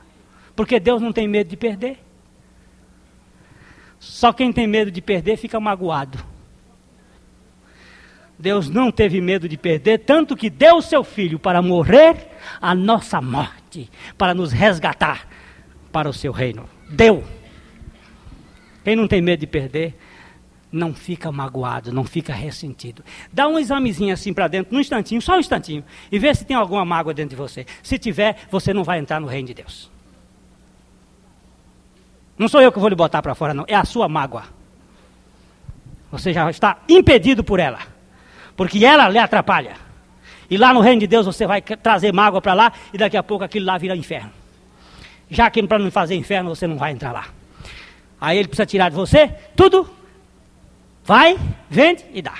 porque 0.54 0.78
Deus 0.78 1.00
não 1.00 1.12
tem 1.12 1.26
medo 1.26 1.48
de 1.48 1.56
perder. 1.56 1.98
Só 3.98 4.32
quem 4.32 4.52
tem 4.52 4.66
medo 4.66 4.90
de 4.90 5.00
perder 5.00 5.36
fica 5.36 5.58
magoado. 5.58 6.31
Deus 8.42 8.68
não 8.68 8.90
teve 8.90 9.20
medo 9.20 9.48
de 9.48 9.56
perder, 9.56 9.98
tanto 9.98 10.36
que 10.36 10.50
deu 10.50 10.78
o 10.78 10.82
seu 10.82 11.04
filho 11.04 11.38
para 11.38 11.62
morrer 11.62 12.28
a 12.60 12.74
nossa 12.74 13.22
morte, 13.22 13.88
para 14.18 14.34
nos 14.34 14.50
resgatar 14.50 15.28
para 15.92 16.08
o 16.08 16.12
seu 16.12 16.32
reino. 16.32 16.68
Deu. 16.90 17.22
Quem 18.82 18.96
não 18.96 19.06
tem 19.06 19.22
medo 19.22 19.38
de 19.38 19.46
perder, 19.46 19.96
não 20.72 20.92
fica 20.92 21.30
magoado, 21.30 21.92
não 21.92 22.02
fica 22.02 22.32
ressentido. 22.32 23.04
Dá 23.32 23.46
um 23.46 23.60
examezinho 23.60 24.12
assim 24.12 24.32
para 24.32 24.48
dentro, 24.48 24.74
num 24.74 24.80
instantinho, 24.80 25.22
só 25.22 25.36
um 25.36 25.38
instantinho, 25.38 25.84
e 26.10 26.18
vê 26.18 26.34
se 26.34 26.44
tem 26.44 26.56
alguma 26.56 26.84
mágoa 26.84 27.14
dentro 27.14 27.30
de 27.30 27.36
você. 27.36 27.64
Se 27.80 27.96
tiver, 27.96 28.48
você 28.50 28.74
não 28.74 28.82
vai 28.82 28.98
entrar 28.98 29.20
no 29.20 29.28
reino 29.28 29.46
de 29.46 29.54
Deus. 29.54 29.88
Não 32.36 32.48
sou 32.48 32.60
eu 32.60 32.72
que 32.72 32.80
vou 32.80 32.88
lhe 32.88 32.96
botar 32.96 33.22
para 33.22 33.36
fora, 33.36 33.54
não, 33.54 33.64
é 33.68 33.76
a 33.76 33.84
sua 33.84 34.08
mágoa. 34.08 34.42
Você 36.10 36.32
já 36.32 36.50
está 36.50 36.78
impedido 36.88 37.44
por 37.44 37.60
ela 37.60 37.91
porque 38.56 38.84
ela 38.84 39.08
lhe 39.08 39.18
atrapalha. 39.18 39.76
E 40.50 40.56
lá 40.56 40.74
no 40.74 40.80
reino 40.80 41.00
de 41.00 41.06
Deus 41.06 41.24
você 41.24 41.46
vai 41.46 41.62
trazer 41.62 42.12
mágoa 42.12 42.40
para 42.40 42.54
lá 42.54 42.72
e 42.92 42.98
daqui 42.98 43.16
a 43.16 43.22
pouco 43.22 43.44
aquilo 43.44 43.66
lá 43.66 43.78
vira 43.78 43.96
inferno. 43.96 44.30
Já 45.30 45.50
que 45.50 45.62
para 45.62 45.78
não 45.78 45.90
fazer 45.90 46.14
inferno 46.14 46.54
você 46.54 46.66
não 46.66 46.76
vai 46.76 46.92
entrar 46.92 47.12
lá. 47.12 47.26
Aí 48.20 48.38
ele 48.38 48.48
precisa 48.48 48.66
tirar 48.66 48.88
de 48.90 48.94
você 48.94 49.28
tudo. 49.56 49.88
Vai, 51.04 51.38
vende 51.68 52.04
e 52.12 52.20
dá. 52.20 52.34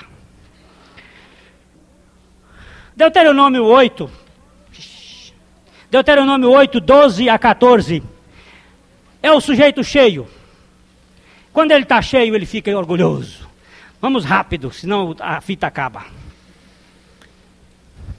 Deuteronômio 2.95 3.65
8. 3.65 4.09
Deuteronômio 5.89 6.51
8, 6.51 6.79
12 6.79 7.29
a 7.29 7.37
14. 7.37 8.03
É 9.21 9.31
o 9.31 9.41
sujeito 9.41 9.83
cheio. 9.83 10.27
Quando 11.51 11.71
ele 11.71 11.83
está 11.83 12.01
cheio, 12.01 12.35
ele 12.35 12.45
fica 12.45 12.75
orgulhoso. 12.77 13.47
Vamos 14.03 14.25
rápido, 14.25 14.69
senão 14.69 15.15
a 15.17 15.39
fita 15.39 15.65
acaba. 15.65 16.05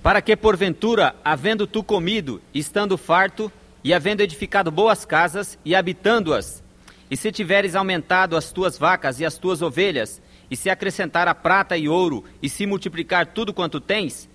Para 0.02 0.22
que, 0.22 0.34
porventura, 0.34 1.14
havendo 1.22 1.66
tu 1.66 1.84
comido, 1.84 2.40
estando 2.54 2.96
farto, 2.96 3.52
e 3.84 3.92
havendo 3.92 4.22
edificado 4.22 4.70
boas 4.70 5.04
casas, 5.04 5.58
e 5.62 5.74
habitando-as, 5.74 6.62
e 7.10 7.18
se 7.18 7.30
tiveres 7.30 7.74
aumentado 7.74 8.34
as 8.34 8.50
tuas 8.50 8.78
vacas 8.78 9.20
e 9.20 9.26
as 9.26 9.36
tuas 9.36 9.60
ovelhas, 9.60 10.22
e 10.50 10.56
se 10.56 10.70
acrescentar 10.70 11.28
a 11.28 11.34
prata 11.34 11.76
e 11.76 11.86
ouro, 11.86 12.24
e 12.42 12.48
se 12.48 12.64
multiplicar 12.64 13.26
tudo 13.26 13.52
quanto 13.52 13.78
tens, 13.78 14.26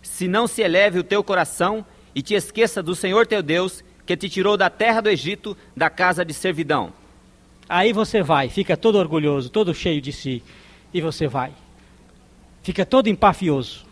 se 0.00 0.26
não 0.26 0.46
se 0.46 0.62
eleve 0.62 0.98
o 0.98 1.04
teu 1.04 1.22
coração, 1.22 1.84
e 2.14 2.22
te 2.22 2.32
esqueça 2.32 2.82
do 2.82 2.94
Senhor 2.94 3.26
teu 3.26 3.42
Deus, 3.42 3.84
que 4.06 4.16
te 4.16 4.30
tirou 4.30 4.56
da 4.56 4.70
terra 4.70 5.02
do 5.02 5.10
Egito, 5.10 5.54
da 5.76 5.90
casa 5.90 6.24
de 6.24 6.32
servidão. 6.32 6.90
Aí 7.68 7.92
você 7.92 8.22
vai, 8.22 8.48
fica 8.48 8.78
todo 8.78 8.96
orgulhoso, 8.96 9.50
todo 9.50 9.74
cheio 9.74 10.00
de 10.00 10.10
si 10.10 10.42
e 10.96 11.00
você 11.02 11.28
vai. 11.28 11.52
Fica 12.62 12.86
todo 12.86 13.06
empafioso. 13.08 13.84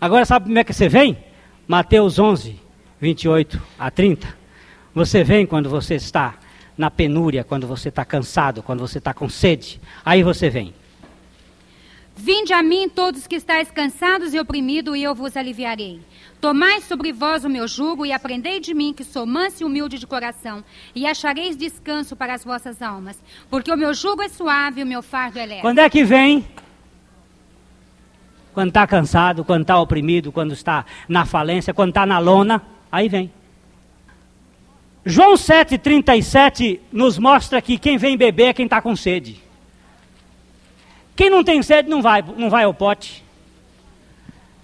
Agora 0.00 0.24
sabe 0.24 0.46
como 0.46 0.58
é 0.58 0.62
que 0.62 0.72
você 0.72 0.88
vem? 0.88 1.18
Mateus 1.66 2.16
11, 2.16 2.60
28 3.00 3.60
a 3.76 3.90
30. 3.90 4.28
Você 4.94 5.24
vem 5.24 5.46
quando 5.46 5.68
você 5.68 5.96
está 5.96 6.36
na 6.78 6.92
penúria, 6.92 7.42
quando 7.42 7.66
você 7.66 7.88
está 7.88 8.04
cansado, 8.04 8.62
quando 8.62 8.78
você 8.78 8.98
está 8.98 9.12
com 9.12 9.28
sede. 9.28 9.80
Aí 10.04 10.22
você 10.22 10.48
vem. 10.48 10.72
Vinde 12.16 12.52
a 12.52 12.62
mim 12.62 12.88
todos 12.88 13.26
que 13.26 13.34
estáis 13.34 13.70
cansados 13.70 14.32
e 14.32 14.38
oprimidos, 14.38 14.96
e 14.96 15.02
eu 15.02 15.14
vos 15.14 15.36
aliviarei. 15.36 16.00
Tomai 16.40 16.80
sobre 16.80 17.12
vós 17.12 17.44
o 17.44 17.48
meu 17.48 17.66
jugo 17.66 18.06
e 18.06 18.12
aprendei 18.12 18.60
de 18.60 18.72
mim, 18.72 18.92
que 18.92 19.02
sou 19.02 19.26
manso 19.26 19.62
e 19.62 19.66
humilde 19.66 19.98
de 19.98 20.06
coração, 20.06 20.62
e 20.94 21.06
achareis 21.06 21.56
descanso 21.56 22.14
para 22.14 22.34
as 22.34 22.44
vossas 22.44 22.80
almas, 22.80 23.20
porque 23.50 23.72
o 23.72 23.76
meu 23.76 23.92
jugo 23.92 24.22
é 24.22 24.28
suave 24.28 24.80
e 24.80 24.84
o 24.84 24.86
meu 24.86 25.02
fardo 25.02 25.38
é 25.38 25.46
leve. 25.46 25.62
Quando 25.62 25.80
é 25.80 25.90
que 25.90 26.04
vem? 26.04 26.46
Quando 28.52 28.68
está 28.68 28.86
cansado, 28.86 29.44
quando 29.44 29.62
está 29.62 29.78
oprimido, 29.80 30.30
quando 30.30 30.52
está 30.52 30.84
na 31.08 31.26
falência, 31.26 31.74
quando 31.74 31.88
está 31.88 32.06
na 32.06 32.18
lona, 32.20 32.62
aí 32.92 33.08
vem. 33.08 33.32
João 35.04 35.34
7,37 35.34 36.78
nos 36.92 37.18
mostra 37.18 37.60
que 37.60 37.76
quem 37.76 37.98
vem 37.98 38.16
beber 38.16 38.44
é 38.44 38.52
quem 38.54 38.64
está 38.64 38.80
com 38.80 38.94
sede. 38.94 39.43
Quem 41.16 41.30
não 41.30 41.44
tem 41.44 41.62
sede 41.62 41.88
não 41.88 42.02
vai, 42.02 42.22
não 42.22 42.50
vai 42.50 42.64
ao 42.64 42.74
pote. 42.74 43.24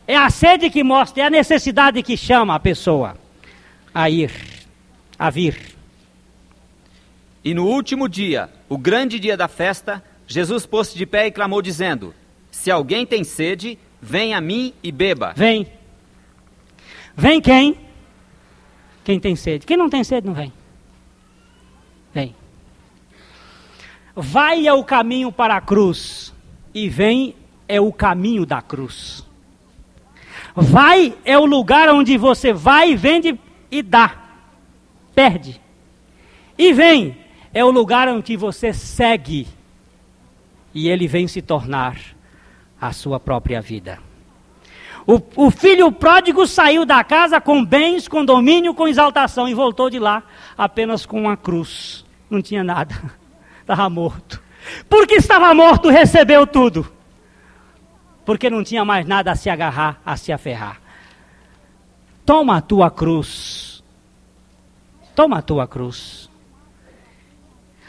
É 0.06 0.16
a 0.16 0.28
sede 0.28 0.68
que 0.70 0.82
mostra, 0.82 1.22
é 1.22 1.26
a 1.26 1.30
necessidade 1.30 2.02
que 2.02 2.16
chama 2.16 2.54
a 2.54 2.60
pessoa 2.60 3.16
a 3.94 4.10
ir, 4.10 4.32
a 5.16 5.30
vir. 5.30 5.76
E 7.44 7.54
no 7.54 7.66
último 7.66 8.08
dia, 8.08 8.50
o 8.68 8.76
grande 8.76 9.20
dia 9.20 9.36
da 9.36 9.46
festa, 9.46 10.02
Jesus 10.26 10.66
pôs-se 10.66 10.98
de 10.98 11.06
pé 11.06 11.28
e 11.28 11.30
clamou, 11.30 11.62
dizendo: 11.62 12.12
Se 12.50 12.70
alguém 12.70 13.06
tem 13.06 13.22
sede, 13.22 13.78
vem 14.02 14.34
a 14.34 14.40
mim 14.40 14.74
e 14.82 14.90
beba. 14.90 15.32
Vem. 15.36 15.66
Vem 17.16 17.40
quem? 17.40 17.78
Quem 19.04 19.20
tem 19.20 19.36
sede. 19.36 19.64
Quem 19.64 19.76
não 19.76 19.88
tem 19.88 20.02
sede, 20.02 20.26
não 20.26 20.34
vem. 20.34 20.52
Vem. 22.12 22.34
Vai 24.14 24.66
é 24.66 24.72
o 24.72 24.82
caminho 24.82 25.30
para 25.30 25.54
a 25.54 25.60
cruz 25.60 26.34
e 26.74 26.88
vem 26.88 27.34
é 27.68 27.80
o 27.80 27.92
caminho 27.92 28.44
da 28.44 28.60
cruz. 28.60 29.26
Vai 30.54 31.14
é 31.24 31.38
o 31.38 31.44
lugar 31.44 31.88
onde 31.88 32.16
você 32.16 32.52
vai, 32.52 32.96
vende 32.96 33.38
e 33.70 33.82
dá, 33.82 34.16
perde. 35.14 35.60
E 36.58 36.72
vem 36.72 37.16
é 37.52 37.64
o 37.64 37.70
lugar 37.70 38.08
onde 38.08 38.36
você 38.36 38.72
segue 38.72 39.46
e 40.74 40.88
ele 40.88 41.06
vem 41.06 41.26
se 41.26 41.42
tornar 41.42 41.96
a 42.80 42.92
sua 42.92 43.18
própria 43.18 43.60
vida. 43.60 43.98
O, 45.06 45.20
o, 45.46 45.50
filho 45.50 45.90
pródigo 45.90 46.46
saiu 46.46 46.84
da 46.84 47.02
casa 47.02 47.40
com 47.40 47.64
bens, 47.64 48.06
com 48.06 48.24
domínio, 48.24 48.74
com 48.74 48.86
exaltação 48.86 49.48
e 49.48 49.54
voltou 49.54 49.90
de 49.90 49.98
lá 49.98 50.22
apenas 50.56 51.04
com 51.04 51.20
uma 51.20 51.36
cruz. 51.36 52.04
Não 52.28 52.40
tinha 52.40 52.62
nada, 52.62 52.94
estava 53.60 53.88
morto. 53.88 54.40
Porque 54.88 55.14
estava 55.14 55.52
morto, 55.54 55.88
recebeu 55.88 56.46
tudo. 56.46 56.90
Porque 58.24 58.50
não 58.50 58.62
tinha 58.62 58.84
mais 58.84 59.06
nada 59.06 59.32
a 59.32 59.36
se 59.36 59.48
agarrar, 59.50 60.00
a 60.04 60.16
se 60.16 60.32
aferrar. 60.32 60.80
Toma 62.24 62.58
a 62.58 62.60
tua 62.60 62.90
cruz. 62.90 63.82
Toma 65.14 65.38
a 65.38 65.42
tua 65.42 65.66
cruz. 65.66 66.30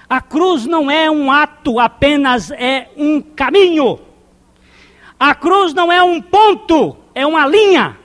A 0.09 0.19
cruz 0.19 0.65
não 0.65 0.91
é 0.91 1.09
um 1.09 1.31
ato, 1.31 1.79
apenas 1.79 2.51
é 2.51 2.89
um 2.97 3.21
caminho. 3.21 3.99
A 5.19 5.33
cruz 5.35 5.73
não 5.73 5.91
é 5.91 6.03
um 6.03 6.21
ponto, 6.21 6.97
é 7.15 7.25
uma 7.25 7.45
linha. 7.47 7.97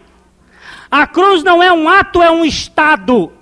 A 0.90 1.06
cruz 1.06 1.42
não 1.42 1.62
é 1.62 1.72
um 1.72 1.88
ato, 1.88 2.22
é 2.22 2.30
um 2.30 2.44
estado. 2.44 3.32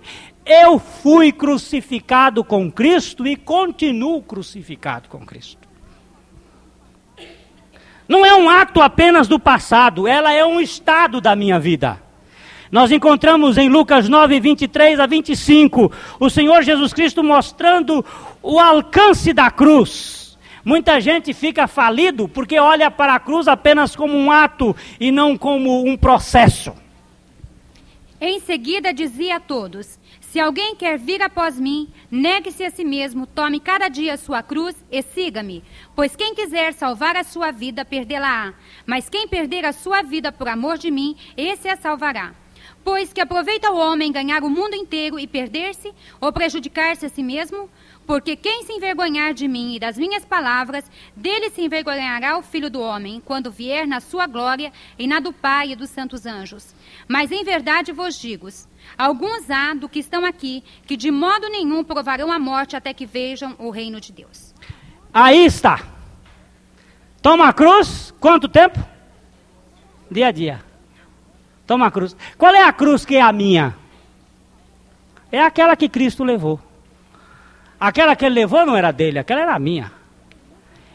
Eu 0.47 0.79
fui 0.79 1.33
crucificado 1.33 2.45
com 2.45 2.71
Cristo 2.71 3.27
e 3.27 3.35
continuo 3.35 4.23
crucificado 4.23 5.09
com 5.09 5.25
Cristo. 5.25 5.67
Não 8.07 8.25
é 8.25 8.35
um 8.35 8.51
ato 8.51 8.83
apenas 8.83 9.27
do 9.27 9.39
passado, 9.39 10.07
ela 10.07 10.33
é 10.33 10.45
um 10.45 10.61
estado 10.61 11.21
da 11.21 11.35
minha 11.35 11.59
vida. 11.59 12.03
Nós 12.71 12.91
encontramos 12.91 13.57
em 13.57 13.69
Lucas 13.69 14.09
9, 14.09 14.41
23 14.41 15.01
a 15.01 15.07
25, 15.07 15.93
o 16.21 16.29
Senhor 16.29 16.63
Jesus 16.63 16.93
Cristo 16.93 17.23
mostrando 17.23 18.05
o 18.43 18.59
alcance 18.59 19.33
da 19.33 19.51
cruz. 19.51 20.37
Muita 20.65 21.01
gente 21.01 21.33
fica 21.33 21.67
falido 21.67 22.29
porque 22.29 22.59
olha 22.59 22.91
para 22.91 23.15
a 23.15 23.21
cruz 23.21 23.49
apenas 23.49 23.95
como 23.95 24.17
um 24.17 24.31
ato 24.31 24.75
e 24.99 25.11
não 25.11 25.39
como 25.39 25.87
um 25.87 25.97
processo. 25.97 26.75
Em 28.21 28.41
seguida 28.41 28.93
dizia 28.93 29.37
a 29.37 29.41
todos: 29.41 29.99
se 30.35 30.41
alguém 30.41 30.75
quer 30.75 30.99
vir 30.99 31.23
após 31.23 31.61
mim, 31.61 31.89
negue-se 32.11 32.65
a 32.65 32.71
si 32.73 32.85
mesmo, 32.85 33.25
tome 33.25 33.61
cada 33.61 33.87
dia 33.87 34.15
a 34.15 34.17
sua 34.17 34.43
cruz 34.43 34.75
e 34.91 35.01
siga-me. 35.01 35.63
Pois 35.95 36.17
quem 36.17 36.35
quiser 36.35 36.73
salvar 36.73 37.15
a 37.15 37.23
sua 37.23 37.53
vida, 37.53 37.85
perdê-la-á. 37.85 38.53
Mas 38.85 39.09
quem 39.09 39.29
perder 39.29 39.65
a 39.65 39.73
sua 39.73 40.03
vida 40.03 40.33
por 40.33 40.49
amor 40.49 40.77
de 40.77 40.91
mim, 40.91 41.17
esse 41.37 41.69
a 41.69 41.77
salvará. 41.77 42.35
Pois 42.83 43.13
que 43.13 43.21
aproveita 43.21 43.71
o 43.71 43.79
homem 43.79 44.11
ganhar 44.11 44.43
o 44.43 44.51
mundo 44.51 44.75
inteiro 44.75 45.21
e 45.21 45.27
perder-se, 45.29 45.95
ou 46.21 46.33
prejudicar-se 46.33 47.07
a 47.07 47.09
si 47.09 47.23
mesmo? 47.23 47.71
Porque 48.05 48.35
quem 48.35 48.65
se 48.65 48.73
envergonhar 48.73 49.33
de 49.33 49.47
mim 49.47 49.77
e 49.77 49.79
das 49.79 49.97
minhas 49.97 50.25
palavras, 50.25 50.85
dele 51.15 51.49
se 51.49 51.63
envergonhará 51.63 52.37
o 52.37 52.43
filho 52.43 52.69
do 52.69 52.81
homem, 52.81 53.23
quando 53.25 53.53
vier 53.53 53.87
na 53.87 54.01
sua 54.01 54.27
glória 54.27 54.73
e 54.99 55.07
na 55.07 55.21
do 55.21 55.33
Pai 55.33 55.71
e 55.71 55.77
dos 55.77 55.91
santos 55.91 56.27
anjos. 56.27 56.75
Mas 57.09 57.31
em 57.31 57.45
verdade 57.45 57.93
vos 57.93 58.21
digo: 58.21 58.49
alguns 58.97 59.51
há 59.51 59.75
do 59.75 59.89
que 59.89 59.99
estão 59.99 60.25
aqui 60.25 60.63
que 60.87 60.97
de 60.97 61.11
modo 61.11 61.49
nenhum 61.49 61.83
provarão 61.85 62.31
a 62.31 62.39
morte 62.39 62.77
até 62.77 62.93
que 62.93 63.07
vejam 63.07 63.55
o 63.59 63.71
reino 63.71 64.01
de 64.01 64.13
Deus. 64.13 64.55
Aí 65.13 65.45
está. 65.45 65.81
Toma 67.23 67.49
a 67.49 67.53
cruz, 67.53 68.13
quanto 68.21 68.49
tempo? 68.49 68.79
Dia 70.11 70.29
a 70.29 70.33
dia. 70.33 70.61
Toma 71.67 71.87
a 71.87 71.91
cruz. 71.91 72.17
Qual 72.37 72.55
é 72.55 72.63
a 72.63 72.73
cruz 72.73 73.05
que 73.05 73.17
é 73.17 73.23
a 73.23 73.33
minha? 73.33 73.75
É 75.33 75.41
aquela 75.41 75.75
que 75.77 75.89
Cristo 75.89 76.23
levou. 76.23 76.61
Aquela 77.81 78.15
que 78.15 78.25
ele 78.25 78.37
levou 78.37 78.65
não 78.65 78.77
era 78.77 78.93
dele, 78.93 79.19
aquela 79.19 79.41
era 79.41 79.59
minha. 79.59 79.91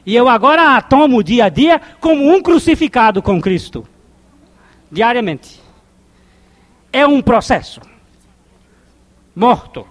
E 0.06 0.16
eu 0.16 0.28
agora 0.30 0.76
a 0.76 0.82
tomo 0.82 1.24
dia 1.24 1.46
a 1.46 1.50
dia 1.50 1.82
como 2.00 2.34
um 2.34 2.42
crucificado 2.42 3.22
com 3.22 3.42
Cristo. 3.42 3.88
Diariamente. 4.92 5.59
É 6.92 7.06
um 7.06 7.22
processo. 7.22 7.82
Morto. 9.36 9.88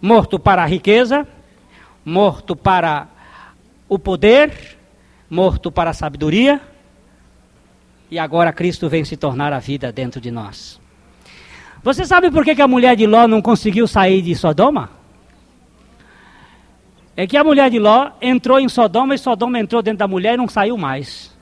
Morto 0.00 0.38
para 0.38 0.62
a 0.62 0.66
riqueza, 0.66 1.26
morto 2.04 2.54
para 2.54 3.08
o 3.88 3.98
poder, 3.98 4.78
morto 5.28 5.72
para 5.72 5.90
a 5.90 5.94
sabedoria. 5.94 6.60
E 8.10 8.18
agora 8.18 8.52
Cristo 8.52 8.88
vem 8.88 9.04
se 9.04 9.16
tornar 9.16 9.52
a 9.52 9.58
vida 9.58 9.90
dentro 9.90 10.20
de 10.20 10.30
nós. 10.30 10.80
Você 11.82 12.04
sabe 12.04 12.30
por 12.30 12.44
que, 12.44 12.54
que 12.54 12.62
a 12.62 12.68
mulher 12.68 12.94
de 12.94 13.06
Ló 13.06 13.26
não 13.26 13.40
conseguiu 13.40 13.86
sair 13.86 14.20
de 14.20 14.34
Sodoma? 14.34 14.90
é 17.16 17.26
que 17.26 17.36
a 17.36 17.42
mulher 17.42 17.70
de 17.70 17.78
Ló 17.78 18.10
entrou 18.20 18.60
em 18.60 18.68
Sodoma 18.68 19.14
e 19.14 19.18
Sodoma 19.18 19.58
entrou 19.58 19.80
dentro 19.80 19.98
da 19.98 20.06
mulher 20.06 20.34
e 20.34 20.36
não 20.36 20.46
saiu 20.46 20.76
mais. 20.76 21.34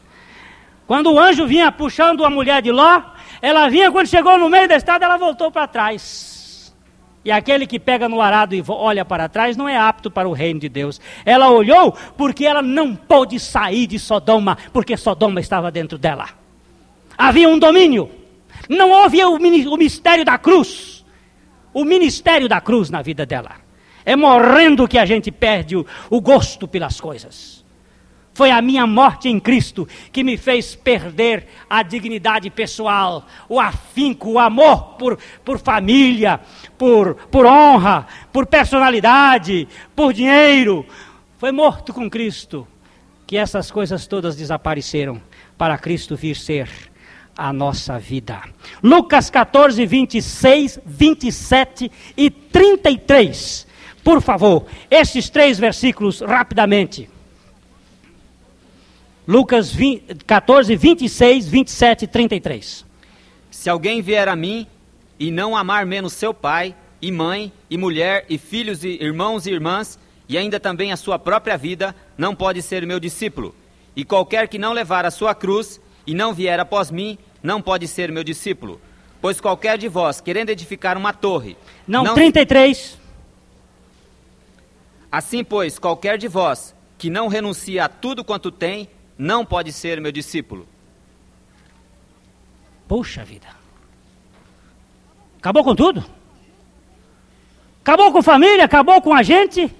Quando 0.87 1.13
o 1.13 1.19
anjo 1.19 1.47
vinha 1.47 1.73
puxando 1.73 2.25
a 2.25 2.31
mulher 2.31 2.63
de 2.63 2.71
Ló, 2.71 3.03
ela 3.45 3.69
vinha, 3.69 3.93
quando 3.93 4.07
chegou 4.07 4.39
no 4.39 4.49
meio 4.49 4.67
da 4.67 4.77
estrada, 4.77 5.05
ela 5.05 5.19
voltou 5.19 5.51
para 5.51 5.69
trás. 5.69 6.75
E 7.23 7.31
aquele 7.31 7.67
que 7.67 7.79
pega 7.79 8.09
no 8.09 8.23
arado 8.23 8.55
e 8.55 8.65
olha 8.67 9.05
para 9.05 9.29
trás 9.29 9.55
não 9.55 9.69
é 9.69 9.77
apto 9.77 10.11
para 10.11 10.27
o 10.27 10.33
reino 10.33 10.61
de 10.61 10.69
Deus. 10.71 10.99
Ela 11.27 11.51
olhou 11.51 11.93
porque 12.17 12.47
ela 12.47 12.63
não 12.63 12.97
pôde 12.97 13.39
sair 13.39 13.87
de 13.87 13.99
Sodoma, 13.99 14.57
porque 14.73 14.97
Sodoma 14.97 15.41
estava 15.41 15.71
dentro 15.71 15.99
dela. 15.99 16.31
Havia 17.19 17.47
um 17.47 17.59
domínio. 17.59 18.11
Não 18.67 18.91
houve 18.91 19.23
o 19.23 19.77
mistério 19.77 20.25
da 20.25 20.39
cruz. 20.39 21.05
O 21.75 21.85
ministério 21.85 22.49
da 22.49 22.63
cruz 22.63 22.89
na 22.89 23.03
vida 23.03 23.27
dela. 23.27 23.57
É 24.07 24.17
morrendo 24.17 24.89
que 24.89 24.97
a 24.97 25.05
gente 25.05 25.31
perde 25.31 25.77
o, 25.77 25.85
o 26.09 26.19
gosto 26.19 26.67
pelas 26.67 26.99
coisas. 26.99 27.54
Foi 28.35 28.51
a 28.51 28.61
minha 28.61 28.87
morte 28.87 29.29
em 29.29 29.39
Cristo 29.39 29.89
que 30.13 30.25
me 30.25 30.37
fez 30.37 30.75
perder 30.75 31.47
a 31.71 31.83
dignidade 31.83 32.51
pessoal, 32.51 33.25
o 33.49 33.61
afinco, 33.61 34.33
o 34.33 34.39
amor 34.39 34.97
por, 34.99 35.19
por 35.45 35.59
família, 35.59 36.41
por, 36.77 37.15
por 37.15 37.47
honra, 37.47 38.07
por 38.33 38.47
personalidade, 38.47 39.69
por 39.95 40.13
dinheiro. 40.13 40.85
Foi 41.39 41.53
morto 41.53 41.95
com 41.95 42.11
Cristo 42.11 42.67
que 43.27 43.37
essas 43.37 43.71
coisas 43.71 44.07
todas 44.07 44.37
desapareceram 44.37 45.23
para 45.57 45.79
Cristo 45.79 46.17
vir 46.17 46.35
ser 46.35 46.69
a 47.37 47.53
nossa 47.53 47.99
vida. 47.99 48.43
Lucas 48.83 49.31
14, 49.31 49.87
26, 49.87 50.81
27 50.85 51.91
e 52.17 52.31
33 52.31 53.75
por 54.05 54.21
favor, 54.21 54.67
esses 54.91 55.31
três 55.31 55.59
versículos 55.59 56.21
rapidamente. 56.21 57.09
Lucas 59.27 59.73
20, 59.73 60.25
14, 60.27 60.77
26, 60.77 61.49
27 61.49 62.05
e 62.05 62.07
33. 62.07 62.85
Se 63.51 63.71
alguém 63.71 64.03
vier 64.03 64.29
a 64.29 64.37
mim 64.37 64.67
e 65.19 65.31
não 65.31 65.57
amar 65.57 65.87
menos 65.87 66.13
seu 66.13 66.35
pai, 66.35 66.75
e 67.01 67.11
mãe, 67.13 67.53
e 67.69 67.77
mulher, 67.77 68.25
e 68.29 68.39
filhos, 68.39 68.83
e 68.85 68.99
irmãos 69.03 69.47
e 69.47 69.51
irmãs, 69.51 69.99
e 70.29 70.39
ainda 70.39 70.59
também 70.59 70.93
a 70.93 70.97
sua 70.97 71.19
própria 71.19 71.57
vida, 71.57 71.95
não 72.17 72.35
pode 72.35 72.63
ser 72.63 72.87
meu 72.87 72.99
discípulo. 72.99 73.55
E 73.95 74.05
qualquer 74.05 74.49
que 74.49 74.59
não 74.59 74.73
levar 74.73 75.05
a 75.05 75.11
sua 75.11 75.35
cruz 75.35 75.81
e 76.07 76.15
não 76.15 76.33
vier 76.33 76.59
após 76.59 76.91
mim, 76.91 77.19
não 77.43 77.61
pode 77.61 77.87
ser 77.87 78.11
meu 78.11 78.25
discípulo. 78.25 78.81
Pois 79.21 79.41
qualquer 79.41 79.79
de 79.79 79.89
vós, 79.89 80.21
querendo 80.21 80.51
edificar 80.51 80.97
uma 80.99 81.13
torre. 81.13 81.57
Não, 81.87 82.05
não 82.05 82.15
33. 82.15 82.99
Assim, 85.11 85.45
pois, 85.45 85.79
qualquer 85.79 86.19
de 86.19 86.27
vós 86.27 86.75
que 86.99 87.09
não 87.09 87.29
renuncia 87.29 87.85
a 87.85 87.89
tudo 87.89 88.25
quanto 88.25 88.51
tem, 88.51 88.89
não 89.17 89.45
pode 89.45 89.73
ser 89.73 90.01
meu 90.01 90.13
discípulo. 90.13 90.67
Puxa 92.89 93.25
vida. 93.25 93.49
Acabou 95.39 95.65
com 95.65 95.75
tudo? 95.75 96.05
Acabou 97.83 98.13
com 98.13 98.23
família? 98.23 98.65
Acabou 98.65 99.01
com 99.01 99.15
a 99.15 99.23
gente? 99.23 99.75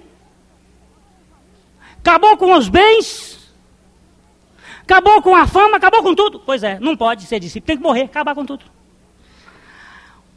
Acabou 1.97 2.37
com 2.37 2.53
os 2.53 2.69
bens? 2.69 3.51
Acabou 4.81 5.21
com 5.23 5.35
a 5.35 5.47
fama? 5.47 5.77
Acabou 5.77 6.03
com 6.03 6.13
tudo? 6.13 6.39
Pois 6.39 6.61
é, 6.61 6.79
não 6.79 6.95
pode 6.95 7.23
ser 7.23 7.39
discípulo, 7.39 7.65
tem 7.65 7.77
que 7.77 7.83
morrer, 7.83 8.03
acabar 8.03 8.35
com 8.35 8.45
tudo. 8.45 8.63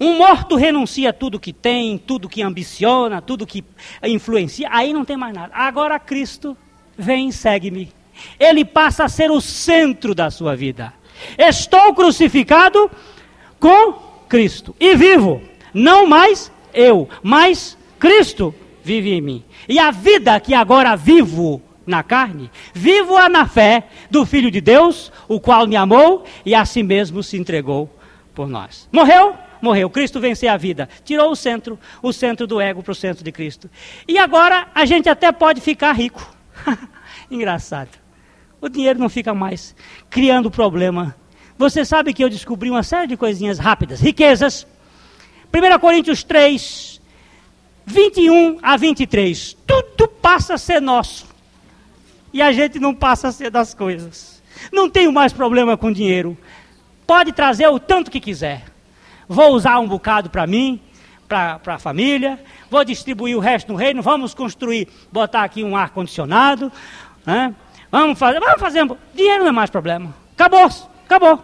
Um 0.01 0.17
morto 0.17 0.57
renuncia 0.57 1.13
tudo 1.13 1.39
que 1.39 1.53
tem, 1.53 1.99
tudo 1.99 2.29
que 2.29 2.41
ambiciona, 2.41 3.21
tudo 3.21 3.47
que 3.47 3.63
influencia, 4.03 4.69
aí 4.71 4.93
não 4.93 5.05
tem 5.05 5.17
mais 5.17 5.35
nada. 5.35 5.53
Agora 5.55 5.99
Cristo 5.99 6.57
vem 6.97 7.29
e 7.29 7.33
segue-me. 7.33 7.98
Ele 8.39 8.65
passa 8.65 9.05
a 9.05 9.09
ser 9.09 9.31
o 9.31 9.41
centro 9.41 10.15
da 10.15 10.31
sua 10.31 10.57
vida. 10.57 10.93
Estou 11.37 11.95
crucificado 11.95 12.91
com 13.59 13.93
Cristo 14.29 14.75
e 14.79 14.95
vivo, 14.95 15.43
não 15.75 16.07
mais 16.07 16.53
eu, 16.73 17.09
mas 17.23 17.77
Cristo 17.99 18.55
vive 18.83 19.13
em 19.13 19.21
mim. 19.21 19.45
E 19.69 19.79
a 19.79 19.91
vida 19.91 20.39
que 20.39 20.55
agora 20.55 20.97
vivo 20.97 21.61
na 21.87 22.03
carne, 22.03 22.51
vivo-a 22.75 23.29
na 23.29 23.47
fé 23.47 23.85
do 24.11 24.25
Filho 24.27 24.51
de 24.51 24.61
Deus, 24.61 25.11
o 25.27 25.41
qual 25.41 25.67
me 25.67 25.75
amou 25.75 26.25
e 26.45 26.55
a 26.55 26.65
si 26.65 26.83
mesmo 26.83 27.23
se 27.23 27.37
entregou 27.37 27.91
por 28.35 28.47
nós. 28.47 28.89
Morreu? 28.93 29.35
morreu. 29.61 29.91
Cristo 29.91 30.21
venceu 30.21 30.51
a 30.51 30.57
vida. 30.57 30.89
Tirou 31.05 31.31
o 31.31 31.37
centro, 31.37 31.79
o 32.03 32.13
centro 32.13 32.47
do 32.47 32.61
ego 32.61 32.83
para 32.83 32.93
o 32.93 32.95
centro 32.95 33.25
de 33.25 33.33
Cristo. 33.33 33.71
E 34.07 34.19
agora 34.19 34.69
a 34.75 34.85
gente 34.85 35.09
até 35.09 35.31
pode 35.33 35.61
ficar 35.61 35.93
rico. 35.93 36.25
Engraçado. 37.31 37.91
O 38.61 38.69
dinheiro 38.69 38.99
não 38.99 39.09
fica 39.09 39.35
mais 39.35 39.75
criando 40.11 40.51
problema. 40.51 41.15
Você 41.57 41.85
sabe 41.85 42.13
que 42.13 42.23
eu 42.23 42.29
descobri 42.29 42.71
uma 42.71 42.83
série 42.83 43.07
de 43.07 43.17
coisinhas 43.17 43.59
rápidas. 43.59 44.01
Riquezas. 44.01 44.67
1 45.53 45.79
Coríntios 45.79 46.23
3, 46.23 47.01
21 47.87 48.59
a 48.63 48.77
23. 48.77 49.57
Tudo 49.67 50.09
passa 50.09 50.55
a 50.55 50.59
ser 50.59 50.81
nosso. 50.81 51.27
E 52.33 52.43
a 52.43 52.53
gente 52.53 52.79
não 52.79 52.95
passa 52.95 53.29
a 53.29 53.33
ser 53.33 53.51
das 53.51 53.75
coisas. 53.75 54.43
Não 54.73 54.91
tenho 54.91 55.13
mais 55.13 55.33
problema 55.33 55.77
com 55.77 55.91
dinheiro. 55.91 56.37
Pode 57.07 57.33
trazer 57.33 57.69
o 57.69 57.79
tanto 57.79 58.11
que 58.11 58.21
quiser 58.21 58.65
vou 59.29 59.53
usar 59.53 59.79
um 59.79 59.87
bocado 59.87 60.31
para 60.31 60.47
mim, 60.47 60.81
para 61.29 61.61
a 61.67 61.79
família, 61.79 62.41
vou 62.71 62.83
distribuir 62.83 63.37
o 63.37 63.41
resto 63.41 63.71
no 63.71 63.79
reino, 63.79 64.01
vamos 64.01 64.33
construir, 64.33 64.89
botar 65.13 65.45
aqui 65.45 65.63
um 65.63 65.77
ar-condicionado, 65.77 66.73
né? 67.27 67.55
Vamos 67.91 68.19
fazer, 68.19 68.41
vamos 68.41 68.61
fazer, 68.61 68.87
dinheiro 69.15 69.45
não 69.45 69.49
é 69.49 69.53
mais 69.53 69.71
problema, 69.71 70.15
acabou, 70.35 70.69
acabou. 71.05 71.43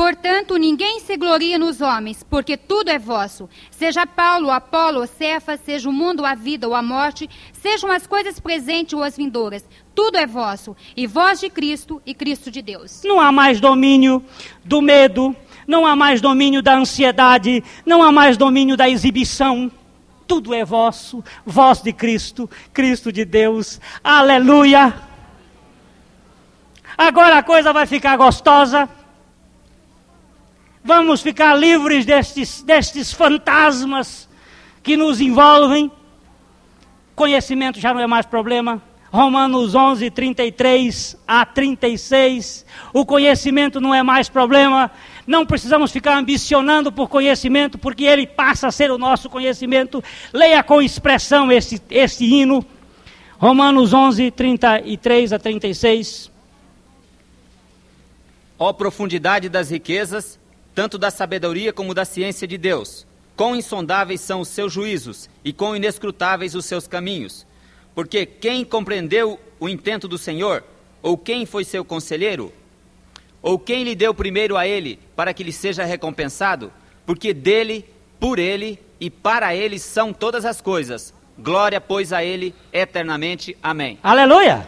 Portanto, 0.00 0.56
ninguém 0.56 0.98
se 1.00 1.14
gloria 1.14 1.58
nos 1.58 1.82
homens, 1.82 2.22
porque 2.22 2.56
tudo 2.56 2.88
é 2.88 2.98
vosso. 2.98 3.50
Seja 3.70 4.06
Paulo, 4.06 4.50
Apolo, 4.50 5.06
Cefas, 5.06 5.60
seja 5.62 5.90
o 5.90 5.92
mundo, 5.92 6.24
a 6.24 6.34
vida 6.34 6.66
ou 6.66 6.74
a 6.74 6.80
morte, 6.80 7.28
sejam 7.52 7.92
as 7.92 8.06
coisas 8.06 8.40
presentes 8.40 8.94
ou 8.94 9.02
as 9.02 9.14
vindouras, 9.14 9.62
tudo 9.94 10.16
é 10.16 10.26
vosso, 10.26 10.74
e 10.96 11.06
vós 11.06 11.40
de 11.40 11.50
Cristo 11.50 12.00
e 12.06 12.14
Cristo 12.14 12.50
de 12.50 12.62
Deus. 12.62 13.02
Não 13.04 13.20
há 13.20 13.30
mais 13.30 13.60
domínio 13.60 14.24
do 14.64 14.80
medo, 14.80 15.36
não 15.66 15.84
há 15.86 15.94
mais 15.94 16.22
domínio 16.22 16.62
da 16.62 16.78
ansiedade, 16.78 17.62
não 17.84 18.02
há 18.02 18.10
mais 18.10 18.38
domínio 18.38 18.78
da 18.78 18.88
exibição. 18.88 19.70
Tudo 20.30 20.54
é 20.54 20.64
vosso, 20.64 21.24
voz 21.44 21.82
de 21.82 21.92
Cristo, 21.92 22.48
Cristo 22.72 23.10
de 23.10 23.24
Deus. 23.24 23.80
Aleluia! 24.02 24.94
Agora 26.96 27.38
a 27.38 27.42
coisa 27.42 27.72
vai 27.72 27.84
ficar 27.84 28.16
gostosa. 28.16 28.88
Vamos 30.84 31.20
ficar 31.20 31.56
livres 31.56 32.06
destes, 32.06 32.62
destes 32.62 33.12
fantasmas 33.12 34.28
que 34.84 34.96
nos 34.96 35.20
envolvem. 35.20 35.90
Conhecimento 37.16 37.80
já 37.80 37.92
não 37.92 38.00
é 38.00 38.06
mais 38.06 38.24
problema. 38.24 38.80
Romanos 39.12 39.74
11, 39.74 40.12
33 40.12 41.16
a 41.26 41.44
36. 41.44 42.64
O 42.92 43.04
conhecimento 43.04 43.80
não 43.80 43.92
é 43.92 44.04
mais 44.04 44.28
problema 44.28 44.92
Não 45.26 45.46
precisamos 45.46 45.90
ficar 45.90 46.16
ambicionando 46.16 46.90
por 46.90 47.08
conhecimento, 47.08 47.78
porque 47.78 48.04
ele 48.04 48.26
passa 48.26 48.68
a 48.68 48.72
ser 48.72 48.90
o 48.90 48.98
nosso 48.98 49.28
conhecimento. 49.28 50.02
Leia 50.32 50.62
com 50.62 50.82
expressão 50.82 51.50
esse, 51.50 51.80
esse 51.90 52.24
hino. 52.24 52.64
Romanos 53.38 53.92
11, 53.92 54.30
33 54.30 55.32
a 55.32 55.38
36. 55.38 56.30
Ó 58.58 58.72
profundidade 58.72 59.48
das 59.48 59.70
riquezas, 59.70 60.38
tanto 60.74 60.98
da 60.98 61.10
sabedoria 61.10 61.72
como 61.72 61.94
da 61.94 62.04
ciência 62.04 62.46
de 62.46 62.58
Deus! 62.58 63.06
Quão 63.34 63.56
insondáveis 63.56 64.20
são 64.20 64.42
os 64.42 64.48
seus 64.48 64.70
juízos 64.70 65.30
e 65.42 65.50
quão 65.50 65.74
inescrutáveis 65.74 66.54
os 66.54 66.66
seus 66.66 66.86
caminhos! 66.86 67.46
Porque 67.94 68.26
quem 68.26 68.64
compreendeu 68.64 69.40
o 69.58 69.68
intento 69.68 70.06
do 70.06 70.18
Senhor? 70.18 70.62
Ou 71.02 71.16
quem 71.16 71.46
foi 71.46 71.64
seu 71.64 71.84
conselheiro? 71.84 72.52
Ou 73.42 73.58
quem 73.58 73.84
lhe 73.84 73.94
deu 73.94 74.12
primeiro 74.12 74.56
a 74.56 74.66
ele, 74.66 74.98
para 75.16 75.32
que 75.32 75.42
lhe 75.42 75.52
seja 75.52 75.84
recompensado? 75.84 76.72
Porque 77.06 77.32
dele, 77.32 77.84
por 78.18 78.38
ele 78.38 78.78
e 79.00 79.08
para 79.08 79.54
ele 79.54 79.78
são 79.78 80.12
todas 80.12 80.44
as 80.44 80.60
coisas. 80.60 81.14
Glória, 81.38 81.80
pois, 81.80 82.12
a 82.12 82.22
ele 82.22 82.54
eternamente. 82.72 83.56
Amém. 83.62 83.98
Aleluia! 84.02 84.66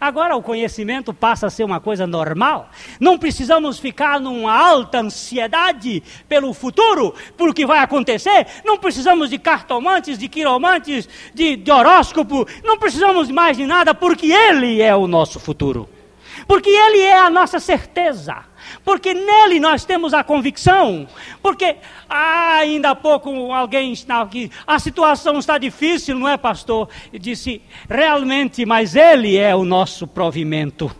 Agora 0.00 0.36
o 0.36 0.42
conhecimento 0.42 1.12
passa 1.12 1.48
a 1.48 1.50
ser 1.50 1.64
uma 1.64 1.80
coisa 1.80 2.06
normal. 2.06 2.70
Não 3.00 3.18
precisamos 3.18 3.80
ficar 3.80 4.20
numa 4.20 4.52
alta 4.52 5.00
ansiedade 5.00 6.02
pelo 6.28 6.54
futuro, 6.54 7.12
pelo 7.36 7.52
que 7.52 7.66
vai 7.66 7.80
acontecer. 7.80 8.46
Não 8.64 8.78
precisamos 8.78 9.28
de 9.28 9.38
cartomantes, 9.38 10.16
de 10.16 10.28
quiromantes, 10.28 11.08
de, 11.34 11.56
de 11.56 11.70
horóscopo. 11.70 12.46
Não 12.62 12.78
precisamos 12.78 13.28
mais 13.28 13.56
de 13.56 13.66
nada, 13.66 13.92
porque 13.92 14.32
Ele 14.32 14.80
é 14.80 14.94
o 14.94 15.08
nosso 15.08 15.40
futuro. 15.40 15.88
Porque 16.48 16.70
Ele 16.70 17.02
é 17.02 17.16
a 17.16 17.30
nossa 17.30 17.60
certeza 17.60 18.48
porque 18.84 19.14
nele 19.14 19.60
nós 19.60 19.84
temos 19.84 20.14
a 20.14 20.24
convicção. 20.24 21.06
Porque 21.42 21.76
ah, 22.08 22.58
ainda 22.58 22.90
há 22.90 22.94
pouco 22.94 23.52
alguém 23.52 23.92
está 23.92 24.20
aqui, 24.20 24.50
a 24.66 24.78
situação 24.78 25.38
está 25.38 25.58
difícil, 25.58 26.18
não 26.18 26.28
é, 26.28 26.36
pastor? 26.36 26.88
E 27.12 27.18
disse, 27.18 27.62
realmente, 27.88 28.64
mas 28.64 28.94
ele 28.94 29.36
é 29.36 29.54
o 29.54 29.64
nosso 29.64 30.06
provimento. 30.06 30.90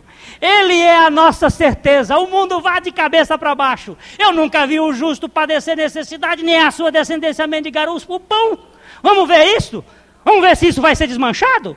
Ele 0.41 0.79
é 0.79 0.97
a 0.97 1.09
nossa 1.09 1.49
certeza. 1.49 2.17
O 2.17 2.27
mundo 2.27 2.61
vai 2.61 2.79
de 2.79 2.91
cabeça 2.91 3.37
para 3.37 3.55
baixo. 3.55 3.97
Eu 4.17 4.31
nunca 4.31 4.65
vi 4.67 4.79
o 4.79 4.93
justo 4.93 5.27
padecer 5.27 5.75
necessidade, 5.75 6.43
nem 6.43 6.57
a 6.59 6.71
sua 6.71 6.91
descendência 6.91 7.47
mendigar 7.47 7.89
os 7.89 8.05
pão. 8.05 8.59
Vamos 9.01 9.27
ver 9.27 9.57
isso? 9.57 9.83
Vamos 10.23 10.41
ver 10.41 10.55
se 10.55 10.67
isso 10.67 10.81
vai 10.81 10.95
ser 10.95 11.07
desmanchado? 11.07 11.75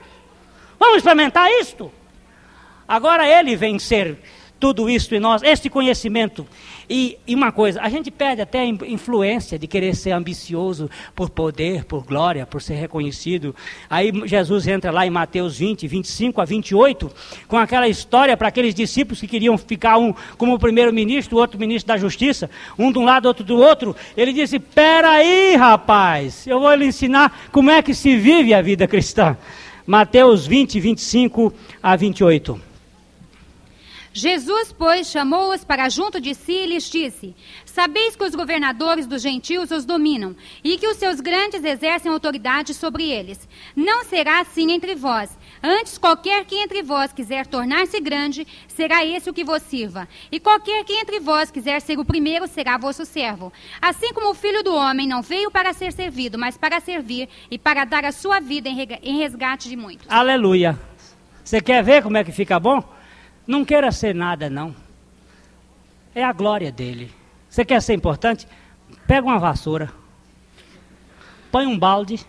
Vamos 0.78 0.98
experimentar 0.98 1.50
isto? 1.60 1.90
Agora 2.92 3.26
ele 3.26 3.56
vem 3.56 3.78
ser 3.78 4.18
tudo 4.60 4.90
isso 4.90 5.14
em 5.14 5.18
nós, 5.18 5.42
este 5.42 5.70
conhecimento. 5.70 6.46
E, 6.90 7.16
e, 7.26 7.34
uma 7.34 7.50
coisa, 7.50 7.80
a 7.80 7.88
gente 7.88 8.10
perde 8.10 8.42
até 8.42 8.60
a 8.60 8.66
influência 8.66 9.58
de 9.58 9.66
querer 9.66 9.96
ser 9.96 10.10
ambicioso 10.10 10.90
por 11.14 11.30
poder, 11.30 11.86
por 11.86 12.04
glória, 12.04 12.44
por 12.44 12.60
ser 12.60 12.74
reconhecido. 12.74 13.56
Aí 13.88 14.12
Jesus 14.26 14.68
entra 14.68 14.90
lá 14.90 15.06
em 15.06 15.10
Mateus 15.10 15.56
20, 15.56 15.88
25 15.88 16.38
a 16.42 16.44
28, 16.44 17.10
com 17.48 17.56
aquela 17.56 17.88
história 17.88 18.36
para 18.36 18.48
aqueles 18.48 18.74
discípulos 18.74 19.20
que 19.20 19.26
queriam 19.26 19.56
ficar 19.56 19.96
um 19.96 20.14
como 20.36 20.58
primeiro-ministro, 20.58 21.38
o 21.38 21.40
outro 21.40 21.58
ministro 21.58 21.88
da 21.88 21.96
justiça, 21.96 22.50
um 22.78 22.92
de 22.92 22.98
um 22.98 23.06
lado, 23.06 23.24
outro 23.24 23.42
do 23.42 23.56
outro. 23.56 23.96
Ele 24.14 24.34
disse: 24.34 24.58
Peraí, 24.58 25.56
rapaz, 25.56 26.46
eu 26.46 26.60
vou 26.60 26.74
lhe 26.74 26.84
ensinar 26.84 27.48
como 27.50 27.70
é 27.70 27.80
que 27.80 27.94
se 27.94 28.18
vive 28.18 28.52
a 28.52 28.60
vida 28.60 28.86
cristã. 28.86 29.34
Mateus 29.86 30.46
20, 30.46 30.78
25 30.78 31.54
a 31.82 31.96
28. 31.96 32.71
Jesus, 34.12 34.72
pois, 34.72 35.10
chamou-os 35.10 35.64
para 35.64 35.88
junto 35.88 36.20
de 36.20 36.34
si 36.34 36.52
e 36.52 36.66
lhes 36.66 36.90
disse: 36.90 37.34
Sabeis 37.64 38.14
que 38.14 38.24
os 38.24 38.34
governadores 38.34 39.06
dos 39.06 39.22
gentios 39.22 39.70
os 39.70 39.86
dominam, 39.86 40.36
e 40.62 40.76
que 40.76 40.86
os 40.86 40.98
seus 40.98 41.20
grandes 41.20 41.64
exercem 41.64 42.12
autoridade 42.12 42.74
sobre 42.74 43.10
eles. 43.10 43.48
Não 43.74 44.04
será 44.04 44.40
assim 44.40 44.70
entre 44.70 44.94
vós. 44.94 45.38
Antes, 45.62 45.96
qualquer 45.96 46.44
que 46.44 46.56
entre 46.56 46.82
vós 46.82 47.12
quiser 47.12 47.46
tornar-se 47.46 47.98
grande, 48.00 48.46
será 48.68 49.04
esse 49.04 49.30
o 49.30 49.32
que 49.32 49.44
vos 49.44 49.62
sirva. 49.62 50.06
E 50.30 50.38
qualquer 50.38 50.84
que 50.84 50.92
entre 50.92 51.18
vós 51.18 51.50
quiser 51.50 51.80
ser 51.80 51.98
o 51.98 52.04
primeiro, 52.04 52.46
será 52.46 52.76
vosso 52.76 53.06
servo. 53.06 53.52
Assim 53.80 54.12
como 54.12 54.30
o 54.30 54.34
filho 54.34 54.62
do 54.62 54.74
homem 54.74 55.08
não 55.08 55.22
veio 55.22 55.50
para 55.50 55.72
ser 55.72 55.92
servido, 55.92 56.38
mas 56.38 56.58
para 56.58 56.80
servir 56.80 57.28
e 57.50 57.56
para 57.56 57.84
dar 57.84 58.04
a 58.04 58.12
sua 58.12 58.40
vida 58.40 58.68
em 58.68 59.18
resgate 59.18 59.68
de 59.68 59.76
muitos. 59.76 60.06
Aleluia. 60.10 60.78
Você 61.42 61.60
quer 61.60 61.82
ver 61.82 62.02
como 62.02 62.16
é 62.16 62.24
que 62.24 62.32
fica 62.32 62.60
bom? 62.60 62.82
Não 63.46 63.64
queira 63.64 63.90
ser 63.90 64.14
nada, 64.14 64.48
não. 64.48 64.74
É 66.14 66.22
a 66.22 66.32
glória 66.32 66.70
dele. 66.70 67.12
Você 67.48 67.64
quer 67.64 67.82
ser 67.82 67.94
importante? 67.94 68.46
Pega 69.06 69.26
uma 69.26 69.38
vassoura, 69.38 69.92
põe 71.50 71.66
um 71.66 71.78
balde 71.78 72.24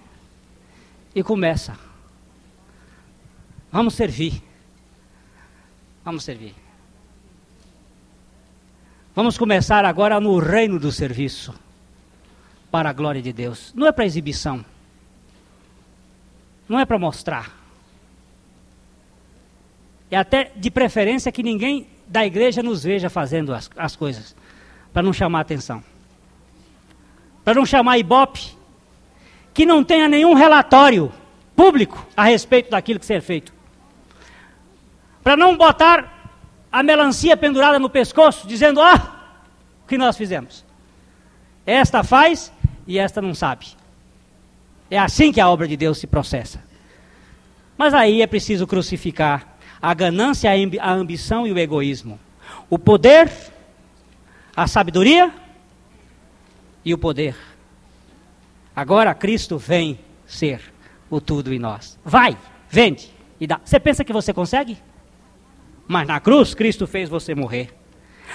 e 1.13 1.23
começa. 1.23 1.77
Vamos 3.71 3.93
servir. 3.93 4.43
Vamos 6.03 6.23
servir. 6.23 6.53
Vamos 9.15 9.37
começar 9.37 9.85
agora 9.85 10.19
no 10.19 10.37
reino 10.39 10.79
do 10.79 10.91
serviço. 10.91 11.53
Para 12.69 12.89
a 12.89 12.93
glória 12.93 13.21
de 13.21 13.31
Deus. 13.31 13.71
Não 13.75 13.87
é 13.87 13.91
para 13.91 14.05
exibição. 14.05 14.65
Não 16.67 16.79
é 16.79 16.85
para 16.85 16.97
mostrar. 16.99 17.62
E 20.13 20.15
até 20.15 20.51
de 20.55 20.69
preferência 20.69 21.31
que 21.31 21.41
ninguém 21.41 21.87
da 22.05 22.23
igreja 22.23 22.61
nos 22.61 22.83
veja 22.83 23.09
fazendo 23.09 23.51
as, 23.51 23.67
as 23.75 23.95
coisas, 23.95 24.35
para 24.93 25.01
não 25.01 25.11
chamar 25.11 25.39
atenção. 25.39 25.83
Para 27.43 27.55
não 27.55 27.65
chamar 27.65 27.97
ibope, 27.97 28.55
que 29.55 29.65
não 29.65 29.83
tenha 29.83 30.07
nenhum 30.07 30.35
relatório 30.35 31.11
público 31.55 32.07
a 32.15 32.25
respeito 32.25 32.69
daquilo 32.69 32.99
que 32.99 33.07
ser 33.07 33.23
feito. 33.23 33.51
Para 35.23 35.35
não 35.35 35.57
botar 35.57 36.31
a 36.71 36.83
melancia 36.83 37.35
pendurada 37.35 37.79
no 37.79 37.89
pescoço, 37.89 38.47
dizendo: 38.47 38.83
ah, 38.83 39.33
o 39.83 39.87
que 39.87 39.97
nós 39.97 40.15
fizemos. 40.15 40.63
Esta 41.65 42.03
faz 42.03 42.53
e 42.85 42.99
esta 42.99 43.19
não 43.19 43.33
sabe. 43.33 43.65
É 44.91 44.99
assim 44.99 45.31
que 45.31 45.41
a 45.41 45.49
obra 45.49 45.67
de 45.67 45.75
Deus 45.75 45.97
se 45.97 46.05
processa. 46.05 46.63
Mas 47.75 47.95
aí 47.95 48.21
é 48.21 48.27
preciso 48.27 48.67
crucificar 48.67 49.52
a 49.83 49.93
ganância, 49.93 50.49
a 50.81 50.93
ambição 50.93 51.45
e 51.45 51.51
o 51.51 51.59
egoísmo. 51.59 52.17
O 52.69 52.79
poder, 52.79 53.29
a 54.55 54.65
sabedoria 54.65 55.29
e 56.85 56.93
o 56.93 56.97
poder. 56.97 57.35
Agora 58.73 59.13
Cristo 59.13 59.57
vem 59.57 59.99
ser 60.25 60.61
o 61.09 61.19
tudo 61.19 61.53
em 61.53 61.59
nós. 61.59 61.99
Vai, 62.01 62.37
vende 62.69 63.11
e 63.41 63.45
dá. 63.45 63.59
Você 63.61 63.77
pensa 63.77 64.05
que 64.05 64.13
você 64.13 64.33
consegue? 64.33 64.77
Mas 65.85 66.07
na 66.07 66.17
cruz, 66.21 66.53
Cristo 66.53 66.87
fez 66.87 67.09
você 67.09 67.35
morrer. 67.35 67.75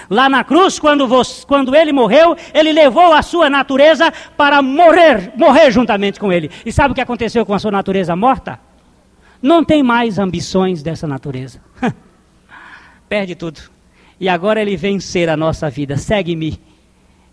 Lá 0.07 0.29
na 0.29 0.43
cruz, 0.43 0.77
quando, 0.77 1.07
você, 1.07 1.43
quando 1.47 1.75
ele 1.75 1.91
morreu, 1.91 2.37
ele 2.53 2.71
levou 2.71 3.11
a 3.11 3.23
sua 3.23 3.49
natureza 3.49 4.13
para 4.37 4.61
morrer, 4.61 5.33
morrer 5.35 5.71
juntamente 5.71 6.19
com 6.19 6.31
ele. 6.31 6.51
E 6.63 6.71
sabe 6.71 6.91
o 6.91 6.95
que 6.95 7.01
aconteceu 7.01 7.43
com 7.43 7.55
a 7.55 7.59
sua 7.59 7.71
natureza 7.71 8.15
morta? 8.15 8.68
Não 9.41 9.63
tem 9.63 9.81
mais 9.81 10.19
ambições 10.19 10.83
dessa 10.83 11.07
natureza. 11.07 11.61
Perde 13.07 13.35
tudo. 13.35 13.61
E 14.19 14.27
agora 14.27 14.61
ele 14.61 14.75
vem 14.75 14.99
ser 14.99 15.29
a 15.29 15.37
nossa 15.37 15.69
vida. 15.69 15.97
Segue-me. 15.97 16.59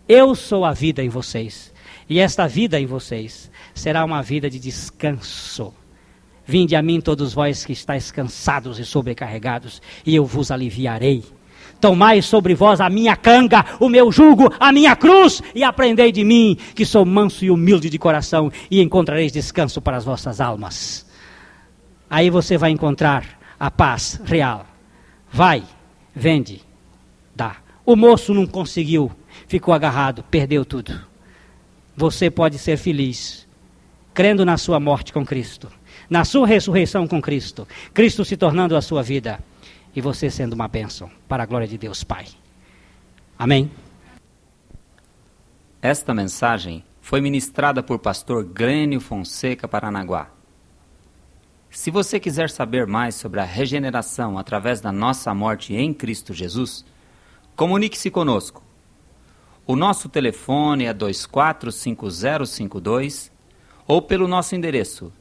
Eu 0.09 0.34
sou 0.34 0.64
a 0.64 0.72
vida 0.72 1.02
em 1.02 1.09
vocês. 1.09 1.74
E 2.09 2.20
esta 2.20 2.46
vida 2.46 2.80
em 2.80 2.86
vocês 2.86 3.50
será 3.74 4.04
uma 4.04 4.22
vida 4.22 4.48
de 4.48 4.59
descanso. 4.61 5.74
Vinde 6.46 6.76
a 6.76 6.82
mim 6.82 7.00
todos 7.00 7.34
vós 7.34 7.64
que 7.64 7.72
estáis 7.72 8.12
cansados 8.12 8.78
e 8.78 8.84
sobrecarregados, 8.84 9.82
e 10.04 10.14
eu 10.14 10.24
vos 10.24 10.52
aliviarei. 10.52 11.24
Tomai 11.80 12.22
sobre 12.22 12.54
vós 12.54 12.80
a 12.80 12.88
minha 12.88 13.16
canga, 13.16 13.64
o 13.80 13.88
meu 13.88 14.12
jugo, 14.12 14.52
a 14.59 14.72
minha 14.72 14.94
cruz, 14.94 15.42
e 15.54 15.64
aprendei 15.64 16.12
de 16.12 16.24
mim, 16.24 16.57
que 16.74 16.86
sou 16.86 17.04
manso 17.04 17.44
e 17.44 17.50
humilde 17.50 17.90
de 17.90 17.98
coração, 17.98 18.50
e 18.70 18.80
encontrareis 18.80 19.32
descanso 19.32 19.82
para 19.82 19.96
as 19.96 20.04
vossas 20.04 20.40
almas. 20.40 21.05
Aí 22.09 22.30
você 22.30 22.57
vai 22.57 22.70
encontrar 22.70 23.38
a 23.59 23.70
paz 23.70 24.20
real. 24.24 24.66
Vai, 25.32 25.62
vende, 26.14 26.62
dá. 27.34 27.57
O 27.84 27.96
moço 27.96 28.32
não 28.32 28.46
conseguiu, 28.46 29.11
ficou 29.46 29.74
agarrado, 29.74 30.22
perdeu 30.24 30.64
tudo. 30.64 31.00
Você 31.96 32.30
pode 32.30 32.59
ser 32.59 32.76
feliz, 32.76 33.46
crendo 34.12 34.44
na 34.44 34.57
sua 34.57 34.78
morte 34.78 35.12
com 35.12 35.24
Cristo, 35.24 35.70
na 36.09 36.24
sua 36.24 36.46
ressurreição 36.46 37.07
com 37.07 37.20
Cristo, 37.20 37.66
Cristo 37.92 38.24
se 38.24 38.36
tornando 38.36 38.76
a 38.76 38.82
sua 38.82 39.02
vida 39.02 39.38
e 39.94 40.00
você 40.00 40.30
sendo 40.30 40.52
uma 40.52 40.68
bênção 40.68 41.11
para 41.26 41.42
a 41.42 41.46
glória 41.46 41.66
de 41.66 41.78
Deus 41.78 42.04
Pai. 42.04 42.26
Amém. 43.38 43.70
Esta 45.80 46.12
mensagem 46.14 46.84
foi 47.00 47.20
ministrada 47.20 47.82
por 47.82 47.98
pastor 47.98 48.44
Glênio 48.44 49.00
Fonseca 49.00 49.68
Paranaguá. 49.68 50.36
Se 51.76 51.90
você 51.90 52.18
quiser 52.18 52.48
saber 52.48 52.86
mais 52.86 53.16
sobre 53.16 53.38
a 53.38 53.44
regeneração 53.44 54.38
através 54.38 54.80
da 54.80 54.90
nossa 54.90 55.34
morte 55.34 55.74
em 55.74 55.92
Cristo 55.92 56.32
Jesus, 56.32 56.86
comunique-se 57.54 58.10
conosco 58.10 58.62
O 59.66 59.76
nosso 59.76 60.08
telefone 60.08 60.86
é 60.86 60.94
245052 60.94 63.30
ou 63.86 64.00
pelo 64.00 64.26
nosso 64.26 64.56
endereço 64.56 65.12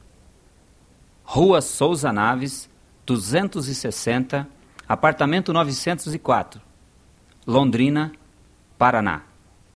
Rua 1.25 1.61
Souza 1.61 2.13
Naves, 2.13 2.69
260, 3.05 4.47
apartamento 4.87 5.51
904, 5.51 6.61
Londrina, 7.45 8.13
Paraná. 8.77 9.23